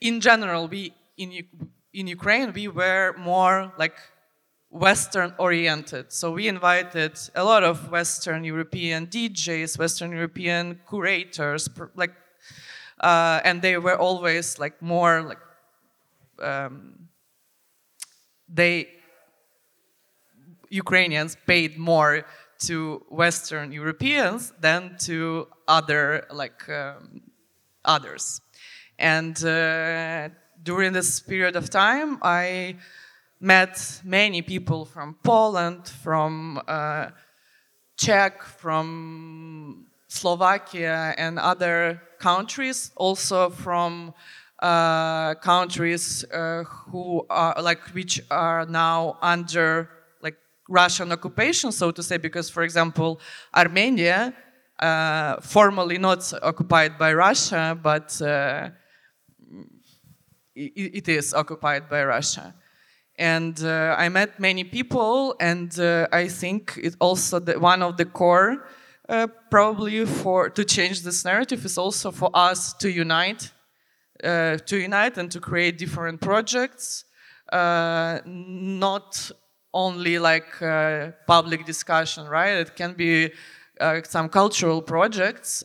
in 0.00 0.20
general, 0.20 0.68
we 0.68 0.92
in 1.16 1.30
in 1.92 2.06
Ukraine, 2.06 2.52
we 2.52 2.68
were 2.68 3.14
more 3.18 3.72
like 3.78 3.98
Western 4.70 5.34
oriented. 5.38 6.12
So 6.12 6.30
we 6.30 6.46
invited 6.46 7.18
a 7.34 7.42
lot 7.42 7.64
of 7.64 7.90
Western 7.90 8.44
European 8.44 9.08
DJs, 9.08 9.78
Western 9.78 10.12
European 10.12 10.80
curators, 10.88 11.68
like, 11.96 12.14
uh, 13.00 13.40
and 13.44 13.60
they 13.60 13.78
were 13.78 13.98
always 13.98 14.58
like 14.58 14.80
more 14.80 15.22
like 15.22 15.38
um, 16.40 17.08
they 18.48 18.88
Ukrainians 20.70 21.36
paid 21.46 21.76
more 21.76 22.24
to 22.60 23.04
Western 23.08 23.72
Europeans 23.72 24.52
than 24.60 24.96
to 25.00 25.48
other 25.66 26.26
like 26.30 26.68
um, 26.68 27.22
others. 27.84 28.40
And 28.98 29.42
uh, 29.44 30.28
during 30.62 30.92
this 30.92 31.20
period 31.20 31.56
of 31.56 31.70
time, 31.70 32.18
I 32.22 32.76
met 33.40 34.02
many 34.04 34.42
people 34.42 34.84
from 34.84 35.16
Poland, 35.24 35.88
from 35.88 36.60
uh, 36.68 37.08
Czech, 37.96 38.42
from 38.42 39.86
Slovakia, 40.08 41.14
and 41.16 41.38
other 41.38 42.02
countries, 42.18 42.92
also 42.96 43.48
from 43.48 44.12
uh, 44.60 45.34
countries 45.36 46.24
uh, 46.32 46.64
who 46.64 47.24
are 47.30 47.62
like 47.62 47.80
which 47.94 48.20
are 48.30 48.66
now 48.66 49.16
under 49.22 49.88
like 50.22 50.36
Russian 50.68 51.10
occupation, 51.12 51.72
so 51.72 51.90
to 51.90 52.02
say, 52.02 52.18
because, 52.18 52.50
for 52.50 52.62
example, 52.62 53.20
Armenia, 53.54 54.34
uh, 54.78 55.40
formally 55.40 55.96
not 55.96 56.30
occupied 56.42 56.98
by 56.98 57.14
Russia, 57.14 57.78
but 57.82 58.20
uh, 58.20 58.68
it 60.54 61.08
is 61.08 61.32
occupied 61.32 61.88
by 61.88 62.04
Russia. 62.04 62.54
And 63.20 63.62
uh, 63.62 63.94
I 63.98 64.08
met 64.08 64.40
many 64.40 64.64
people, 64.64 65.36
and 65.38 65.78
uh, 65.78 66.08
I 66.10 66.26
think 66.26 66.80
it 66.82 66.96
also 67.00 67.38
the, 67.38 67.60
one 67.60 67.82
of 67.82 67.98
the 67.98 68.06
core, 68.06 68.66
uh, 69.10 69.26
probably 69.50 70.06
for 70.06 70.48
to 70.48 70.64
change 70.64 71.02
this 71.02 71.22
narrative, 71.22 71.66
is 71.66 71.76
also 71.76 72.12
for 72.12 72.30
us 72.32 72.72
to 72.78 72.88
unite, 72.88 73.52
uh, 74.24 74.56
to 74.56 74.78
unite 74.78 75.18
and 75.18 75.30
to 75.32 75.38
create 75.38 75.76
different 75.76 76.22
projects, 76.22 77.04
uh, 77.52 78.20
not 78.24 79.30
only 79.74 80.18
like 80.18 80.62
uh, 80.62 81.10
public 81.26 81.66
discussion, 81.66 82.26
right? 82.26 82.56
It 82.56 82.74
can 82.74 82.94
be 82.94 83.32
some 84.04 84.30
cultural 84.30 84.80
projects, 84.80 85.62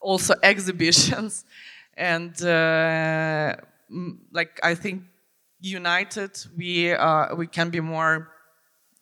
also 0.00 0.34
exhibitions 0.42 1.44
and 1.98 2.32
like 4.32 4.58
I 4.62 4.74
think 4.74 5.02
united 5.64 6.30
we 6.56 6.92
uh, 6.92 7.34
we 7.34 7.46
can 7.46 7.70
be 7.70 7.80
more 7.80 8.34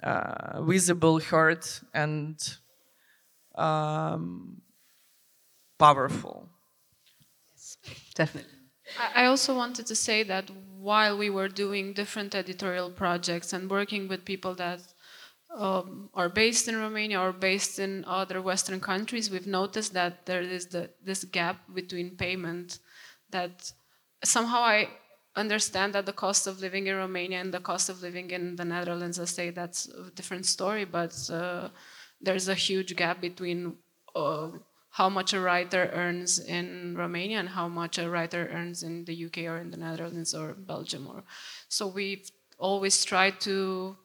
uh, 0.03 0.61
visible, 0.63 1.21
heard, 1.21 1.65
and 1.95 2.37
um, 3.55 4.61
powerful. 5.79 6.49
Yes, 7.53 7.77
definitely. 8.15 8.51
I 9.15 9.27
also 9.27 9.55
wanted 9.55 9.87
to 9.87 9.95
say 9.95 10.23
that 10.25 10.51
while 10.77 11.17
we 11.17 11.31
were 11.31 11.49
doing 11.49 11.93
different 11.93 12.35
editorial 12.35 12.91
projects 12.91 13.53
and 13.53 13.71
working 13.71 14.09
with 14.09 14.25
people 14.25 14.55
that 14.57 14.81
um, 15.55 16.11
are 16.15 16.29
based 16.29 16.67
in 16.67 16.77
Romania 16.77 17.21
or 17.21 17.33
based 17.33 17.79
in 17.79 18.05
other 18.07 18.43
Western 18.43 18.81
countries, 18.81 19.31
we've 19.31 19.47
noticed 19.47 19.95
that 19.95 20.27
there 20.27 20.43
is 20.43 20.67
the, 20.67 20.91
this 21.03 21.25
gap 21.25 21.61
between 21.73 22.17
payment 22.17 22.81
that 23.31 23.73
somehow 24.25 24.63
I 24.63 24.89
understand 25.37 25.95
that 25.95 26.07
the 26.07 26.13
cost 26.13 26.47
of 26.47 26.61
living 26.61 26.87
in 26.87 26.97
Romania 26.97 27.41
and 27.41 27.53
the 27.53 27.61
cost 27.61 27.89
of 27.89 28.03
living 28.03 28.31
in 28.31 28.57
the 28.57 28.65
Netherlands, 28.65 29.19
I 29.19 29.25
say 29.25 29.51
that's 29.51 29.89
a 29.89 30.11
different 30.11 30.47
story, 30.47 30.85
but 30.85 31.15
uh, 31.31 31.69
there's 32.21 32.49
a 32.49 32.55
huge 32.55 32.95
gap 32.97 33.21
between 33.21 33.77
uh, 34.15 34.49
how 34.91 35.09
much 35.09 35.33
a 35.33 35.41
writer 35.41 35.91
earns 35.95 36.39
in 36.39 36.95
Romania 36.97 37.39
and 37.39 37.49
how 37.49 37.67
much 37.67 37.99
a 37.99 38.09
writer 38.11 38.51
earns 38.53 38.83
in 38.83 39.05
the 39.07 39.25
UK 39.27 39.39
or 39.39 39.57
in 39.57 39.71
the 39.71 39.79
Netherlands 39.79 40.35
or 40.35 40.53
Belgium. 40.53 41.07
Or 41.07 41.25
so 41.69 41.87
we've 41.87 42.31
always 42.59 43.03
tried 43.05 43.41
to 43.41 43.97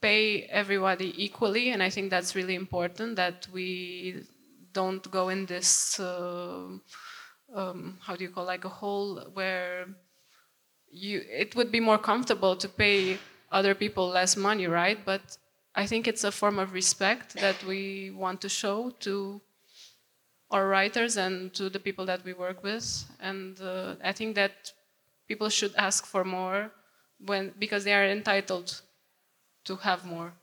pay 0.00 0.44
everybody 0.44 1.12
equally, 1.22 1.70
and 1.70 1.82
I 1.82 1.90
think 1.90 2.10
that's 2.10 2.34
really 2.34 2.54
important 2.54 3.16
that 3.16 3.46
we 3.52 4.24
don't 4.72 5.08
go 5.10 5.28
in 5.28 5.46
this. 5.46 6.00
Uh, 6.00 6.78
um, 7.54 7.98
how 8.00 8.16
do 8.16 8.24
you 8.24 8.30
call 8.30 8.44
like 8.44 8.64
a 8.64 8.68
hole 8.68 9.20
where 9.34 9.86
you 10.90 11.22
it 11.28 11.54
would 11.56 11.72
be 11.72 11.80
more 11.80 11.98
comfortable 11.98 12.56
to 12.56 12.68
pay 12.68 13.18
other 13.50 13.74
people 13.74 14.08
less 14.08 14.36
money, 14.36 14.66
right? 14.66 15.04
But 15.04 15.36
I 15.74 15.86
think 15.86 16.06
it's 16.06 16.24
a 16.24 16.32
form 16.32 16.58
of 16.58 16.72
respect 16.72 17.34
that 17.34 17.62
we 17.64 18.10
want 18.10 18.40
to 18.42 18.48
show 18.48 18.90
to 19.00 19.40
our 20.50 20.68
writers 20.68 21.16
and 21.16 21.52
to 21.54 21.70
the 21.70 21.80
people 21.80 22.04
that 22.06 22.24
we 22.24 22.34
work 22.34 22.62
with, 22.62 23.04
and 23.20 23.58
uh, 23.60 23.94
I 24.04 24.12
think 24.12 24.34
that 24.34 24.72
people 25.26 25.48
should 25.48 25.74
ask 25.76 26.04
for 26.04 26.24
more 26.24 26.70
when 27.24 27.52
because 27.58 27.84
they 27.84 27.94
are 27.94 28.06
entitled 28.06 28.82
to 29.64 29.76
have 29.76 30.04
more. 30.04 30.34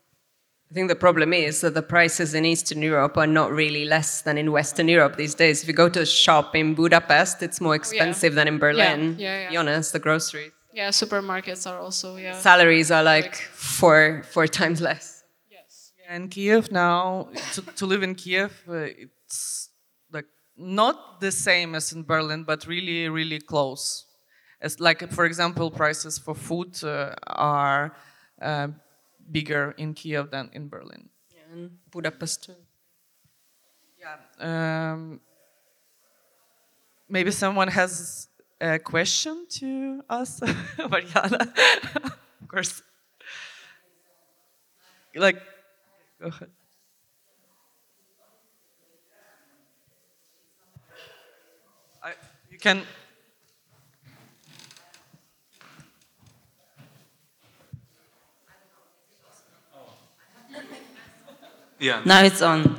I 0.70 0.74
think 0.74 0.88
the 0.88 0.94
problem 0.94 1.32
is 1.32 1.62
that 1.62 1.74
the 1.74 1.82
prices 1.82 2.32
in 2.32 2.44
Eastern 2.44 2.80
Europe 2.80 3.16
are 3.16 3.26
not 3.26 3.50
really 3.50 3.84
less 3.84 4.22
than 4.22 4.38
in 4.38 4.52
Western 4.52 4.86
Europe 4.86 5.16
these 5.16 5.34
days. 5.34 5.62
If 5.62 5.68
you 5.68 5.74
go 5.74 5.88
to 5.88 6.02
a 6.02 6.06
shop 6.06 6.54
in 6.54 6.74
Budapest, 6.74 7.42
it's 7.42 7.60
more 7.60 7.74
expensive 7.74 8.32
yeah. 8.32 8.36
than 8.36 8.48
in 8.48 8.58
Berlin. 8.58 9.16
Yeah, 9.18 9.26
yeah, 9.26 9.42
yeah. 9.42 9.50
Be 9.50 9.56
honest, 9.56 9.92
the 9.92 9.98
groceries. 9.98 10.52
Yeah, 10.72 10.90
supermarkets 10.90 11.68
are 11.68 11.80
also 11.80 12.16
yeah. 12.16 12.38
Salaries 12.38 12.92
are 12.92 13.02
like 13.02 13.34
four 13.34 14.22
four 14.30 14.46
times 14.46 14.80
less. 14.80 15.24
Yes. 15.50 15.90
And 16.08 16.30
Kiev 16.30 16.70
now 16.70 17.30
to, 17.54 17.62
to 17.62 17.86
live 17.86 18.04
in 18.04 18.14
Kiev, 18.14 18.52
uh, 18.68 18.86
it's 19.04 19.70
like 20.12 20.26
not 20.56 21.20
the 21.20 21.32
same 21.32 21.74
as 21.74 21.92
in 21.92 22.04
Berlin, 22.04 22.44
but 22.44 22.64
really 22.68 23.08
really 23.08 23.40
close. 23.40 24.06
As 24.60 24.78
like 24.78 25.10
for 25.10 25.24
example, 25.24 25.72
prices 25.72 26.16
for 26.16 26.36
food 26.36 26.84
uh, 26.84 27.14
are. 27.26 27.96
Uh, 28.40 28.68
bigger 29.30 29.74
in 29.78 29.94
Kiev 29.94 30.30
than 30.30 30.50
in 30.52 30.68
Berlin. 30.68 31.08
Yeah, 31.34 31.52
and 31.52 31.70
Budapest 31.90 32.44
too. 32.44 32.56
Yeah. 33.98 34.92
Um, 34.92 35.20
maybe 37.08 37.30
someone 37.30 37.68
has 37.68 38.28
a 38.60 38.78
question 38.78 39.46
to 39.48 40.02
us, 40.08 40.40
Mariana. 40.78 41.52
of 42.42 42.48
course. 42.48 42.82
Like, 45.14 45.42
go 46.20 46.28
ahead. 46.28 46.50
I, 52.02 52.12
you 52.50 52.58
can 52.58 52.82
Yeah. 61.80 62.02
Now 62.04 62.22
it's 62.22 62.42
on. 62.42 62.76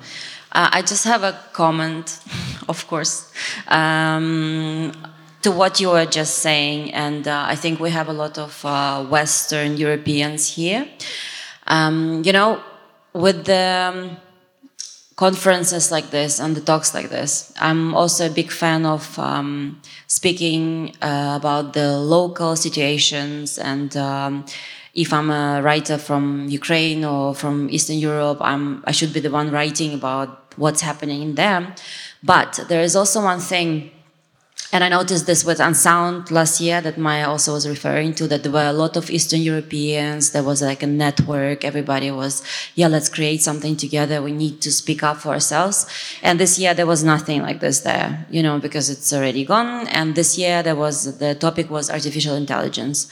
Uh, 0.51 0.69
I 0.73 0.81
just 0.81 1.05
have 1.05 1.23
a 1.23 1.37
comment, 1.53 2.19
of 2.69 2.87
course, 2.87 3.31
um, 3.67 4.91
to 5.41 5.51
what 5.51 5.79
you 5.79 5.89
were 5.89 6.05
just 6.05 6.39
saying, 6.39 6.93
and 6.93 7.27
uh, 7.27 7.45
I 7.47 7.55
think 7.55 7.79
we 7.79 7.89
have 7.89 8.09
a 8.09 8.13
lot 8.13 8.37
of 8.37 8.63
uh, 8.63 9.03
Western 9.05 9.77
Europeans 9.77 10.55
here. 10.55 10.87
Um, 11.65 12.21
you 12.23 12.31
know, 12.31 12.61
with 13.13 13.45
the 13.45 13.91
um, 13.91 14.17
conferences 15.15 15.91
like 15.91 16.11
this 16.11 16.39
and 16.39 16.55
the 16.55 16.61
talks 16.61 16.93
like 16.93 17.09
this, 17.09 17.51
I'm 17.59 17.95
also 17.95 18.27
a 18.27 18.29
big 18.29 18.51
fan 18.51 18.85
of 18.85 19.17
um, 19.17 19.81
speaking 20.05 20.95
uh, 21.01 21.37
about 21.39 21.73
the 21.73 21.97
local 21.97 22.55
situations 22.55 23.57
and 23.57 23.97
um, 23.97 24.45
if 24.93 25.13
I'm 25.13 25.29
a 25.29 25.61
writer 25.61 25.97
from 25.97 26.47
Ukraine 26.49 27.05
or 27.05 27.33
from 27.33 27.69
Eastern 27.69 27.97
Europe, 27.97 28.39
I'm, 28.41 28.83
I 28.85 28.91
should 28.91 29.13
be 29.13 29.21
the 29.21 29.31
one 29.31 29.49
writing 29.51 29.93
about 29.93 30.53
what's 30.57 30.81
happening 30.81 31.21
in 31.21 31.35
them. 31.35 31.73
But 32.23 32.65
there 32.67 32.81
is 32.81 32.95
also 32.95 33.23
one 33.23 33.39
thing, 33.39 33.91
and 34.73 34.83
I 34.83 34.89
noticed 34.89 35.25
this 35.27 35.45
with 35.45 35.59
Unsound 35.61 36.29
last 36.29 36.59
year 36.59 36.81
that 36.81 36.97
Maya 36.97 37.27
also 37.27 37.53
was 37.53 37.67
referring 37.67 38.13
to, 38.15 38.27
that 38.27 38.43
there 38.43 38.51
were 38.51 38.67
a 38.67 38.73
lot 38.73 38.97
of 38.97 39.09
Eastern 39.09 39.41
Europeans. 39.41 40.31
There 40.31 40.43
was 40.43 40.61
like 40.61 40.83
a 40.83 40.87
network. 40.87 41.63
Everybody 41.63 42.11
was, 42.11 42.43
yeah, 42.75 42.87
let's 42.87 43.09
create 43.09 43.41
something 43.41 43.77
together. 43.77 44.21
We 44.21 44.33
need 44.33 44.61
to 44.61 44.71
speak 44.71 45.03
up 45.03 45.17
for 45.17 45.29
ourselves. 45.29 45.87
And 46.21 46.37
this 46.39 46.59
year 46.59 46.73
there 46.73 46.85
was 46.85 47.03
nothing 47.03 47.41
like 47.41 47.61
this 47.61 47.79
there, 47.81 48.25
you 48.29 48.43
know, 48.43 48.59
because 48.59 48.89
it's 48.89 49.11
already 49.13 49.45
gone. 49.45 49.87
And 49.87 50.15
this 50.15 50.37
year 50.37 50.63
there 50.63 50.75
was, 50.75 51.17
the 51.17 51.33
topic 51.33 51.69
was 51.69 51.89
artificial 51.89 52.35
intelligence. 52.35 53.07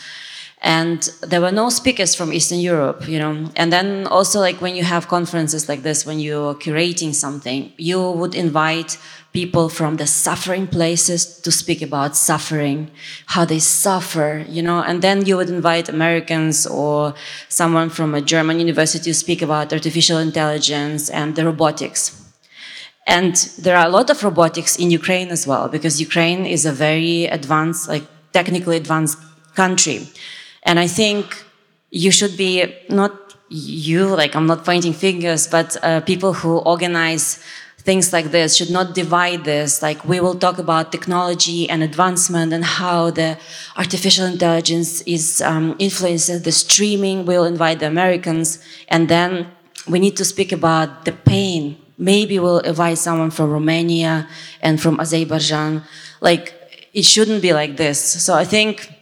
And 0.61 1.09
there 1.21 1.39
were 1.39 1.51
no 1.51 1.69
speakers 1.69 2.15
from 2.15 2.33
Eastern 2.33 2.59
Europe, 2.59 3.07
you 3.07 3.17
know. 3.17 3.49
And 3.55 3.71
then 3.71 4.07
also 4.07 4.39
like 4.41 4.59
when 4.59 4.75
you 4.75 4.83
have 4.83 5.07
conferences 5.07 5.69
like 5.69 5.83
this, 5.83 6.05
when 6.05 6.19
you're 6.19 6.53
curating 6.55 7.15
something, 7.15 7.71
you 7.77 8.11
would 8.11 8.35
invite 8.35 8.97
people 9.31 9.69
from 9.69 9.97
the 9.97 10.07
suffering 10.07 10.67
places 10.67 11.39
to 11.41 11.51
speak 11.51 11.81
about 11.81 12.15
suffering, 12.17 12.91
how 13.27 13.45
they 13.45 13.59
suffer, 13.59 14.43
you 14.49 14.61
know, 14.61 14.81
and 14.81 15.01
then 15.01 15.25
you 15.25 15.37
would 15.37 15.49
invite 15.49 15.87
Americans 15.87 16.67
or 16.67 17.13
someone 17.47 17.89
from 17.89 18.13
a 18.13 18.21
German 18.21 18.59
university 18.59 19.11
to 19.11 19.13
speak 19.13 19.41
about 19.41 19.71
artificial 19.71 20.17
intelligence 20.17 21.09
and 21.09 21.35
the 21.35 21.45
robotics. 21.45 22.15
And 23.07 23.35
there 23.59 23.77
are 23.77 23.85
a 23.85 23.89
lot 23.89 24.09
of 24.09 24.23
robotics 24.23 24.75
in 24.77 24.91
Ukraine 24.91 25.29
as 25.29 25.47
well, 25.47 25.69
because 25.69 26.01
Ukraine 26.01 26.45
is 26.45 26.65
a 26.65 26.71
very 26.71 27.25
advanced, 27.25 27.87
like 27.87 28.03
technically 28.33 28.77
advanced 28.77 29.17
country. 29.55 30.07
And 30.63 30.79
I 30.79 30.87
think 30.87 31.43
you 31.91 32.11
should 32.11 32.37
be 32.37 32.75
not 32.89 33.13
you, 33.49 34.07
like 34.07 34.35
I'm 34.35 34.45
not 34.45 34.63
pointing 34.63 34.93
fingers, 34.93 35.47
but 35.47 35.75
uh, 35.83 36.01
people 36.01 36.33
who 36.33 36.59
organize 36.59 37.43
things 37.79 38.13
like 38.13 38.31
this 38.31 38.55
should 38.55 38.69
not 38.69 38.93
divide 38.93 39.45
this. 39.45 39.81
Like 39.81 40.05
we 40.05 40.19
will 40.19 40.35
talk 40.35 40.57
about 40.59 40.91
technology 40.91 41.69
and 41.69 41.81
advancement 41.81 42.53
and 42.53 42.63
how 42.63 43.09
the 43.09 43.37
artificial 43.77 44.25
intelligence 44.25 45.01
is 45.01 45.41
um, 45.41 45.75
influencing 45.79 46.43
the 46.43 46.51
streaming. 46.51 47.25
We'll 47.25 47.45
invite 47.45 47.79
the 47.79 47.87
Americans, 47.87 48.63
and 48.89 49.09
then 49.09 49.47
we 49.87 49.99
need 49.99 50.17
to 50.17 50.25
speak 50.25 50.51
about 50.51 51.05
the 51.05 51.13
pain. 51.13 51.77
Maybe 51.97 52.39
we'll 52.39 52.59
invite 52.59 52.97
someone 52.97 53.31
from 53.31 53.51
Romania 53.51 54.27
and 54.61 54.79
from 54.79 54.99
Azerbaijan. 54.99 55.83
Like 56.21 56.53
it 56.93 57.05
shouldn't 57.05 57.41
be 57.41 57.53
like 57.53 57.77
this. 57.77 57.99
So 57.99 58.35
I 58.35 58.45
think 58.45 58.93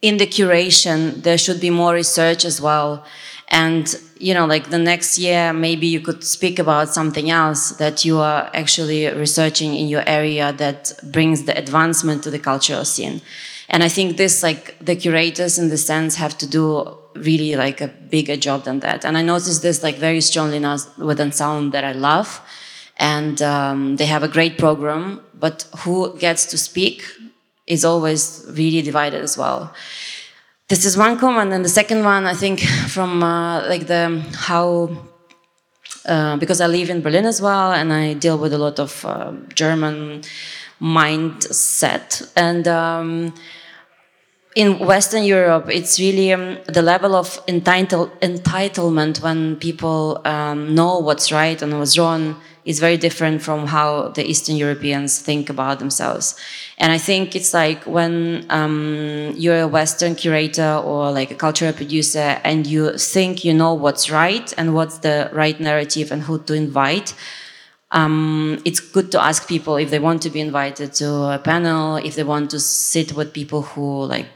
in 0.00 0.16
the 0.18 0.26
curation, 0.26 1.22
there 1.22 1.38
should 1.38 1.60
be 1.60 1.70
more 1.70 1.94
research 1.94 2.44
as 2.44 2.60
well. 2.60 3.04
And, 3.48 3.94
you 4.18 4.34
know, 4.34 4.46
like 4.46 4.70
the 4.70 4.78
next 4.78 5.18
year, 5.18 5.52
maybe 5.52 5.86
you 5.86 6.00
could 6.00 6.22
speak 6.22 6.58
about 6.58 6.90
something 6.90 7.30
else 7.30 7.70
that 7.78 8.04
you 8.04 8.18
are 8.18 8.50
actually 8.52 9.06
researching 9.06 9.74
in 9.74 9.88
your 9.88 10.04
area 10.06 10.52
that 10.52 10.92
brings 11.02 11.44
the 11.44 11.56
advancement 11.56 12.22
to 12.24 12.30
the 12.30 12.38
cultural 12.38 12.84
scene. 12.84 13.22
And 13.70 13.82
I 13.82 13.88
think 13.88 14.16
this, 14.16 14.42
like, 14.42 14.78
the 14.84 14.96
curators 14.96 15.58
in 15.58 15.68
the 15.68 15.78
sense 15.78 16.16
have 16.16 16.36
to 16.38 16.46
do 16.46 16.98
really 17.14 17.56
like 17.56 17.80
a 17.80 17.88
bigger 17.88 18.36
job 18.36 18.64
than 18.64 18.80
that. 18.80 19.04
And 19.04 19.16
I 19.18 19.22
noticed 19.22 19.62
this 19.62 19.82
like 19.82 19.96
very 19.96 20.20
strongly 20.20 20.58
now 20.58 20.76
with 20.98 21.20
Unsound 21.20 21.72
that 21.72 21.84
I 21.84 21.92
love. 21.92 22.40
And 22.96 23.40
um, 23.42 23.96
they 23.96 24.06
have 24.06 24.22
a 24.22 24.28
great 24.28 24.58
program, 24.58 25.20
but 25.34 25.66
who 25.78 26.16
gets 26.18 26.46
to 26.46 26.58
speak 26.58 27.04
is 27.68 27.84
always 27.84 28.44
really 28.48 28.82
divided 28.82 29.22
as 29.22 29.38
well. 29.38 29.72
This 30.68 30.84
is 30.84 30.96
one 30.96 31.18
comment, 31.18 31.52
and 31.52 31.64
the 31.64 31.68
second 31.80 32.04
one, 32.04 32.26
I 32.26 32.34
think, 32.34 32.60
from 32.94 33.22
uh, 33.22 33.68
like 33.68 33.86
the 33.86 34.24
how 34.34 34.90
uh, 36.04 36.36
because 36.36 36.60
I 36.60 36.66
live 36.66 36.90
in 36.90 37.00
Berlin 37.02 37.26
as 37.26 37.40
well, 37.40 37.72
and 37.72 37.92
I 37.92 38.14
deal 38.14 38.38
with 38.38 38.52
a 38.52 38.58
lot 38.58 38.78
of 38.78 39.04
uh, 39.04 39.32
German 39.54 40.22
mindset, 40.80 42.32
and 42.36 42.66
um, 42.66 43.34
in 44.58 44.80
Western 44.80 45.22
Europe, 45.22 45.68
it's 45.70 46.00
really 46.00 46.32
um, 46.32 46.58
the 46.66 46.82
level 46.82 47.14
of 47.14 47.40
entitle 47.46 48.08
entitlement 48.20 49.22
when 49.22 49.54
people 49.54 50.20
um, 50.24 50.74
know 50.74 50.98
what's 50.98 51.30
right 51.30 51.62
and 51.62 51.78
what's 51.78 51.96
wrong 51.96 52.34
is 52.64 52.80
very 52.80 52.96
different 52.96 53.40
from 53.40 53.68
how 53.68 54.08
the 54.08 54.28
Eastern 54.28 54.56
Europeans 54.56 55.20
think 55.20 55.48
about 55.48 55.78
themselves. 55.78 56.34
And 56.76 56.90
I 56.90 56.98
think 56.98 57.36
it's 57.36 57.54
like 57.54 57.84
when 57.86 58.46
um, 58.50 59.32
you're 59.36 59.60
a 59.60 59.68
Western 59.68 60.16
curator 60.16 60.82
or 60.84 61.12
like 61.12 61.30
a 61.30 61.36
cultural 61.36 61.72
producer 61.72 62.40
and 62.42 62.66
you 62.66 62.98
think 62.98 63.44
you 63.44 63.54
know 63.54 63.74
what's 63.74 64.10
right 64.10 64.52
and 64.58 64.74
what's 64.74 64.98
the 64.98 65.30
right 65.32 65.58
narrative 65.60 66.10
and 66.10 66.22
who 66.22 66.40
to 66.40 66.54
invite. 66.54 67.14
Um, 67.92 68.60
it's 68.64 68.80
good 68.80 69.12
to 69.12 69.22
ask 69.22 69.46
people 69.46 69.76
if 69.76 69.90
they 69.90 70.00
want 70.00 70.20
to 70.22 70.30
be 70.30 70.40
invited 70.40 70.94
to 70.94 71.08
a 71.36 71.38
panel, 71.38 71.96
if 71.96 72.16
they 72.16 72.24
want 72.24 72.50
to 72.50 72.58
sit 72.58 73.12
with 73.12 73.32
people 73.32 73.62
who, 73.62 74.04
like, 74.04 74.26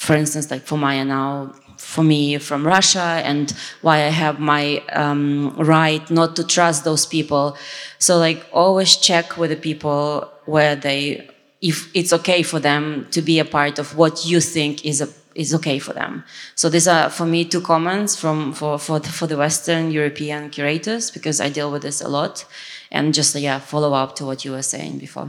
for 0.00 0.14
instance, 0.14 0.50
like 0.50 0.62
for 0.62 0.78
Maya 0.78 1.04
now, 1.04 1.52
for 1.76 2.02
me 2.02 2.38
from 2.38 2.66
Russia 2.66 3.20
and 3.22 3.52
why 3.82 3.96
I 3.96 4.10
have 4.24 4.40
my 4.40 4.78
um, 4.94 5.54
right 5.58 6.10
not 6.10 6.36
to 6.36 6.44
trust 6.44 6.84
those 6.84 7.04
people. 7.04 7.54
So 7.98 8.16
like 8.16 8.46
always 8.50 8.96
check 8.96 9.36
with 9.36 9.50
the 9.50 9.56
people 9.56 10.26
where 10.46 10.74
they, 10.74 11.28
if 11.60 11.90
it's 11.94 12.14
okay 12.14 12.42
for 12.42 12.58
them 12.58 13.08
to 13.10 13.20
be 13.20 13.38
a 13.40 13.44
part 13.44 13.78
of 13.78 13.94
what 13.94 14.24
you 14.24 14.40
think 14.40 14.86
is 14.86 15.02
a, 15.02 15.08
is 15.34 15.54
okay 15.54 15.78
for 15.78 15.92
them. 15.92 16.24
So 16.54 16.70
these 16.70 16.88
are 16.88 17.10
for 17.10 17.26
me 17.26 17.44
two 17.44 17.60
comments 17.60 18.16
from 18.16 18.54
for 18.54 18.78
for 18.78 19.00
the, 19.00 19.10
for 19.10 19.26
the 19.26 19.36
Western 19.36 19.90
European 19.90 20.48
curators 20.48 21.10
because 21.10 21.42
I 21.42 21.50
deal 21.50 21.70
with 21.70 21.82
this 21.82 22.00
a 22.00 22.08
lot, 22.08 22.46
and 22.90 23.12
just 23.12 23.34
yeah 23.34 23.58
follow 23.58 23.92
up 23.92 24.16
to 24.16 24.24
what 24.24 24.46
you 24.46 24.52
were 24.52 24.62
saying 24.62 24.98
before. 24.98 25.28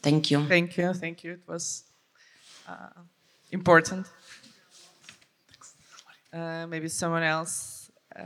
Thank 0.00 0.30
you. 0.30 0.46
Thank 0.46 0.76
you. 0.76 0.92
Thank 0.94 1.24
you. 1.24 1.32
It 1.32 1.42
was 1.48 1.82
uh, 2.68 3.02
important. 3.50 4.06
Uh, 6.32 6.66
maybe 6.66 6.88
someone 6.88 7.22
else. 7.22 7.90
Uh, 8.14 8.22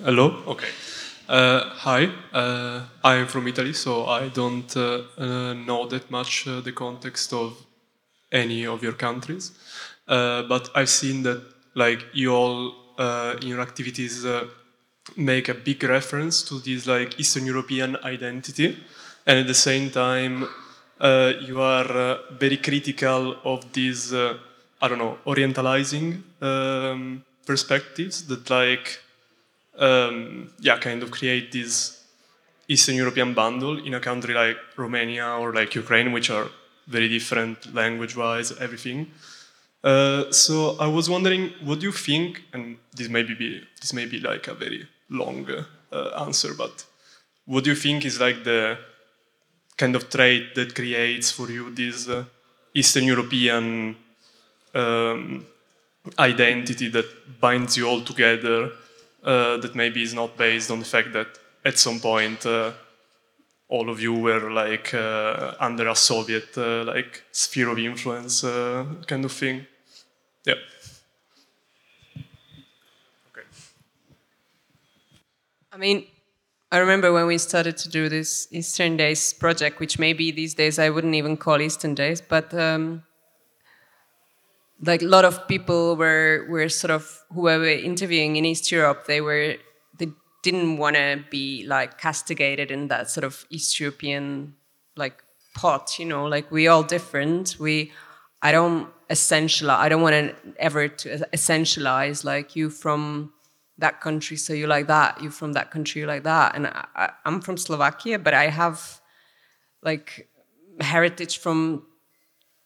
Hello. 0.00 0.44
Okay. 0.46 0.68
Uh, 1.28 1.70
hi. 1.70 2.08
Uh, 2.32 2.84
I'm 3.02 3.26
from 3.26 3.48
Italy, 3.48 3.72
so 3.72 4.06
I 4.06 4.28
don't 4.28 4.76
uh, 4.76 5.02
uh 5.18 5.54
know 5.54 5.88
that 5.88 6.08
much 6.08 6.46
uh, 6.46 6.60
the 6.60 6.70
context 6.70 7.32
of 7.32 7.67
any 8.32 8.66
of 8.66 8.82
your 8.82 8.92
countries. 8.92 9.52
Uh, 10.06 10.42
but 10.42 10.70
I've 10.74 10.88
seen 10.88 11.22
that 11.24 11.42
like 11.74 12.04
you 12.12 12.34
all 12.34 12.74
uh, 12.98 13.36
in 13.40 13.48
your 13.48 13.60
activities 13.60 14.24
uh, 14.24 14.46
make 15.16 15.48
a 15.48 15.54
big 15.54 15.82
reference 15.84 16.42
to 16.42 16.58
this 16.58 16.86
like 16.86 17.18
Eastern 17.20 17.46
European 17.46 17.96
identity, 18.04 18.76
and 19.26 19.38
at 19.38 19.46
the 19.46 19.54
same 19.54 19.90
time 19.90 20.48
uh, 21.00 21.32
you 21.40 21.60
are 21.60 21.90
uh, 21.90 22.18
very 22.38 22.56
critical 22.56 23.36
of 23.44 23.72
these 23.72 24.12
I 24.14 24.88
don't 24.88 24.98
know 24.98 25.18
orientalizing 25.26 26.22
um, 26.40 27.24
perspectives 27.46 28.26
that 28.26 28.48
like 28.50 29.00
um, 29.78 30.50
yeah 30.60 30.78
kind 30.78 31.02
of 31.02 31.10
create 31.10 31.52
this 31.52 31.98
Eastern 32.68 32.96
European 32.96 33.32
bundle 33.32 33.78
in 33.84 33.94
a 33.94 34.00
country 34.00 34.34
like 34.34 34.58
Romania 34.76 35.26
or 35.40 35.54
like 35.54 35.74
Ukraine, 35.74 36.12
which 36.12 36.30
are 36.30 36.48
very 36.88 37.08
different 37.08 37.74
language-wise, 37.74 38.52
everything. 38.58 39.10
Uh, 39.84 40.30
so 40.32 40.76
I 40.80 40.86
was 40.86 41.08
wondering, 41.08 41.52
what 41.62 41.80
do 41.80 41.86
you 41.86 41.92
think? 41.92 42.42
And 42.52 42.78
this 42.96 43.08
may 43.08 43.22
be 43.22 43.62
this 43.80 43.92
may 43.92 44.06
be 44.06 44.18
like 44.18 44.48
a 44.48 44.54
very 44.54 44.88
long 45.08 45.46
uh, 45.92 46.24
answer, 46.26 46.54
but 46.54 46.84
what 47.46 47.64
do 47.64 47.70
you 47.70 47.76
think 47.76 48.04
is 48.04 48.18
like 48.20 48.42
the 48.44 48.78
kind 49.76 49.94
of 49.94 50.10
trait 50.10 50.54
that 50.54 50.74
creates 50.74 51.30
for 51.30 51.50
you 51.50 51.70
this 51.70 52.08
uh, 52.08 52.24
Eastern 52.74 53.04
European 53.04 53.96
um, 54.74 55.46
identity 56.18 56.88
that 56.88 57.40
binds 57.40 57.76
you 57.76 57.86
all 57.86 58.00
together? 58.00 58.70
Uh, 59.24 59.56
that 59.56 59.74
maybe 59.74 60.00
is 60.00 60.14
not 60.14 60.36
based 60.36 60.70
on 60.70 60.78
the 60.78 60.84
fact 60.84 61.12
that 61.12 61.26
at 61.64 61.76
some 61.76 61.98
point 61.98 62.46
uh, 62.46 62.70
all 63.68 63.90
of 63.90 64.00
you 64.00 64.14
were 64.14 64.50
like 64.50 64.94
uh, 64.94 65.54
under 65.60 65.88
a 65.88 65.94
Soviet 65.94 66.56
uh, 66.56 66.84
like 66.84 67.22
sphere 67.32 67.68
of 67.68 67.78
influence 67.78 68.42
uh, 68.44 68.84
kind 69.06 69.24
of 69.24 69.32
thing. 69.32 69.66
Yeah. 70.46 70.54
Okay. 73.30 73.46
I 75.72 75.76
mean, 75.76 76.06
I 76.72 76.78
remember 76.78 77.12
when 77.12 77.26
we 77.26 77.38
started 77.38 77.76
to 77.78 77.88
do 77.88 78.08
this 78.08 78.46
Easterndaze 78.52 79.38
project, 79.38 79.80
which 79.80 79.98
maybe 79.98 80.30
these 80.30 80.54
days 80.54 80.78
I 80.78 80.90
wouldn't 80.90 81.14
even 81.14 81.36
call 81.36 81.58
Easterndaze, 81.58 82.22
but 82.26 82.52
um, 82.54 83.02
like 84.82 85.02
a 85.02 85.06
lot 85.06 85.24
of 85.24 85.46
people 85.48 85.96
were 85.96 86.46
were 86.48 86.68
sort 86.68 86.90
of 86.90 87.22
who 87.32 87.42
were 87.42 87.64
interviewing 87.64 88.36
in 88.36 88.44
East 88.44 88.70
Europe, 88.70 89.06
they 89.06 89.20
were 89.20 89.56
didn't 90.42 90.76
want 90.76 90.96
to 90.96 91.24
be 91.30 91.64
like 91.66 91.98
castigated 91.98 92.70
in 92.70 92.88
that 92.88 93.10
sort 93.10 93.24
of 93.24 93.44
East 93.50 93.80
European 93.80 94.54
like 94.96 95.22
pot, 95.54 95.98
you 95.98 96.04
know, 96.04 96.26
like 96.26 96.50
we 96.50 96.68
all 96.68 96.82
different. 96.82 97.56
We, 97.58 97.92
I 98.42 98.52
don't 98.52 98.88
essentialize, 99.10 99.78
I 99.78 99.88
don't 99.88 100.02
want 100.02 100.14
to 100.14 100.34
ever 100.58 100.88
to 100.88 101.26
essentialize 101.32 102.24
like 102.24 102.54
you 102.54 102.70
from 102.70 103.32
that 103.78 104.00
country, 104.00 104.36
so 104.36 104.52
you 104.52 104.66
like 104.66 104.86
that, 104.88 105.22
you 105.22 105.30
from 105.30 105.52
that 105.52 105.70
country, 105.70 106.00
you 106.00 106.06
like 106.06 106.24
that. 106.24 106.54
And 106.54 106.66
I, 106.66 107.10
I'm 107.24 107.40
from 107.40 107.56
Slovakia, 107.56 108.18
but 108.18 108.34
I 108.34 108.48
have 108.48 109.00
like 109.82 110.28
heritage 110.80 111.38
from 111.38 111.84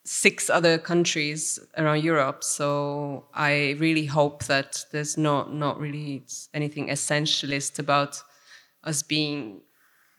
six 0.04 0.50
other 0.50 0.78
countries 0.78 1.58
around 1.76 2.02
Europe. 2.02 2.42
So 2.42 3.26
I 3.34 3.76
really 3.78 4.06
hope 4.06 4.44
that 4.44 4.84
there's 4.92 5.16
not 5.16 5.54
not 5.54 5.78
really 5.78 6.24
anything 6.54 6.88
essentialist 6.88 7.78
about 7.78 8.22
us 8.84 9.02
being 9.02 9.60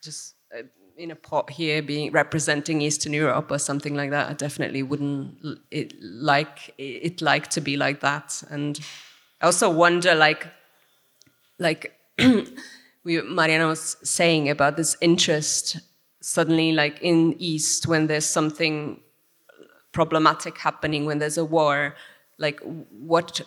just 0.02 0.36
uh, 0.58 0.64
in 0.98 1.12
a 1.12 1.16
pot 1.16 1.50
here, 1.50 1.82
being 1.82 2.12
representing 2.12 2.82
Eastern 2.82 3.14
Europe 3.14 3.52
or 3.52 3.60
something 3.60 3.96
like 3.96 4.12
that. 4.12 4.30
I 4.30 4.34
definitely 4.34 4.84
wouldn't 4.84 5.38
it 5.72 5.94
like 6.02 6.74
it 6.78 7.22
like 7.22 7.50
to 7.50 7.62
be 7.62 7.78
like 7.78 8.00
that. 8.02 8.44
And 8.50 8.80
I 9.42 9.48
also 9.48 9.70
wonder, 9.70 10.16
like, 10.16 10.48
like 11.60 11.94
we 13.04 13.22
Mariana 13.22 13.68
was 13.68 13.98
saying 14.04 14.50
about 14.50 14.78
this 14.78 14.96
interest 15.02 15.78
suddenly, 16.22 16.72
like 16.72 17.02
in 17.02 17.36
East, 17.38 17.86
when 17.88 18.08
there's 18.08 18.26
something 18.26 19.02
problematic 19.94 20.58
happening 20.58 21.06
when 21.06 21.20
there's 21.20 21.38
a 21.38 21.46
war 21.46 21.96
like 22.38 22.60
what 22.92 23.42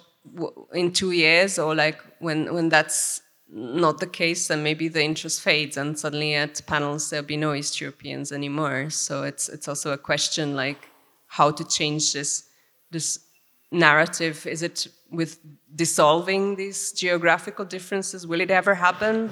in 0.72 0.92
two 0.92 1.10
years 1.10 1.58
or 1.58 1.74
like 1.74 2.00
when 2.20 2.52
when 2.54 2.68
that's 2.68 3.20
not 3.48 4.00
the 4.00 4.06
case 4.06 4.48
then 4.48 4.62
maybe 4.62 4.88
the 4.88 5.02
interest 5.02 5.40
fades 5.40 5.76
and 5.76 5.98
suddenly 5.98 6.34
at 6.34 6.60
panels 6.66 7.10
there'll 7.10 7.26
be 7.26 7.36
no 7.36 7.54
east 7.54 7.80
europeans 7.80 8.32
anymore. 8.32 8.90
So 8.90 9.22
it's 9.22 9.48
it's 9.48 9.68
also 9.68 9.92
a 9.92 9.98
question 9.98 10.56
like 10.56 10.88
how 11.26 11.50
to 11.50 11.64
change 11.64 12.12
this 12.12 12.44
this 12.90 13.20
narrative. 13.70 14.46
Is 14.46 14.62
it 14.62 14.88
with 15.10 15.38
dissolving 15.74 16.56
these 16.56 16.92
geographical 16.92 17.64
differences? 17.64 18.26
Will 18.26 18.40
it 18.40 18.50
ever 18.50 18.74
happen 18.74 19.30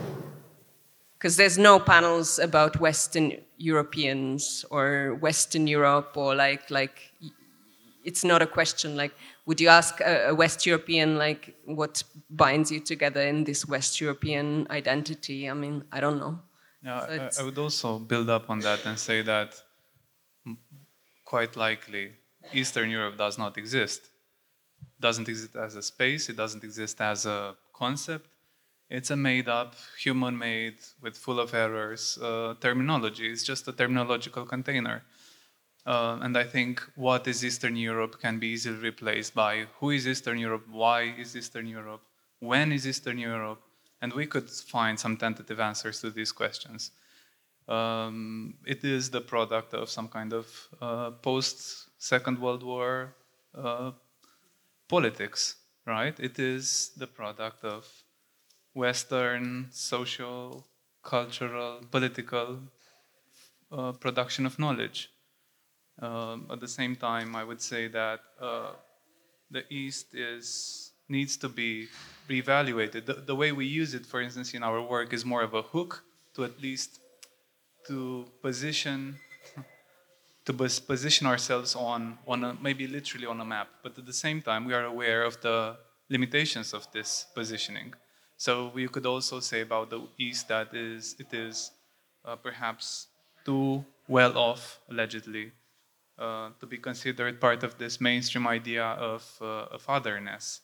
because 1.25 1.37
there's 1.39 1.57
no 1.57 1.81
panels 1.81 2.39
about 2.39 2.79
Western 2.81 3.33
Europeans 3.57 4.63
or 4.71 5.17
Western 5.23 5.67
Europe 5.67 6.13
or 6.19 6.35
like 6.35 6.71
like 6.71 6.97
it's 8.05 8.25
not 8.25 8.43
a 8.43 8.47
question 8.47 8.95
like 8.95 9.15
would 9.47 9.59
you 9.59 9.69
ask 9.69 10.03
a, 10.03 10.29
a 10.29 10.35
West 10.35 10.67
European 10.67 11.17
like 11.17 11.55
what 11.65 12.03
binds 12.29 12.71
you 12.71 12.79
together 12.79 13.23
in 13.23 13.45
this 13.45 13.67
West 13.67 14.03
European 14.03 14.67
identity? 14.69 15.49
I 15.49 15.55
mean, 15.55 15.85
I 15.91 16.01
don't 16.01 16.19
know. 16.19 16.41
Yeah, 16.83 17.07
so 17.07 17.41
I, 17.41 17.41
I 17.41 17.45
would 17.47 17.57
also 17.57 17.99
build 17.99 18.29
up 18.29 18.51
on 18.51 18.59
that 18.61 18.85
and 18.85 18.99
say 18.99 19.23
that 19.23 19.55
quite 21.25 21.57
likely 21.57 22.13
Eastern 22.53 22.91
Europe 22.91 23.17
does 23.17 23.39
not 23.39 23.57
exist. 23.57 24.11
Doesn't 25.01 25.29
exist 25.31 25.57
as 25.57 25.75
a 25.75 25.83
space. 25.83 26.29
It 26.29 26.37
doesn't 26.37 26.65
exist 26.65 27.01
as 27.01 27.25
a 27.25 27.57
concept 27.73 28.29
it's 28.91 29.11
a 29.11 29.17
made 29.17 29.49
up, 29.49 29.75
human 29.99 30.37
made, 30.37 30.79
with 31.01 31.17
full 31.17 31.41
of 31.41 31.55
errors 31.55 32.19
uh, 32.23 32.55
terminology. 32.61 33.31
It's 33.31 33.43
just 33.43 33.67
a 33.69 33.73
terminological 33.73 34.49
container. 34.49 35.03
Uh, 35.87 36.19
and 36.23 36.37
I 36.37 36.45
think 36.45 36.83
what 36.95 37.27
is 37.27 37.45
Eastern 37.45 37.77
Europe 37.77 38.21
can 38.21 38.39
be 38.39 38.49
easily 38.49 38.79
replaced 38.79 39.35
by 39.35 39.67
who 39.79 39.91
is 39.91 40.07
Eastern 40.07 40.39
Europe, 40.39 40.65
why 40.71 41.15
is 41.19 41.37
Eastern 41.37 41.67
Europe, 41.67 42.01
when 42.41 42.73
is 42.73 42.87
Eastern 42.87 43.19
Europe, 43.19 43.61
and 44.01 44.13
we 44.13 44.27
could 44.27 44.49
find 44.49 44.99
some 44.99 45.17
tentative 45.17 45.61
answers 45.61 46.01
to 46.01 46.11
these 46.11 46.33
questions. 46.33 46.91
Um, 47.69 48.55
it 48.67 48.85
is 48.85 49.11
the 49.11 49.21
product 49.21 49.75
of 49.75 49.89
some 49.89 50.09
kind 50.09 50.33
of 50.33 50.47
uh, 50.81 51.11
post 51.11 51.91
Second 51.99 52.39
World 52.39 52.63
War 52.63 53.15
uh, 53.55 53.93
politics, 54.89 55.57
right? 55.87 56.19
It 56.19 56.39
is 56.39 56.91
the 56.97 57.07
product 57.07 57.65
of 57.65 57.87
Western 58.75 59.69
social, 59.71 60.67
cultural, 61.03 61.81
political 61.91 62.59
uh, 63.73 63.93
production 63.93 64.47
of 64.47 64.59
knowledge. 64.59 65.11
Um, 66.01 66.47
at 66.51 66.61
the 66.61 66.69
same 66.69 66.97
time, 66.97 67.37
I 67.37 67.45
would 67.45 67.63
say 67.63 67.87
that 67.89 68.21
uh, 68.41 68.73
the 69.51 69.65
East 69.73 70.15
is 70.15 70.91
needs 71.09 71.37
to 71.37 71.49
be 71.49 71.87
reevaluated. 72.29 73.05
The, 73.05 73.15
the, 73.15 73.35
way 73.35 73.53
we 73.53 73.67
use 73.67 73.93
it, 73.95 74.07
for 74.07 74.21
instance, 74.23 74.55
in 74.55 74.63
our 74.63 74.81
work, 74.81 75.13
is 75.13 75.25
more 75.25 75.43
of 75.43 75.53
a 75.55 75.63
hook 75.63 76.03
to 76.35 76.45
at 76.45 76.61
least 76.61 76.99
to 77.87 78.27
position 78.43 79.17
to 80.47 80.53
position 80.53 81.27
ourselves 81.27 81.77
on 81.77 82.19
on 82.27 82.45
a, 82.45 82.57
maybe 82.61 82.87
literally 82.87 83.27
on 83.27 83.41
a 83.41 83.45
map. 83.45 83.69
But 83.83 83.99
at 83.99 84.07
the 84.07 84.13
same 84.13 84.43
time, 84.43 84.65
we 84.65 84.75
are 84.75 84.85
aware 84.85 85.23
of 85.23 85.41
the 85.41 85.77
limitations 86.09 86.75
of 86.75 86.91
this 86.93 87.27
positioning. 87.35 87.95
So 88.45 88.71
we 88.75 88.89
could 88.89 89.07
also 89.07 89.41
say 89.41 89.63
about 89.63 89.89
the 89.89 90.03
East 90.19 90.49
that 90.49 90.75
is 90.75 91.17
it 91.19 91.33
is 91.33 91.71
uh, 92.27 92.37
perhaps 92.37 93.07
too 93.43 93.83
well 94.07 94.37
off, 94.37 94.81
allegedly, 94.91 95.53
uh, 96.19 96.51
to 96.61 96.67
be 96.67 96.77
considered 96.77 97.41
part 97.41 97.63
of 97.63 97.79
this 97.79 98.03
mainstream 98.03 98.47
idea 98.47 98.85
of, 98.85 99.25
uh, 99.41 99.77
of 99.77 99.83
otherness, 99.89 100.61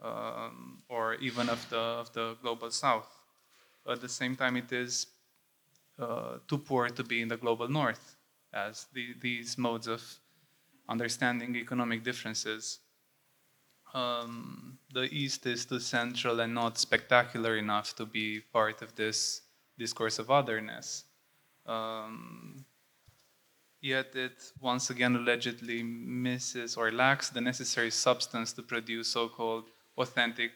um, 0.00 0.84
or 0.88 1.14
even 1.14 1.48
of 1.48 1.68
the 1.68 1.84
of 2.02 2.12
the 2.12 2.36
global 2.42 2.70
South. 2.70 3.10
At 3.90 4.00
the 4.00 4.08
same 4.08 4.36
time, 4.36 4.56
it 4.56 4.70
is 4.70 5.08
uh, 5.98 6.38
too 6.46 6.58
poor 6.58 6.88
to 6.90 7.02
be 7.02 7.22
in 7.22 7.26
the 7.26 7.36
global 7.36 7.68
North, 7.68 8.14
as 8.52 8.86
the, 8.92 9.16
these 9.20 9.58
modes 9.58 9.88
of 9.88 10.02
understanding 10.88 11.56
economic 11.56 12.04
differences 12.04 12.78
um, 13.94 14.78
the 14.92 15.04
East 15.12 15.46
is 15.46 15.66
too 15.66 15.80
central 15.80 16.40
and 16.40 16.54
not 16.54 16.78
spectacular 16.78 17.56
enough 17.56 17.94
to 17.96 18.06
be 18.06 18.40
part 18.52 18.82
of 18.82 18.94
this 18.94 19.42
discourse 19.78 20.18
of 20.18 20.30
otherness. 20.30 21.04
Um, 21.66 22.64
yet 23.80 24.14
it 24.14 24.52
once 24.60 24.90
again 24.90 25.16
allegedly 25.16 25.82
misses 25.82 26.76
or 26.76 26.90
lacks 26.90 27.28
the 27.30 27.40
necessary 27.40 27.90
substance 27.90 28.52
to 28.54 28.62
produce 28.62 29.08
so 29.08 29.28
called 29.28 29.64
authentic 29.98 30.52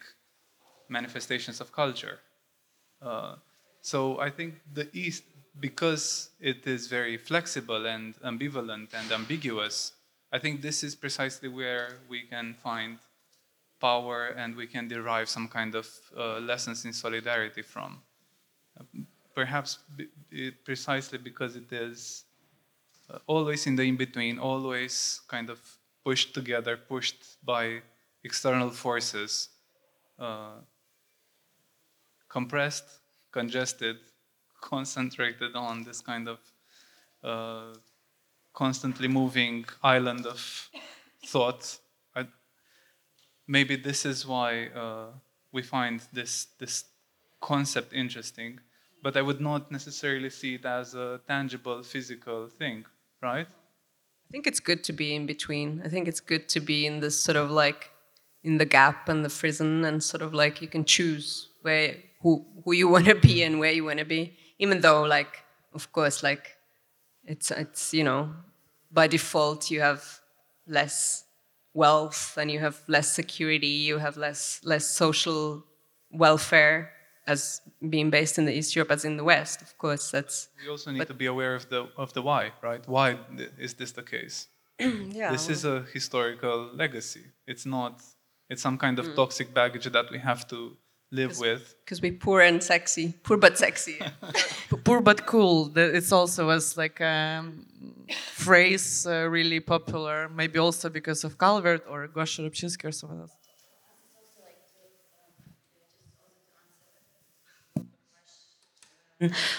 manifestations 0.88 1.60
of 1.60 1.72
culture. 1.72 2.18
Uh, 3.00 3.36
so 3.80 4.20
I 4.20 4.30
think 4.30 4.54
the 4.72 4.88
East, 4.92 5.24
because 5.58 6.30
it 6.40 6.66
is 6.66 6.86
very 6.86 7.16
flexible 7.16 7.86
and 7.86 8.14
ambivalent 8.22 8.92
and 8.94 9.10
ambiguous, 9.12 9.92
I 10.32 10.38
think 10.38 10.60
this 10.60 10.82
is 10.82 10.94
precisely 10.94 11.48
where 11.48 11.98
we 12.08 12.22
can 12.22 12.54
find 12.54 12.98
power 13.80 14.28
and 14.36 14.54
we 14.54 14.66
can 14.66 14.88
derive 14.88 15.28
some 15.28 15.48
kind 15.48 15.74
of 15.74 15.88
uh, 16.16 16.38
lessons 16.38 16.84
in 16.84 16.92
solidarity 16.92 17.62
from. 17.62 18.02
Perhaps 19.34 19.78
precisely 20.64 21.18
because 21.18 21.56
it 21.56 21.72
is 21.72 22.24
uh, 23.10 23.18
always 23.26 23.66
in 23.66 23.76
the 23.76 23.82
in 23.82 23.96
between, 23.96 24.38
always 24.38 25.20
kind 25.28 25.50
of 25.50 25.58
pushed 26.04 26.34
together, 26.34 26.76
pushed 26.76 27.36
by 27.44 27.80
external 28.24 28.70
forces, 28.70 29.48
uh, 30.18 30.58
compressed, 32.28 33.00
congested, 33.32 33.96
concentrated 34.60 35.56
on 35.56 35.82
this 35.82 36.00
kind 36.00 36.28
of 36.28 36.38
uh, 37.24 37.74
constantly 38.52 39.08
moving 39.08 39.64
island 39.82 40.26
of 40.26 40.70
thought 41.26 41.78
maybe 43.50 43.74
this 43.74 44.06
is 44.06 44.26
why 44.26 44.68
uh, 44.68 45.06
we 45.52 45.62
find 45.62 46.00
this 46.12 46.46
this 46.58 46.84
concept 47.40 47.92
interesting, 47.92 48.60
but 49.02 49.16
I 49.16 49.22
would 49.22 49.40
not 49.40 49.72
necessarily 49.72 50.30
see 50.30 50.54
it 50.54 50.64
as 50.64 50.94
a 50.94 51.20
tangible 51.26 51.82
physical 51.82 52.48
thing, 52.48 52.84
right? 53.20 53.48
I 53.48 54.30
think 54.30 54.46
it's 54.46 54.60
good 54.60 54.84
to 54.84 54.92
be 54.92 55.14
in 55.14 55.26
between. 55.26 55.82
I 55.84 55.88
think 55.88 56.06
it's 56.06 56.20
good 56.20 56.48
to 56.50 56.60
be 56.60 56.86
in 56.86 57.00
this 57.00 57.20
sort 57.20 57.36
of 57.36 57.50
like 57.50 57.90
in 58.44 58.58
the 58.58 58.64
gap 58.64 59.08
and 59.08 59.24
the 59.24 59.28
frisson 59.28 59.84
and 59.84 60.02
sort 60.02 60.22
of 60.22 60.32
like 60.32 60.62
you 60.62 60.68
can 60.68 60.84
choose 60.84 61.48
where 61.62 61.96
who 62.22 62.46
who 62.64 62.72
you 62.72 62.88
want 62.94 63.06
to 63.06 63.16
be 63.16 63.42
and 63.42 63.58
where 63.58 63.72
you 63.72 63.84
want 63.84 63.98
to 63.98 64.04
be 64.04 64.36
even 64.58 64.80
though 64.80 65.02
like 65.02 65.42
of 65.74 65.90
course 65.92 66.22
like 66.22 66.56
it's 67.24 67.50
it's 67.50 67.92
you 67.92 68.04
know 68.04 68.30
by 68.92 69.06
default 69.06 69.70
you 69.70 69.80
have 69.80 70.02
less 70.66 71.24
wealth 71.74 72.36
and 72.36 72.50
you 72.50 72.58
have 72.58 72.80
less 72.88 73.12
security, 73.12 73.66
you 73.88 73.98
have 73.98 74.16
less 74.16 74.60
less 74.64 74.86
social 74.86 75.64
welfare 76.10 76.92
as 77.26 77.60
being 77.88 78.10
based 78.10 78.38
in 78.38 78.44
the 78.44 78.52
East 78.52 78.74
Europe 78.74 78.90
as 78.90 79.04
in 79.04 79.16
the 79.16 79.24
West. 79.24 79.62
Of 79.62 79.76
course, 79.78 80.10
that's. 80.10 80.48
We 80.62 80.70
also 80.70 80.90
need 80.90 80.98
but, 80.98 81.08
to 81.08 81.14
be 81.14 81.26
aware 81.26 81.54
of 81.54 81.68
the 81.68 81.88
of 81.96 82.12
the 82.12 82.22
why, 82.22 82.52
right? 82.62 82.86
Why 82.88 83.18
is 83.58 83.74
this 83.74 83.92
the 83.92 84.02
case? 84.02 84.48
yeah. 84.78 85.30
This 85.30 85.48
is 85.48 85.64
a 85.64 85.84
historical 85.92 86.70
legacy. 86.74 87.24
It's 87.46 87.66
not. 87.66 88.02
It's 88.48 88.62
some 88.62 88.78
kind 88.78 88.98
of 88.98 89.06
mm. 89.06 89.14
toxic 89.14 89.54
baggage 89.54 89.84
that 89.84 90.10
we 90.10 90.18
have 90.18 90.48
to 90.48 90.76
live 91.10 91.38
with. 91.38 91.74
Because 91.84 92.00
we're 92.00 92.12
poor 92.12 92.40
and 92.40 92.62
sexy, 92.62 93.14
poor 93.22 93.36
but 93.36 93.58
sexy, 93.58 93.98
poor 94.84 95.00
but 95.00 95.26
cool. 95.26 95.72
It's 95.76 96.12
also 96.12 96.50
as 96.50 96.76
like 96.76 97.00
um, 97.00 97.66
phrase 98.32 99.06
uh, 99.06 99.28
really 99.28 99.60
popular, 99.60 100.28
maybe 100.28 100.58
also 100.58 100.88
because 100.88 101.24
of 101.24 101.38
Calvert 101.38 101.84
or 101.88 102.08
Gosha 102.08 102.48
Rubchinskiy 102.48 102.84
or 102.84 102.92
someone 102.92 103.20
else. 103.20 103.36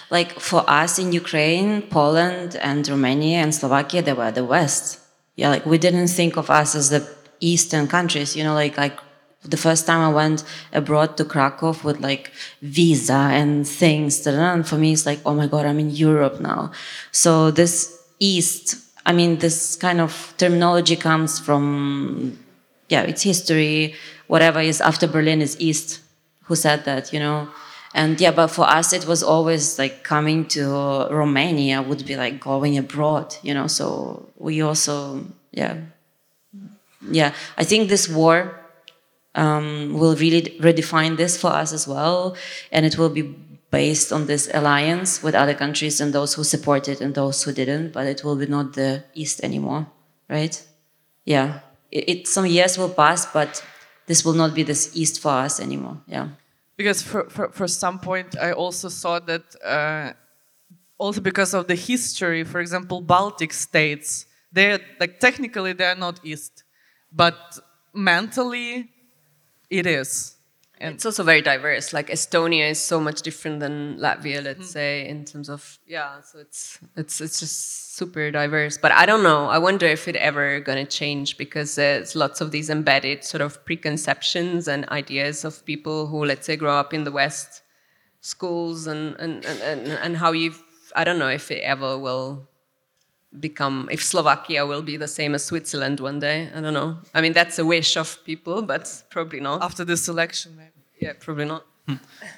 Like 0.10 0.40
for 0.40 0.68
us 0.68 0.98
in 0.98 1.12
Ukraine, 1.12 1.84
Poland, 1.84 2.56
and 2.56 2.88
Romania 2.88 3.40
and 3.44 3.54
Slovakia, 3.54 4.02
they 4.02 4.14
were 4.14 4.32
the 4.32 4.44
West. 4.44 5.00
Yeah, 5.36 5.50
like 5.50 5.66
we 5.68 5.78
didn't 5.78 6.08
think 6.08 6.36
of 6.36 6.50
us 6.50 6.74
as 6.74 6.90
the 6.90 7.08
Eastern 7.40 7.88
countries, 7.88 8.36
you 8.36 8.44
know, 8.44 8.56
like 8.56 8.78
like 8.78 8.98
the 9.44 9.58
first 9.58 9.88
time 9.88 10.02
I 10.02 10.10
went 10.14 10.44
abroad 10.72 11.18
to 11.18 11.26
Krakow 11.26 11.76
with 11.84 12.00
like 12.00 12.32
visa 12.62 13.14
and 13.14 13.68
things, 13.68 14.26
and 14.28 14.68
for 14.68 14.78
me 14.78 14.94
it's 14.94 15.06
like, 15.06 15.20
oh 15.26 15.34
my 15.34 15.48
god, 15.48 15.66
I'm 15.66 15.80
in 15.80 15.90
Europe 15.90 16.40
now. 16.40 16.72
So 17.12 17.52
this 17.52 17.98
East, 18.20 18.78
I 19.06 19.14
mean, 19.14 19.40
this 19.40 19.76
kind 19.76 20.00
of 20.00 20.34
terminology 20.38 20.96
comes 20.96 21.40
from, 21.40 22.38
yeah, 22.88 23.02
it's 23.02 23.24
history. 23.24 23.96
Whatever 24.28 24.62
is 24.62 24.80
after 24.80 25.08
Berlin 25.08 25.42
is 25.42 25.60
East. 25.60 26.02
Who 26.44 26.56
said 26.56 26.86
that, 26.86 27.12
you 27.12 27.20
know? 27.20 27.50
And 27.94 28.22
yeah, 28.22 28.32
but 28.32 28.48
for 28.48 28.70
us, 28.70 28.94
it 28.94 29.08
was 29.08 29.24
always 29.24 29.80
like 29.80 30.04
coming 30.04 30.46
to 30.50 31.08
Romania 31.10 31.82
would 31.82 32.06
be 32.06 32.16
like 32.16 32.40
going 32.40 32.78
abroad, 32.78 33.36
you 33.42 33.54
know? 33.54 33.68
So 33.68 34.30
we 34.38 34.62
also, 34.62 35.26
yeah. 35.52 35.78
Yeah, 37.10 37.34
I 37.58 37.64
think 37.64 37.90
this 37.90 38.08
war 38.08 38.61
um, 39.36 39.94
will 39.94 40.16
really 40.16 40.42
redefine 40.60 41.18
this 41.18 41.40
for 41.40 41.52
us 41.52 41.74
as 41.74 41.88
well. 41.88 42.36
And 42.72 42.86
it 42.86 42.98
will 42.98 43.10
be 43.10 43.36
based 43.72 44.12
on 44.12 44.28
this 44.28 44.50
alliance 44.54 45.24
with 45.24 45.34
other 45.34 45.54
countries 45.54 46.02
and 46.02 46.14
those 46.14 46.34
who 46.34 46.44
support 46.44 46.88
it 46.88 47.00
and 47.02 47.16
those 47.16 47.44
who 47.44 47.54
didn't, 47.54 47.94
but 47.94 48.06
it 48.06 48.24
will 48.24 48.36
be 48.36 48.46
not 48.46 48.74
the 48.74 49.04
East 49.14 49.42
anymore, 49.44 49.88
right? 50.30 50.62
Yeah, 51.26 51.60
it, 51.90 52.10
it 52.10 52.28
some 52.28 52.46
years 52.46 52.78
will 52.78 52.90
pass, 52.90 53.26
but 53.26 53.66
this 54.08 54.26
will 54.26 54.34
not 54.34 54.54
be 54.54 54.64
this 54.64 54.92
East 54.94 55.22
for 55.22 55.32
us 55.32 55.60
anymore. 55.60 56.02
Yeah. 56.06 56.30
Because 56.76 57.02
for, 57.02 57.30
for, 57.30 57.50
for 57.50 57.68
some 57.68 58.00
point, 58.00 58.38
I 58.38 58.52
also 58.52 58.90
saw 58.90 59.20
that 59.20 59.56
uh, 59.64 60.14
also 60.98 61.22
because 61.22 61.54
of 61.54 61.68
the 61.68 61.76
history, 61.76 62.44
for 62.44 62.60
example, 62.60 63.02
Baltic 63.02 63.54
states, 63.54 64.26
they're 64.52 64.80
like 65.00 65.20
technically 65.20 65.74
they're 65.74 65.96
not 65.96 66.20
East, 66.24 66.64
but 67.12 67.60
mentally 67.94 68.90
it 69.72 69.88
is. 69.88 70.36
And 70.80 70.96
it's 70.96 71.06
also 71.06 71.24
very 71.24 71.42
diverse. 71.42 71.94
Like 71.94 72.10
Estonia 72.10 72.72
is 72.72 72.80
so 72.80 73.00
much 73.00 73.22
different 73.22 73.60
than 73.60 73.98
Latvia, 74.00 74.44
let's 74.44 74.68
mm. 74.68 74.74
say, 74.78 75.08
in 75.08 75.26
terms 75.26 75.48
of 75.48 75.78
yeah. 75.88 76.22
So 76.22 76.40
it's 76.40 76.80
it's 76.98 77.22
it's 77.22 77.40
just 77.40 77.96
super 77.96 78.32
diverse. 78.32 78.80
But 78.80 78.92
I 78.92 79.06
don't 79.06 79.22
know. 79.22 79.46
I 79.46 79.60
wonder 79.60 79.86
if 79.86 80.08
it 80.08 80.16
ever 80.16 80.60
gonna 80.60 80.86
change 80.86 81.38
because 81.38 81.76
there's 81.76 82.16
lots 82.16 82.42
of 82.42 82.50
these 82.50 82.72
embedded 82.72 83.24
sort 83.24 83.42
of 83.42 83.64
preconceptions 83.64 84.68
and 84.68 84.90
ideas 84.90 85.46
of 85.46 85.64
people 85.66 86.08
who, 86.08 86.26
let's 86.26 86.48
say, 86.48 86.56
grow 86.56 86.74
up 86.74 86.96
in 86.96 87.04
the 87.04 87.12
West 87.12 87.62
schools 88.22 88.88
and 88.88 89.16
and 89.20 89.46
and 89.46 89.62
and, 89.62 89.88
and 89.88 90.18
how 90.18 90.32
you. 90.32 90.54
I 90.96 91.04
don't 91.04 91.20
know 91.20 91.30
if 91.30 91.52
it 91.52 91.62
ever 91.62 91.96
will 91.98 92.50
become 93.40 93.88
if 93.92 94.04
Slovakia 94.04 94.66
will 94.66 94.82
be 94.82 94.98
the 94.98 95.08
same 95.08 95.36
as 95.36 95.46
Switzerland 95.46 96.00
one 96.00 96.20
day. 96.20 96.50
I 96.54 96.62
don't 96.62 96.74
know. 96.74 96.98
I 97.14 97.22
mean, 97.22 97.34
that's 97.34 97.60
a 97.60 97.66
wish 97.66 97.96
of 97.98 98.24
people, 98.26 98.62
but 98.62 99.04
probably 99.10 99.40
not. 99.40 99.64
After 99.64 99.86
this 99.86 100.08
election, 100.08 100.56
maybe. 100.58 100.72
Yeah, 101.00 101.14
probably 101.20 101.46
not. 101.46 101.66
Hmm. 101.88 101.96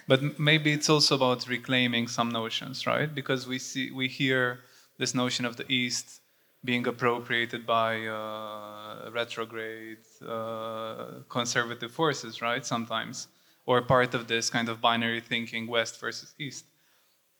But 0.08 0.40
maybe 0.40 0.72
it's 0.72 0.90
also 0.90 1.16
about 1.16 1.48
reclaiming 1.48 2.08
some 2.08 2.30
notions, 2.30 2.88
right? 2.88 3.14
Because 3.14 3.48
we 3.48 3.60
see, 3.60 3.92
we 3.92 4.08
hear 4.08 4.60
this 4.98 5.14
notion 5.14 5.46
of 5.46 5.58
the 5.58 5.66
East 5.72 6.22
being 6.64 6.88
appropriated 6.88 7.66
by 7.66 8.08
uh, 8.08 9.10
retrograde 9.12 9.98
uh, 10.26 11.24
conservative 11.28 11.92
forces, 11.92 12.42
right? 12.42 12.66
Sometimes, 12.66 13.28
or 13.66 13.82
part 13.82 14.14
of 14.14 14.28
this 14.28 14.50
kind 14.50 14.70
of 14.70 14.80
binary 14.80 15.20
thinking, 15.20 15.68
West 15.68 16.00
versus 16.00 16.34
East. 16.40 16.66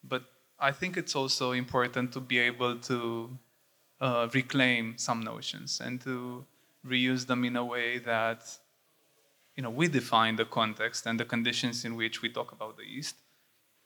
But 0.04 0.24
I 0.60 0.72
think 0.72 0.98
it's 0.98 1.16
also 1.16 1.52
important 1.52 2.12
to 2.14 2.20
be 2.20 2.40
able 2.40 2.78
to 2.80 3.38
uh, 4.04 4.28
reclaim 4.34 4.96
some 4.98 5.22
notions 5.22 5.82
and 5.84 6.02
to 6.02 6.46
reuse 6.86 7.26
them 7.26 7.46
in 7.46 7.56
a 7.56 7.64
way 7.64 8.00
that 8.00 8.42
you 9.56 9.64
know 9.64 9.70
we 9.70 9.88
define 9.88 10.36
the 10.36 10.50
context 10.60 11.06
and 11.06 11.18
the 11.18 11.26
conditions 11.26 11.86
in 11.86 11.96
which 11.96 12.22
we 12.22 12.30
talk 12.30 12.52
about 12.52 12.76
the 12.76 12.84
East. 12.84 13.16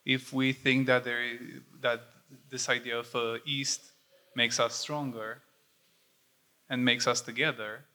If 0.06 0.34
we 0.34 0.54
think 0.54 0.88
that 0.88 1.04
there 1.04 1.24
is, 1.24 1.40
that 1.82 2.02
this 2.50 2.68
idea 2.68 2.98
of 2.98 3.16
uh, 3.16 3.38
East 3.46 3.82
makes 4.36 4.60
us 4.60 4.74
stronger 4.74 5.42
and 6.70 6.84
makes 6.84 7.06
us 7.06 7.22
together, 7.22 7.86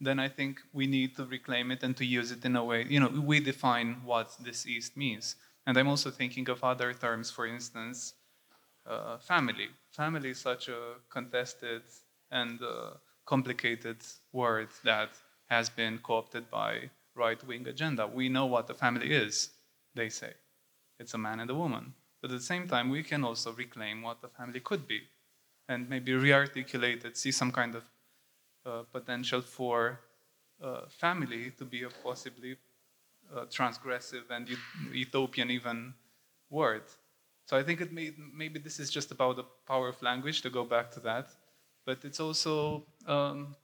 then 0.00 0.20
I 0.20 0.28
think 0.28 0.60
we 0.72 0.86
need 0.86 1.16
to 1.16 1.24
reclaim 1.24 1.72
it 1.72 1.82
and 1.82 1.96
to 1.96 2.04
use 2.04 2.30
it 2.30 2.44
in 2.44 2.54
a 2.54 2.64
way. 2.64 2.86
You 2.88 3.00
know, 3.00 3.08
we 3.08 3.40
define 3.40 4.02
what 4.04 4.36
this 4.40 4.66
East 4.66 4.96
means. 4.96 5.36
And 5.66 5.76
I'm 5.76 5.88
also 5.88 6.10
thinking 6.10 6.48
of 6.48 6.62
other 6.62 6.92
terms, 6.92 7.30
for 7.30 7.46
instance, 7.46 8.14
uh, 8.86 9.18
family. 9.18 9.68
Family 9.96 10.30
is 10.30 10.40
such 10.40 10.68
a 10.68 10.96
contested 11.08 11.82
and 12.30 12.60
uh, 12.62 12.90
complicated 13.24 13.96
word 14.30 14.68
that 14.84 15.08
has 15.46 15.70
been 15.70 15.98
co-opted 16.02 16.50
by 16.50 16.90
right-wing 17.14 17.66
agenda. 17.66 18.06
We 18.06 18.28
know 18.28 18.44
what 18.44 18.68
a 18.68 18.74
family 18.74 19.10
is, 19.12 19.50
they 19.94 20.10
say. 20.10 20.34
It's 20.98 21.14
a 21.14 21.18
man 21.18 21.40
and 21.40 21.50
a 21.50 21.54
woman. 21.54 21.94
But 22.20 22.30
at 22.30 22.36
the 22.36 22.44
same 22.44 22.68
time, 22.68 22.90
we 22.90 23.02
can 23.02 23.24
also 23.24 23.52
reclaim 23.52 24.02
what 24.02 24.20
the 24.20 24.28
family 24.28 24.60
could 24.60 24.86
be 24.86 25.00
and 25.66 25.88
maybe 25.88 26.12
re-articulate 26.12 27.04
it, 27.06 27.16
see 27.16 27.32
some 27.32 27.50
kind 27.50 27.74
of 27.74 27.84
uh, 28.66 28.82
potential 28.92 29.40
for 29.40 30.00
uh, 30.62 30.82
family 30.88 31.52
to 31.56 31.64
be 31.64 31.84
a 31.84 31.88
possibly 32.04 32.56
uh, 33.34 33.46
transgressive 33.46 34.30
and 34.30 34.48
utopian 34.92 35.50
even 35.50 35.94
word. 36.50 36.82
So 37.46 37.56
I 37.56 37.62
think 37.62 37.80
it 37.80 37.92
may, 37.92 38.12
maybe 38.34 38.58
this 38.58 38.80
is 38.80 38.90
just 38.90 39.12
about 39.12 39.36
the 39.36 39.44
power 39.66 39.88
of 39.88 40.02
language, 40.02 40.42
to 40.42 40.50
go 40.50 40.64
back 40.64 40.90
to 40.92 41.00
that. 41.00 41.28
But 41.84 42.04
it's 42.04 42.18
also 42.18 42.82
um, 43.06 43.54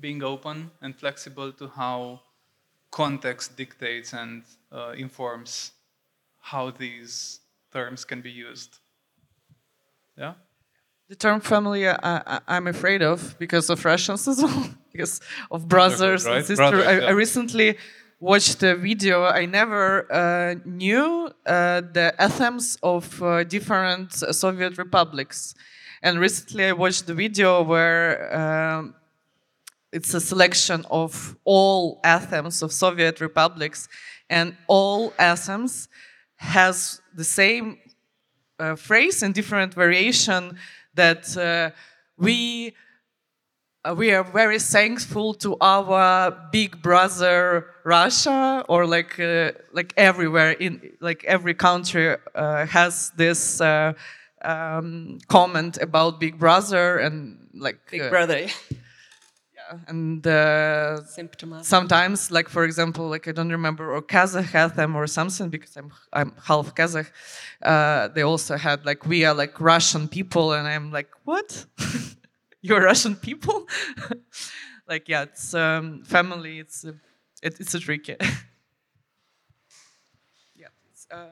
being 0.00 0.22
open 0.22 0.70
and 0.80 0.96
flexible 0.96 1.52
to 1.52 1.68
how 1.68 2.20
context 2.90 3.56
dictates 3.56 4.14
and 4.14 4.44
uh, 4.72 4.94
informs 4.96 5.72
how 6.40 6.70
these 6.70 7.40
terms 7.70 8.04
can 8.04 8.22
be 8.22 8.30
used. 8.30 8.78
Yeah? 10.16 10.34
The 11.08 11.16
term 11.16 11.40
family 11.40 11.88
I, 11.88 12.40
am 12.48 12.66
afraid 12.66 13.02
of 13.02 13.38
because 13.38 13.68
of 13.70 13.84
Russians 13.84 14.26
as 14.26 14.42
well, 14.42 14.70
because 14.92 15.20
of 15.50 15.68
brothers 15.68 16.24
right? 16.24 16.36
and 16.36 16.46
sisters. 16.46 16.86
I, 16.86 16.98
yeah. 16.98 17.06
I 17.06 17.10
recently 17.10 17.76
watched 18.20 18.62
a 18.62 18.74
video. 18.76 19.24
I 19.24 19.46
never 19.46 20.10
uh, 20.12 20.54
knew 20.64 21.30
uh, 21.46 21.82
the 21.92 22.14
anthems 22.18 22.76
of 22.82 23.22
uh, 23.22 23.44
different 23.44 24.12
Soviet 24.12 24.76
republics. 24.78 25.54
And 26.02 26.18
recently 26.18 26.64
I 26.64 26.72
watched 26.72 27.06
the 27.06 27.14
video 27.14 27.62
where 27.62 28.36
um, 28.36 28.94
it's 29.92 30.14
a 30.14 30.20
selection 30.20 30.84
of 30.90 31.36
all 31.44 32.00
anthems 32.04 32.62
of 32.62 32.72
Soviet 32.72 33.20
republics, 33.20 33.88
and 34.28 34.56
all 34.66 35.12
anthems 35.18 35.88
has 36.36 37.00
the 37.14 37.24
same 37.24 37.78
uh, 38.58 38.74
phrase 38.76 39.22
and 39.22 39.34
different 39.34 39.74
variation 39.74 40.56
that 40.94 41.36
uh, 41.36 41.70
we 42.16 42.74
we 43.96 44.12
are 44.12 44.24
very 44.24 44.58
thankful 44.58 45.34
to 45.34 45.56
our 45.60 46.30
big 46.52 46.82
brother 46.82 47.66
Russia, 47.84 48.64
or 48.68 48.86
like 48.86 49.18
uh, 49.20 49.52
like 49.72 49.94
everywhere 49.96 50.52
in 50.52 50.92
like 51.00 51.24
every 51.24 51.54
country 51.54 52.16
uh, 52.34 52.66
has 52.66 53.12
this 53.16 53.60
uh, 53.60 53.92
um, 54.42 55.18
comment 55.28 55.78
about 55.80 56.20
Big 56.20 56.38
Brother 56.38 56.98
and 56.98 57.48
like 57.54 57.78
Big 57.90 58.02
uh, 58.02 58.10
Brother. 58.10 58.38
yeah, 58.40 59.78
and 59.86 60.26
uh, 60.26 61.00
sometimes, 61.62 62.30
like 62.30 62.48
for 62.48 62.64
example, 62.64 63.08
like 63.08 63.28
I 63.28 63.32
don't 63.32 63.50
remember 63.50 63.94
or 63.94 64.02
Kazakh 64.02 64.54
anthem 64.54 64.96
or 64.96 65.06
something 65.06 65.48
because 65.48 65.76
I'm 65.76 65.92
I'm 66.12 66.32
half 66.44 66.74
Kazakh. 66.74 67.10
they 68.14 68.22
also 68.22 68.56
had 68.56 68.84
like 68.84 69.06
we 69.06 69.24
are 69.24 69.34
like 69.34 69.60
Russian 69.60 70.08
people, 70.08 70.52
and 70.52 70.66
I'm 70.66 70.90
like 70.90 71.10
what. 71.24 71.64
you're 72.62 72.80
Russian 72.90 73.16
people. 73.16 73.66
like 74.88 75.08
yeah, 75.08 75.22
it's 75.22 75.54
um, 75.54 76.02
family. 76.04 76.58
It's 76.58 76.84
a, 76.84 76.94
it, 77.42 77.60
it's 77.60 77.74
a 77.74 77.80
trick. 77.80 78.08
yeah. 80.56 80.66
Uh... 81.10 81.26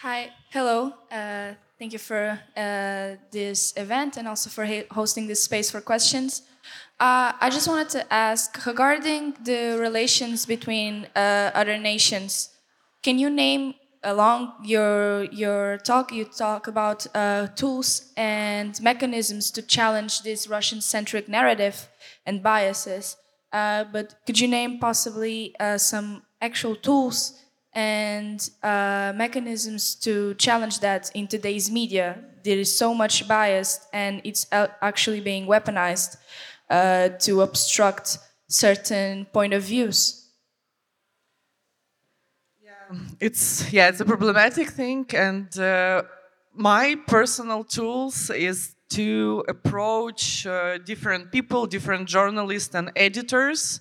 Hi, 0.00 0.30
hello. 0.50 0.94
Uh, 1.12 1.52
thank 1.78 1.92
you 1.92 1.98
for 1.98 2.40
uh, 2.56 3.16
this 3.30 3.74
event 3.76 4.16
and 4.16 4.26
also 4.26 4.48
for 4.48 4.66
hosting 4.90 5.26
this 5.26 5.42
space 5.42 5.70
for 5.70 5.82
questions. 5.82 6.42
Uh, 6.98 7.32
I 7.38 7.50
just 7.50 7.68
wanted 7.68 7.90
to 7.90 8.12
ask 8.12 8.66
regarding 8.66 9.34
the 9.44 9.76
relations 9.78 10.46
between 10.46 11.06
uh, 11.14 11.50
other 11.54 11.76
nations. 11.76 12.50
Can 13.02 13.18
you 13.18 13.28
name 13.28 13.74
along 14.02 14.52
your 14.64 15.24
your 15.24 15.78
talk, 15.78 16.12
you 16.12 16.24
talk 16.24 16.66
about 16.66 17.06
uh, 17.14 17.48
tools 17.54 18.12
and 18.16 18.80
mechanisms 18.82 19.50
to 19.52 19.62
challenge 19.62 20.22
this 20.22 20.48
Russian-centric 20.48 21.28
narrative 21.28 21.88
and 22.26 22.42
biases. 22.42 23.16
Uh, 23.52 23.84
but 23.92 24.14
could 24.26 24.38
you 24.38 24.48
name 24.48 24.78
possibly 24.78 25.54
uh, 25.58 25.76
some 25.76 26.22
actual 26.40 26.76
tools 26.76 27.40
and 27.72 28.50
uh, 28.62 29.12
mechanisms 29.14 29.94
to 29.94 30.34
challenge 30.34 30.80
that 30.80 31.10
in 31.14 31.26
today's 31.26 31.70
media. 31.70 32.18
There 32.42 32.58
is 32.58 32.74
so 32.74 32.94
much 32.94 33.28
bias, 33.28 33.86
and 33.92 34.20
it's 34.24 34.46
actually 34.50 35.20
being 35.20 35.46
weaponized 35.46 36.16
uh, 36.68 37.10
to 37.20 37.42
obstruct 37.42 38.18
certain 38.48 39.26
point 39.26 39.52
of 39.52 39.62
views. 39.62 40.19
It's 43.20 43.72
yeah, 43.72 43.88
it's 43.88 44.00
a 44.00 44.04
problematic 44.04 44.70
thing, 44.70 45.06
and 45.14 45.56
uh, 45.58 46.02
my 46.54 46.96
personal 47.06 47.62
tools 47.62 48.30
is 48.30 48.74
to 48.90 49.44
approach 49.48 50.46
uh, 50.46 50.78
different 50.78 51.30
people, 51.30 51.66
different 51.66 52.08
journalists 52.08 52.74
and 52.74 52.90
editors, 52.96 53.80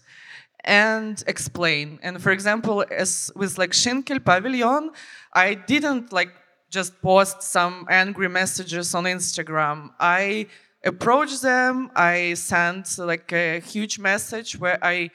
and 0.64 1.24
explain. 1.26 1.98
And 2.04 2.22
for 2.22 2.32
example, 2.32 2.86
as 2.92 3.32
with 3.36 3.58
like 3.58 3.72
Schinkel 3.72 4.24
Pavilion, 4.24 4.92
I 5.34 5.56
didn't 5.56 6.14
like 6.14 6.34
just 6.70 7.02
post 7.02 7.42
some 7.42 7.88
angry 7.90 8.30
messages 8.30 8.94
on 8.94 9.06
Instagram. 9.06 9.90
I 10.00 10.46
approached 10.86 11.42
them. 11.42 11.90
I 11.96 12.36
sent 12.36 13.00
like 13.00 13.34
a 13.34 13.60
huge 13.60 13.98
message 13.98 14.60
where 14.60 14.78
I 14.84 15.10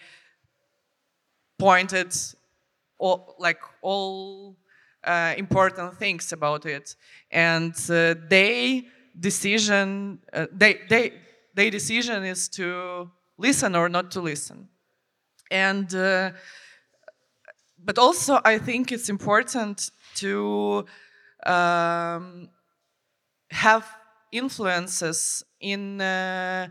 pointed 1.59 2.13
all 3.05 3.35
like 3.39 3.61
all 3.83 4.57
uh, 5.05 5.35
important 5.37 5.99
things 5.99 6.33
about 6.33 6.67
it, 6.67 6.97
and 7.31 7.75
uh, 7.91 8.15
they 8.29 8.87
decision 9.19 10.19
uh, 10.33 10.47
they 10.53 10.81
they 10.89 11.13
their 11.55 11.71
decision 11.71 12.25
is 12.25 12.49
to 12.49 13.11
listen 13.39 13.77
or 13.77 13.89
not 13.89 14.11
to 14.11 14.21
listen. 14.21 14.69
And 15.51 15.95
uh, 15.95 16.31
but 17.85 17.99
also 17.99 18.41
i 18.45 18.59
think 18.59 18.93
it's 18.93 19.09
important 19.09 19.91
to 20.15 20.85
um, 21.47 22.49
have 23.51 23.85
influences 24.33 25.45
in 25.61 26.01
uh, 26.01 26.69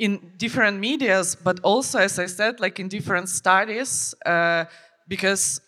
in 0.00 0.12
different 0.36 0.76
medias 0.80 1.36
but 1.36 1.60
also 1.62 1.98
as 1.98 2.18
i 2.18 2.26
said 2.26 2.58
like 2.60 2.76
in 2.82 2.88
different 2.88 3.28
studies 3.28 4.14
uh, 4.26 4.64
because 5.06 5.60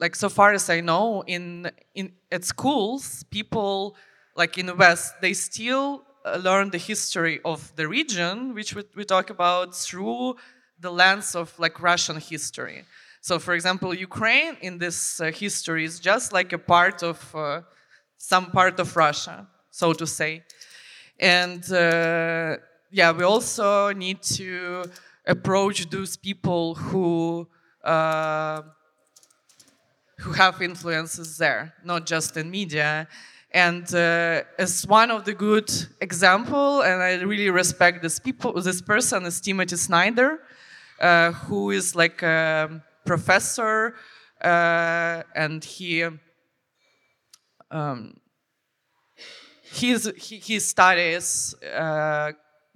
like 0.00 0.14
so 0.14 0.28
far 0.28 0.52
as 0.52 0.70
I 0.70 0.80
know, 0.80 1.22
in 1.26 1.70
in 1.94 2.12
at 2.30 2.44
schools, 2.44 3.24
people 3.30 3.96
like 4.36 4.58
in 4.58 4.66
the 4.66 4.74
West, 4.74 5.14
they 5.20 5.32
still 5.32 6.04
uh, 6.24 6.36
learn 6.36 6.70
the 6.70 6.78
history 6.78 7.40
of 7.44 7.74
the 7.76 7.88
region, 7.88 8.54
which 8.54 8.74
we, 8.74 8.84
we 8.94 9.04
talk 9.04 9.30
about 9.30 9.74
through 9.74 10.36
the 10.78 10.90
lens 10.90 11.34
of 11.34 11.58
like 11.58 11.80
Russian 11.82 12.18
history. 12.20 12.84
So, 13.20 13.38
for 13.40 13.54
example, 13.54 13.92
Ukraine 13.92 14.56
in 14.60 14.78
this 14.78 15.20
uh, 15.20 15.32
history 15.32 15.84
is 15.84 15.98
just 15.98 16.32
like 16.32 16.52
a 16.52 16.58
part 16.58 17.02
of 17.02 17.34
uh, 17.34 17.62
some 18.16 18.52
part 18.52 18.78
of 18.78 18.96
Russia, 18.96 19.48
so 19.70 19.92
to 19.92 20.06
say. 20.06 20.44
And 21.18 21.64
uh, 21.72 22.58
yeah, 22.90 23.12
we 23.12 23.24
also 23.24 23.92
need 23.92 24.22
to 24.22 24.84
approach 25.26 25.88
those 25.90 26.16
people 26.16 26.74
who 26.74 27.46
uh, 27.84 28.62
who 30.18 30.32
have 30.32 30.60
influences 30.62 31.38
there, 31.38 31.74
not 31.84 32.06
just 32.06 32.36
in 32.36 32.50
media. 32.50 33.06
And 33.52 33.84
uh, 33.94 34.42
as 34.58 34.86
one 34.86 35.10
of 35.10 35.24
the 35.24 35.32
good 35.32 35.70
example, 36.00 36.82
and 36.82 37.02
I 37.02 37.22
really 37.22 37.50
respect 37.50 38.02
this 38.02 38.18
people, 38.18 38.52
this 38.60 38.82
person 38.82 39.24
is 39.24 39.40
Timothy 39.40 39.76
Snyder, 39.76 40.40
uh, 41.00 41.32
who 41.32 41.70
is 41.70 41.94
like 41.94 42.22
a 42.22 42.82
professor, 43.06 43.94
uh, 44.42 45.22
and 45.34 45.64
he 45.64 46.04
um, 47.70 48.14
he's, 49.72 50.10
he, 50.16 50.38
he 50.38 50.58
studies 50.58 51.54
uh, 51.62 52.32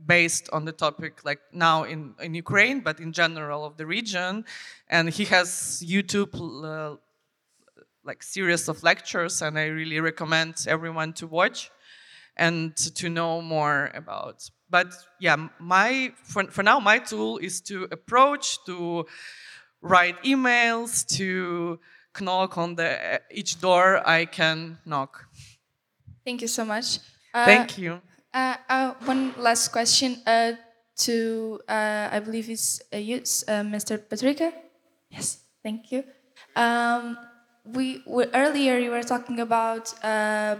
based 0.06 0.48
on 0.52 0.64
the 0.64 0.72
topic 0.72 1.24
like 1.24 1.40
now 1.52 1.84
in, 1.84 2.14
in 2.20 2.34
Ukraine, 2.34 2.80
but 2.80 3.00
in 3.00 3.12
general 3.12 3.64
of 3.64 3.76
the 3.76 3.86
region, 3.86 4.44
and 4.88 5.08
he 5.08 5.24
has 5.26 5.82
YouTube 5.86 6.34
uh, 6.34 6.96
like 8.04 8.22
series 8.22 8.68
of 8.68 8.82
lectures, 8.82 9.42
and 9.42 9.58
I 9.58 9.66
really 9.66 10.00
recommend 10.00 10.64
everyone 10.66 11.12
to 11.14 11.26
watch 11.26 11.70
and 12.36 12.76
to 12.76 13.08
know 13.08 13.40
more 13.40 13.90
about. 13.94 14.48
But 14.70 14.94
yeah, 15.20 15.48
my 15.58 16.12
for, 16.24 16.44
for 16.44 16.62
now 16.62 16.80
my 16.80 16.98
tool 16.98 17.38
is 17.38 17.60
to 17.62 17.84
approach, 17.90 18.58
to 18.66 19.06
write 19.82 20.22
emails, 20.24 21.06
to 21.16 21.78
knock 22.20 22.58
on 22.58 22.74
the 22.74 23.20
each 23.30 23.60
door 23.60 24.06
I 24.06 24.26
can 24.26 24.78
knock. 24.84 25.26
Thank 26.24 26.42
you 26.42 26.48
so 26.48 26.64
much. 26.64 26.98
Uh, 27.34 27.44
Thank 27.44 27.78
you. 27.78 28.00
Uh, 28.34 28.56
uh, 28.68 28.94
one 29.04 29.34
last 29.36 29.68
question 29.68 30.16
uh, 30.26 30.52
to 30.96 31.60
uh, 31.68 32.08
I 32.10 32.20
believe 32.20 32.48
it's 32.48 32.80
you, 32.92 33.22
uh, 33.48 33.62
Mr. 33.62 33.98
Petrica. 33.98 34.52
Yes, 35.10 35.38
thank 35.62 35.92
you. 35.92 36.04
Um, 36.56 37.18
we 37.64 38.02
earlier 38.34 38.78
you 38.78 38.90
were 38.90 39.02
talking 39.02 39.38
about 39.40 39.92
uh, 40.02 40.56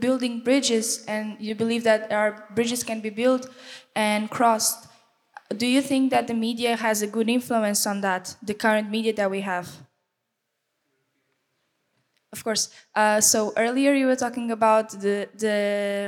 building 0.00 0.40
bridges, 0.40 1.04
and 1.06 1.36
you 1.38 1.54
believe 1.54 1.84
that 1.84 2.10
our 2.12 2.44
bridges 2.54 2.82
can 2.82 3.00
be 3.00 3.10
built 3.10 3.48
and 3.94 4.28
crossed. 4.28 4.88
Do 5.56 5.66
you 5.66 5.80
think 5.80 6.10
that 6.10 6.26
the 6.26 6.34
media 6.34 6.76
has 6.76 7.02
a 7.02 7.06
good 7.06 7.28
influence 7.28 7.86
on 7.86 8.00
that? 8.00 8.34
The 8.42 8.54
current 8.54 8.90
media 8.90 9.12
that 9.14 9.30
we 9.30 9.42
have. 9.42 9.68
Of 12.32 12.44
course. 12.44 12.70
Uh, 12.94 13.20
so 13.20 13.52
earlier 13.56 13.92
you 13.92 14.06
were 14.06 14.16
talking 14.16 14.50
about 14.50 14.90
the 14.90 15.28
the 15.36 15.56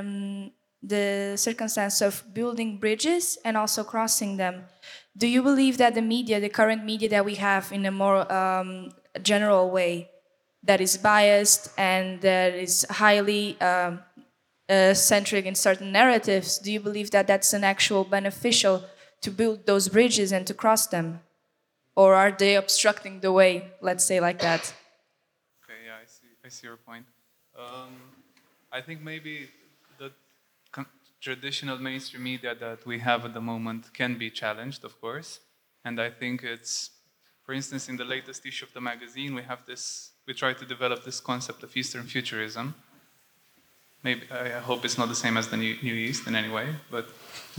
um, 0.01 0.51
the 0.86 1.35
circumstance 1.36 2.01
of 2.01 2.23
building 2.35 2.78
bridges 2.78 3.39
and 3.44 3.56
also 3.56 3.82
crossing 3.85 4.36
them. 4.36 4.65
Do 5.16 5.27
you 5.27 5.43
believe 5.43 5.78
that 5.78 5.94
the 5.94 6.02
media, 6.02 6.40
the 6.40 6.48
current 6.48 6.85
media 6.85 7.09
that 7.11 7.24
we 7.24 7.36
have, 7.36 7.73
in 7.73 7.86
a 7.86 7.90
more 7.90 8.31
um, 8.32 8.93
general 9.23 9.70
way, 9.70 10.11
that 10.65 10.81
is 10.81 10.97
biased 10.97 11.69
and 11.78 12.20
that 12.23 12.55
is 12.55 12.86
highly 12.90 13.61
um, 13.61 14.01
uh, 14.69 14.94
centric 14.94 15.44
in 15.44 15.55
certain 15.55 15.93
narratives, 15.93 16.59
do 16.59 16.73
you 16.73 16.81
believe 16.81 17.11
that 17.11 17.27
that's 17.27 17.52
an 17.52 17.65
actual 17.65 18.05
beneficial 18.05 18.82
to 19.20 19.31
build 19.31 19.66
those 19.66 19.89
bridges 19.89 20.32
and 20.32 20.47
to 20.47 20.55
cross 20.55 20.86
them? 20.86 21.20
Or 21.97 22.15
are 22.15 22.32
they 22.32 22.56
obstructing 22.56 23.20
the 23.20 23.31
way, 23.31 23.73
let's 23.81 24.05
say 24.05 24.20
like 24.20 24.40
that? 24.40 24.74
Okay, 25.62 25.78
yeah, 25.86 25.97
I 26.02 26.06
see, 26.06 26.27
I 26.44 26.48
see 26.48 26.66
your 26.66 26.77
point. 26.77 27.05
Um, 27.56 27.93
I 28.73 28.81
think 28.81 29.02
maybe 29.02 29.48
traditional 31.25 31.79
mainstream 31.79 32.23
media 32.23 32.55
that 32.55 32.85
we 32.85 32.99
have 32.99 33.25
at 33.25 33.33
the 33.33 33.41
moment 33.41 33.83
can 33.95 34.19
be 34.19 34.31
challenged, 34.31 34.85
of 34.85 35.01
course. 35.01 35.41
And 35.83 35.99
I 35.99 36.11
think 36.11 36.43
it's, 36.43 36.91
for 37.45 37.55
instance, 37.55 37.89
in 37.89 37.97
the 37.97 38.05
latest 38.05 38.45
issue 38.45 38.67
of 38.67 38.75
the 38.75 38.81
magazine, 38.81 39.35
we 39.35 39.43
have 39.43 39.61
this 39.67 40.11
we 40.27 40.35
try 40.35 40.55
to 40.55 40.65
develop 40.65 41.05
this 41.05 41.21
concept 41.21 41.63
of 41.63 41.77
Eastern 41.77 42.05
futurism. 42.05 42.75
Maybe 44.03 44.23
I 44.31 44.61
hope 44.61 44.85
it's 44.85 44.99
not 44.99 45.09
the 45.09 45.15
same 45.15 45.37
as 45.37 45.49
the 45.49 45.57
New, 45.57 45.77
New 45.83 45.95
East 45.95 46.27
in 46.27 46.35
any 46.35 46.51
way, 46.51 46.69
but 46.91 47.07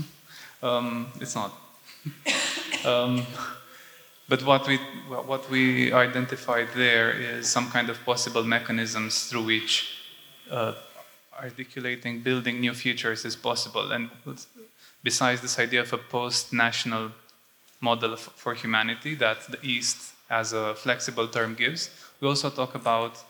um, 0.64 1.08
it's 1.20 1.36
not. 1.36 1.52
um, 2.86 3.26
but 4.28 4.44
what 4.44 4.68
we 4.68 4.78
what 5.08 5.50
we 5.50 5.94
identified 5.94 6.68
there 6.76 7.12
is 7.12 7.48
some 7.48 7.70
kind 7.70 7.90
of 7.90 7.98
possible 8.06 8.44
mechanisms 8.44 9.28
through 9.28 9.46
which 9.46 9.74
uh, 10.50 10.74
articulating, 11.42 12.22
building 12.22 12.60
new 12.60 12.74
futures 12.74 13.26
is 13.26 13.36
possible. 13.36 13.92
And 13.92 14.10
besides 15.04 15.42
this 15.42 15.60
idea 15.60 15.82
of 15.82 15.94
a 15.94 15.98
post-national 15.98 17.12
model 17.82 18.16
for 18.16 18.54
humanity 18.54 19.16
that 19.16 19.48
the 19.52 19.60
East, 19.62 20.14
as 20.30 20.54
a 20.54 20.74
flexible 20.76 21.28
term, 21.28 21.56
gives, 21.56 21.90
we 22.20 22.28
also 22.28 22.50
talk 22.50 22.76
about 22.76 23.24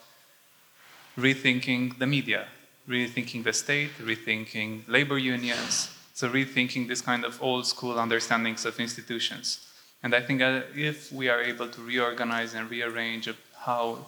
rethinking 1.17 1.97
the 1.97 2.07
media, 2.07 2.47
rethinking 2.87 3.43
the 3.43 3.53
state, 3.53 3.91
rethinking 3.99 4.87
labor 4.87 5.17
unions, 5.17 5.89
so 6.13 6.29
rethinking 6.29 6.87
this 6.87 7.01
kind 7.01 7.25
of 7.25 7.41
old 7.41 7.65
school 7.65 7.99
understandings 7.99 8.65
of 8.65 8.79
institutions. 8.79 9.67
And 10.03 10.13
I 10.13 10.21
think 10.21 10.41
if 10.41 11.11
we 11.11 11.29
are 11.29 11.41
able 11.41 11.67
to 11.67 11.81
reorganize 11.81 12.53
and 12.53 12.69
rearrange 12.69 13.27
how 13.57 14.05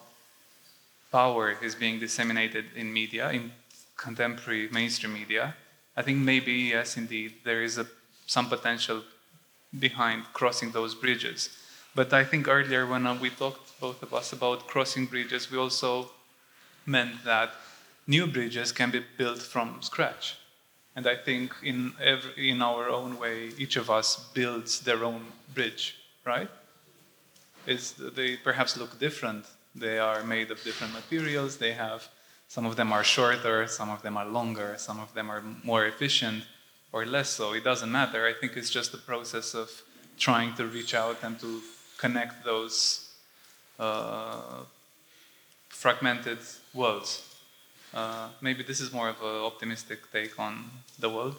power 1.11 1.55
is 1.61 1.73
being 1.73 1.99
disseminated 1.99 2.65
in 2.75 2.93
media, 2.93 3.31
in 3.31 3.51
contemporary 3.97 4.69
mainstream 4.71 5.13
media, 5.13 5.55
I 5.95 6.03
think 6.03 6.19
maybe, 6.19 6.53
yes, 6.53 6.97
indeed, 6.97 7.33
there 7.43 7.63
is 7.63 7.77
a, 7.77 7.87
some 8.27 8.47
potential 8.47 9.03
behind 9.77 10.23
crossing 10.33 10.71
those 10.71 10.95
bridges. 10.95 11.49
But 11.95 12.13
I 12.13 12.23
think 12.23 12.47
earlier 12.47 12.85
when 12.85 13.07
uh, 13.07 13.17
we 13.19 13.29
talked, 13.29 13.79
both 13.79 14.01
of 14.03 14.13
us, 14.13 14.31
about 14.31 14.67
crossing 14.67 15.07
bridges, 15.07 15.51
we 15.51 15.57
also 15.57 16.11
meant 16.85 17.23
that 17.25 17.51
new 18.05 18.27
bridges 18.27 18.71
can 18.71 18.91
be 18.91 19.03
built 19.17 19.41
from 19.41 19.81
scratch. 19.81 20.37
And 20.95 21.07
I 21.07 21.15
think 21.15 21.53
in, 21.63 21.93
every, 22.01 22.49
in 22.49 22.61
our 22.61 22.89
own 22.89 23.19
way, 23.19 23.51
each 23.57 23.75
of 23.75 23.89
us 23.89 24.29
builds 24.33 24.81
their 24.81 25.03
own 25.03 25.21
bridge, 25.53 25.95
right? 26.25 26.49
is 27.67 27.93
they 28.15 28.37
perhaps 28.37 28.77
look 28.77 28.97
different. 28.97 29.45
They 29.75 29.99
are 29.99 30.23
made 30.23 30.49
of 30.49 30.63
different 30.63 30.93
materials. 30.93 31.57
They 31.57 31.73
have 31.73 32.07
some 32.47 32.65
of 32.65 32.75
them 32.75 32.93
are 32.93 33.03
shorter, 33.03 33.67
some 33.67 33.89
of 33.89 34.01
them 34.01 34.17
are 34.17 34.25
longer, 34.25 34.75
some 34.77 34.99
of 34.99 35.13
them 35.13 35.29
are 35.29 35.43
more 35.63 35.85
efficient 35.85 36.43
or 36.91 37.05
less 37.05 37.29
so. 37.29 37.53
It 37.53 37.63
doesn't 37.63 37.91
matter. 37.91 38.25
I 38.25 38.33
think 38.33 38.55
it's 38.55 38.69
just 38.69 38.93
a 38.93 38.97
process 38.97 39.53
of 39.53 39.69
trying 40.17 40.53
to 40.55 40.65
reach 40.65 40.93
out 40.93 41.17
and 41.23 41.39
to 41.39 41.61
connect 41.97 42.43
those 42.45 43.09
uh, 43.79 44.63
fragmented 45.69 46.39
worlds. 46.73 47.23
Uh, 47.93 48.29
maybe 48.41 48.63
this 48.63 48.79
is 48.79 48.91
more 48.91 49.09
of 49.09 49.21
an 49.21 49.43
optimistic 49.43 49.99
take 50.11 50.39
on 50.39 50.69
the 50.99 51.09
world. 51.09 51.35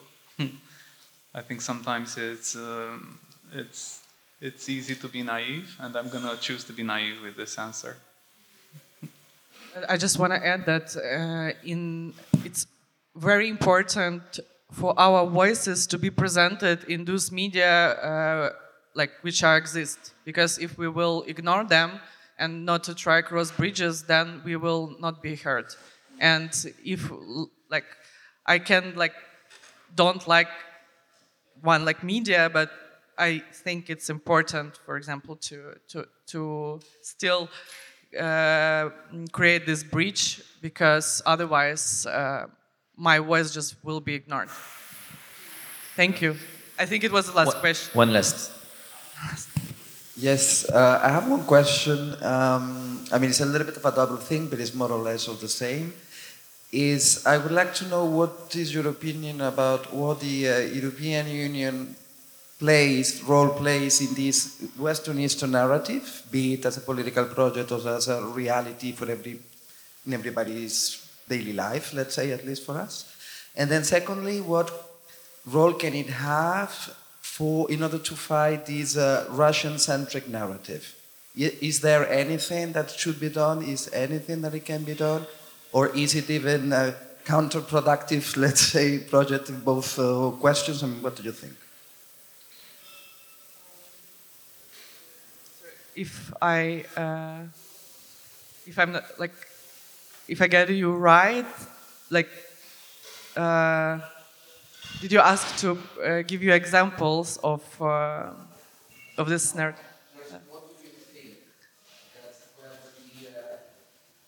I 1.35 1.41
think 1.43 1.61
sometimes 1.61 2.17
it's 2.17 2.57
um, 2.57 3.19
it's 3.53 4.03
it's 4.41 4.69
easy 4.69 4.95
to 4.97 5.09
be 5.09 5.23
naive, 5.23 5.77
and 5.81 5.97
I'm 5.97 6.09
gonna 6.09 6.37
choose 6.37 6.65
to 6.65 6.73
be 6.73 6.83
naive 6.83 7.23
with 7.23 7.37
this 7.37 7.59
answer. 7.59 7.97
I 9.89 9.97
just 9.97 10.19
want 10.19 10.33
to 10.33 10.47
add 10.47 10.67
that 10.67 10.97
uh, 10.97 11.59
in 11.65 12.15
it's 12.45 12.67
very 13.17 13.49
important 13.49 14.41
for 14.73 14.99
our 14.99 15.27
voices 15.27 15.87
to 15.89 15.99
be 15.99 16.11
presented 16.11 16.85
in 16.85 17.05
those 17.05 17.33
media 17.33 17.93
uh, 17.93 18.53
like 18.95 19.11
which 19.23 19.43
are 19.43 19.57
exist. 19.57 20.13
Because 20.25 20.59
if 20.59 20.79
we 20.79 20.89
will 20.89 21.25
ignore 21.27 21.65
them 21.65 22.01
and 22.39 22.65
not 22.65 22.85
to 22.85 22.95
try 22.95 23.23
cross 23.23 23.51
bridges 23.51 24.05
then 24.05 24.43
we 24.45 24.57
will 24.57 24.95
not 25.01 25.23
be 25.23 25.37
heard. 25.37 25.67
And 26.21 26.51
if 26.85 27.11
like 27.71 27.85
i 28.47 28.59
can 28.59 28.95
like 28.97 29.15
don't 29.95 30.27
like 30.27 30.49
one 31.63 31.85
like 31.85 32.03
media 32.03 32.51
but 32.53 32.71
i 33.19 33.43
think 33.65 33.91
it's 33.91 34.11
important 34.11 34.79
for 34.85 34.97
example 34.97 35.37
to 35.37 35.75
to 35.89 36.07
to 36.27 36.81
still 37.03 37.49
uh, 38.17 38.91
create 39.33 39.67
this 39.67 39.83
breach 39.83 40.43
because 40.61 41.23
otherwise 41.27 42.07
uh, 42.07 42.47
my 42.97 43.19
voice 43.19 43.53
just 43.53 43.77
will 43.85 44.01
be 44.01 44.15
ignored. 44.15 44.51
Thank 45.95 46.23
you. 46.23 46.37
I 46.79 46.87
think 46.87 47.05
it 47.05 47.13
was 47.13 47.27
the 47.27 47.37
last 47.37 47.55
one, 47.55 47.61
question. 47.61 47.91
One 47.97 48.13
last. 48.13 48.53
Yes, 50.21 50.69
uh, 50.69 50.99
I 51.01 51.11
have 51.11 51.29
one 51.29 51.45
question. 51.45 52.21
Um, 52.25 53.05
I 53.13 53.19
mean, 53.19 53.31
it's 53.31 53.41
a 53.41 53.47
little 53.47 53.65
bit 53.65 53.77
of 53.77 53.85
a 53.85 53.93
double 53.93 54.17
thing, 54.17 54.49
but 54.49 54.59
it's 54.59 54.75
more 54.75 54.91
or 54.91 54.99
less 54.99 55.29
all 55.29 55.37
the 55.37 55.49
same. 55.49 55.95
Is 56.73 57.25
I 57.25 57.39
would 57.39 57.53
like 57.53 57.73
to 57.75 57.87
know 57.87 58.05
what 58.05 58.53
is 58.57 58.75
your 58.75 58.89
opinion 58.89 59.41
about 59.41 59.95
what 59.95 60.19
the 60.19 60.49
uh, 60.49 60.59
European 60.59 61.29
Union 61.29 61.95
plays, 62.59 63.23
role 63.23 63.51
plays 63.51 64.01
in 64.01 64.15
this 64.15 64.61
Western 64.77 65.19
Eastern 65.21 65.53
narrative, 65.53 66.25
be 66.31 66.55
it 66.55 66.65
as 66.65 66.77
a 66.77 66.81
political 66.81 67.25
project 67.25 67.71
or 67.71 67.89
as 67.89 68.09
a 68.09 68.23
reality 68.23 68.93
for 68.93 69.11
every 69.11 69.39
in 70.07 70.15
everybody's 70.15 71.07
daily 71.29 71.53
life, 71.53 71.93
let's 71.93 72.15
say, 72.15 72.33
at 72.33 72.45
least 72.45 72.65
for 72.65 72.79
us? 72.79 73.05
And 73.55 73.71
then 73.71 73.85
secondly, 73.85 74.41
what 74.41 74.71
role 75.47 75.73
can 75.73 75.95
it 75.95 76.09
have 76.09 76.71
for 77.21 77.71
in 77.71 77.83
order 77.83 77.99
to 77.99 78.15
fight 78.17 78.67
this 78.67 78.97
uh, 78.97 79.27
Russian-centric 79.31 80.29
narrative? 80.29 80.95
Is 81.37 81.81
there 81.81 82.09
anything 82.09 82.73
that 82.73 82.91
should 82.91 83.21
be 83.21 83.29
done? 83.29 83.63
Is 83.63 83.91
anything 83.93 84.41
that 84.41 84.55
it 84.55 84.65
can 84.65 84.83
be 84.83 84.95
done? 84.95 85.25
Or 85.73 85.95
is 85.95 86.15
it 86.17 86.31
even 86.31 86.73
a 86.73 86.95
counterproductive, 87.25 88.37
let's 88.45 88.63
say, 88.63 88.99
project 88.99 89.49
in 89.49 89.61
both 89.61 89.99
uh, 89.99 90.31
questions? 90.41 90.83
I 90.83 90.87
mean, 90.87 91.03
what 91.03 91.15
do 91.15 91.23
you 91.23 91.33
think? 91.33 91.55
If 95.99 96.33
I, 96.41 96.85
uh, 96.97 97.43
if 98.65 98.79
I'm 98.79 98.93
not, 98.93 99.19
like, 99.19 99.35
if 100.29 100.41
I 100.41 100.47
get 100.47 100.71
you 100.71 100.95
right, 100.95 101.45
like, 102.09 102.29
uh, 103.37 103.99
did 105.01 105.11
you 105.11 105.19
ask 105.19 105.57
to 105.59 105.73
uh, 105.73 106.23
give 106.23 106.41
you 106.41 106.53
examples 106.53 107.39
of 107.43 107.63
uh, 107.83 108.31
of 109.17 109.29
this 109.29 109.57
narrative? 109.57 109.85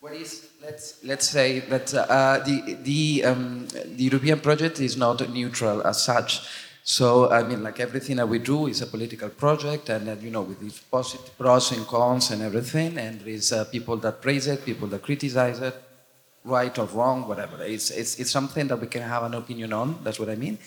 What 0.01 0.15
is 0.15 0.49
let's 0.61 1.05
let's 1.05 1.29
say 1.29 1.61
that 1.61 1.95
uh, 1.95 2.43
the 2.45 2.79
the 2.83 3.25
um, 3.25 3.69
the 3.69 4.05
European 4.11 4.41
project 4.41 4.81
is 4.81 4.97
not 4.97 5.23
neutral 5.31 5.87
as 5.87 6.03
such. 6.03 6.41
So 6.83 7.31
I 7.31 7.43
mean, 7.43 7.63
like 7.63 7.79
everything 7.81 8.17
that 8.17 8.29
we 8.29 8.39
do 8.39 8.67
is 8.67 8.81
a 8.83 8.87
political 8.87 9.29
project, 9.29 9.89
and 9.91 10.09
uh, 10.09 10.17
you 10.21 10.31
know, 10.31 10.43
with 10.43 10.63
its 10.63 10.81
positive 10.81 11.37
pros 11.39 11.73
and 11.73 11.87
cons 11.87 12.31
and 12.31 12.43
everything. 12.43 12.99
And 12.99 13.21
there 13.21 13.29
is 13.29 13.53
uh, 13.53 13.65
people 13.65 13.97
that 13.99 14.21
praise 14.21 14.47
it, 14.47 14.65
people 14.65 14.89
that 14.89 15.03
criticize 15.03 15.61
it 15.61 15.75
right 16.45 16.77
or 16.79 16.87
wrong, 16.87 17.29
whatever. 17.29 17.63
It's, 17.63 17.91
it's, 17.91 18.19
it's 18.19 18.31
something 18.31 18.69
that 18.69 18.81
we 18.81 18.87
can 18.87 19.03
have 19.03 19.25
an 19.25 19.35
opinion 19.35 19.73
on, 19.73 19.99
that's 20.03 20.19
what 20.19 20.29
I 20.29 20.37
mean. 20.37 20.59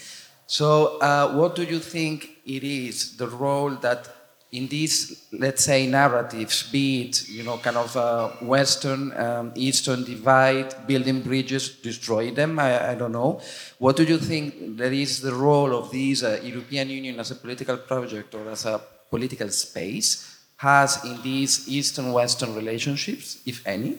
So, 0.45 0.99
uh, 0.99 1.33
what 1.33 1.55
do 1.55 1.63
you 1.63 1.79
think 1.79 2.29
it 2.45 2.63
is, 2.63 3.17
the 3.17 3.27
role 3.27 3.71
that 3.71 4.07
in 4.53 4.67
these, 4.67 5.25
let's 5.31 5.63
say, 5.63 5.87
narratives, 5.87 6.69
be 6.71 7.01
it, 7.01 7.27
you 7.27 7.41
know, 7.41 7.57
kind 7.57 7.75
of 7.75 7.97
uh, 7.97 8.29
Western, 8.41 9.11
um, 9.17 9.51
Eastern 9.55 10.03
divide, 10.03 10.75
building 10.85 11.21
bridges, 11.21 11.69
destroy 11.81 12.29
them, 12.29 12.59
I, 12.59 12.91
I, 12.91 12.95
don't 12.95 13.13
know. 13.13 13.41
What 13.79 13.95
do 13.95 14.03
you 14.03 14.19
think 14.19 14.77
that 14.77 14.93
is 14.93 15.21
the 15.21 15.33
role 15.33 15.75
of 15.75 15.89
this 15.89 16.21
uh, 16.21 16.39
European 16.43 16.89
Union 16.89 17.19
as 17.19 17.31
a 17.31 17.35
political 17.35 17.77
project 17.77 18.35
or 18.35 18.47
as 18.51 18.65
a 18.65 18.79
political 19.09 19.49
space 19.49 20.37
has 20.57 21.03
in 21.03 21.19
these 21.23 21.67
Eastern-Western 21.67 22.53
relationships, 22.53 23.41
if 23.47 23.65
any? 23.65 23.97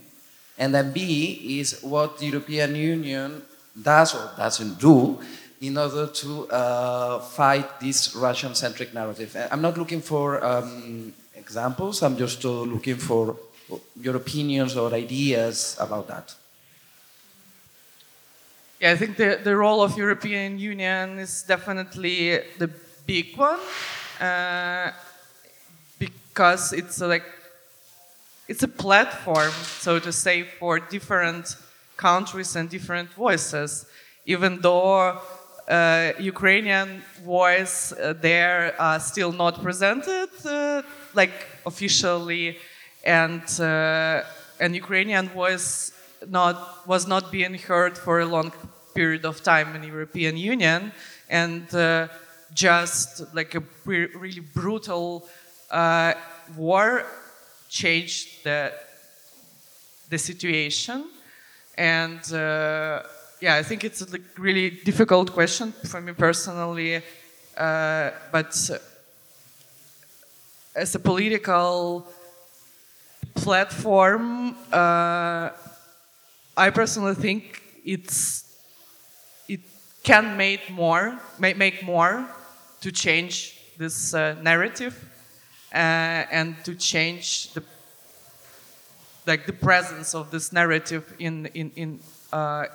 And 0.56 0.72
then 0.72 0.92
B 0.92 1.58
is 1.58 1.82
what 1.82 2.18
the 2.18 2.26
European 2.26 2.76
Union 2.76 3.42
does 3.82 4.14
or 4.14 4.30
doesn't 4.36 4.78
do 4.78 5.18
in 5.66 5.78
order 5.78 6.06
to 6.06 6.48
uh, 6.50 7.18
fight 7.20 7.80
this 7.80 8.14
Russian 8.14 8.54
centric 8.54 8.92
narrative. 8.94 9.36
I'm 9.50 9.62
not 9.62 9.78
looking 9.78 10.00
for 10.00 10.44
um, 10.44 11.12
examples, 11.34 12.02
I'm 12.02 12.16
just 12.16 12.44
uh, 12.44 12.50
looking 12.50 12.96
for 12.96 13.36
your 14.00 14.16
opinions 14.16 14.76
or 14.76 14.92
ideas 14.92 15.76
about 15.80 16.08
that. 16.08 16.34
Yeah, 18.80 18.92
I 18.92 18.96
think 18.96 19.16
the, 19.16 19.40
the 19.42 19.56
role 19.56 19.82
of 19.82 19.96
European 19.96 20.58
Union 20.58 21.18
is 21.18 21.42
definitely 21.42 22.40
the 22.58 22.70
big 23.06 23.36
one 23.36 23.60
uh, 24.20 24.90
because 25.98 26.72
it's 26.72 27.00
uh, 27.00 27.08
like 27.08 27.24
it's 28.46 28.62
a 28.62 28.68
platform, 28.68 29.52
so 29.80 29.98
to 29.98 30.12
say, 30.12 30.42
for 30.42 30.78
different 30.78 31.56
countries 31.96 32.56
and 32.56 32.68
different 32.68 33.10
voices. 33.14 33.86
Even 34.26 34.60
though 34.60 35.20
uh, 35.68 36.12
Ukrainian 36.18 37.02
voice 37.24 37.92
uh, 37.92 38.12
there 38.20 38.74
are 38.78 39.00
still 39.00 39.32
not 39.32 39.62
presented, 39.62 40.28
uh, 40.44 40.82
like 41.14 41.32
officially, 41.64 42.58
and 43.04 43.42
uh, 43.60 44.22
and 44.60 44.74
Ukrainian 44.74 45.28
voice 45.28 45.92
not 46.28 46.86
was 46.86 47.06
not 47.06 47.32
being 47.32 47.54
heard 47.54 47.96
for 47.96 48.20
a 48.20 48.26
long 48.26 48.52
period 48.94 49.24
of 49.24 49.42
time 49.42 49.74
in 49.74 49.82
European 49.82 50.36
Union, 50.36 50.92
and 51.30 51.74
uh, 51.74 52.08
just 52.52 53.34
like 53.34 53.54
a 53.54 53.62
really 53.84 54.40
brutal 54.40 55.26
uh, 55.70 56.12
war 56.56 57.04
changed 57.68 58.44
the 58.44 58.72
the 60.10 60.18
situation 60.18 61.04
and 61.76 62.20
yeah 63.40 63.56
i 63.56 63.62
think 63.62 63.84
it's 63.84 64.02
a 64.02 64.18
really 64.38 64.70
difficult 64.70 65.32
question 65.32 65.72
for 65.86 66.00
me 66.00 66.12
personally 66.12 67.02
uh, 67.56 68.10
but 68.32 68.70
uh, 68.72 68.78
as 70.74 70.94
a 70.94 70.98
political 70.98 72.06
platform 73.34 74.56
uh, 74.72 75.50
i 76.56 76.70
personally 76.70 77.14
think 77.14 77.62
it's 77.84 78.44
it 79.48 79.60
can 80.02 80.36
make 80.36 80.70
more 80.70 81.18
make 81.38 81.82
more 81.84 82.26
to 82.80 82.92
change 82.92 83.58
this 83.78 84.14
uh, 84.14 84.36
narrative 84.42 84.94
uh, 85.72 85.76
and 86.30 86.56
to 86.64 86.74
change 86.74 87.52
the 87.54 87.62
like 89.26 89.46
the 89.46 89.52
presence 89.52 90.14
of 90.14 90.30
this 90.30 90.52
narrative 90.52 91.14
in 91.18 91.46
in 91.46 91.70
in 91.76 92.00
uh, 92.32 92.66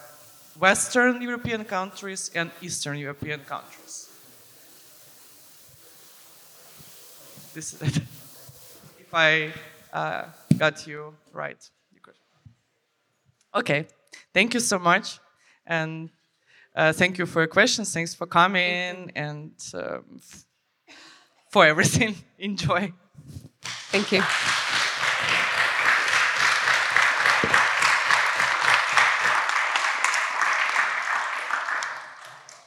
Western 0.60 1.22
European 1.22 1.65
countries 1.65 2.31
and 2.36 2.52
Eastern 2.61 2.98
European 2.98 3.40
countries. 3.41 4.10
This 7.53 7.73
is 7.73 7.81
it. 7.81 8.03
If 8.99 9.14
I 9.15 9.53
uh, 9.91 10.26
got 10.57 10.86
you 10.86 11.15
right, 11.34 11.57
you 11.91 11.99
could. 11.99 12.14
Okay, 13.56 13.88
thank 14.36 14.53
you 14.53 14.60
so 14.60 14.77
much, 14.77 15.19
and 15.65 16.11
uh, 16.76 16.94
thank 16.94 17.18
you 17.18 17.26
for 17.26 17.40
your 17.41 17.48
questions. 17.48 17.91
Thanks 17.91 18.14
for 18.14 18.27
coming 18.27 19.11
and. 19.15 19.52
Um, 19.73 20.22
for 21.49 21.65
everything. 21.65 22.15
Enjoy. 22.40 22.94
Thank 23.91 24.11
you. 24.11 24.23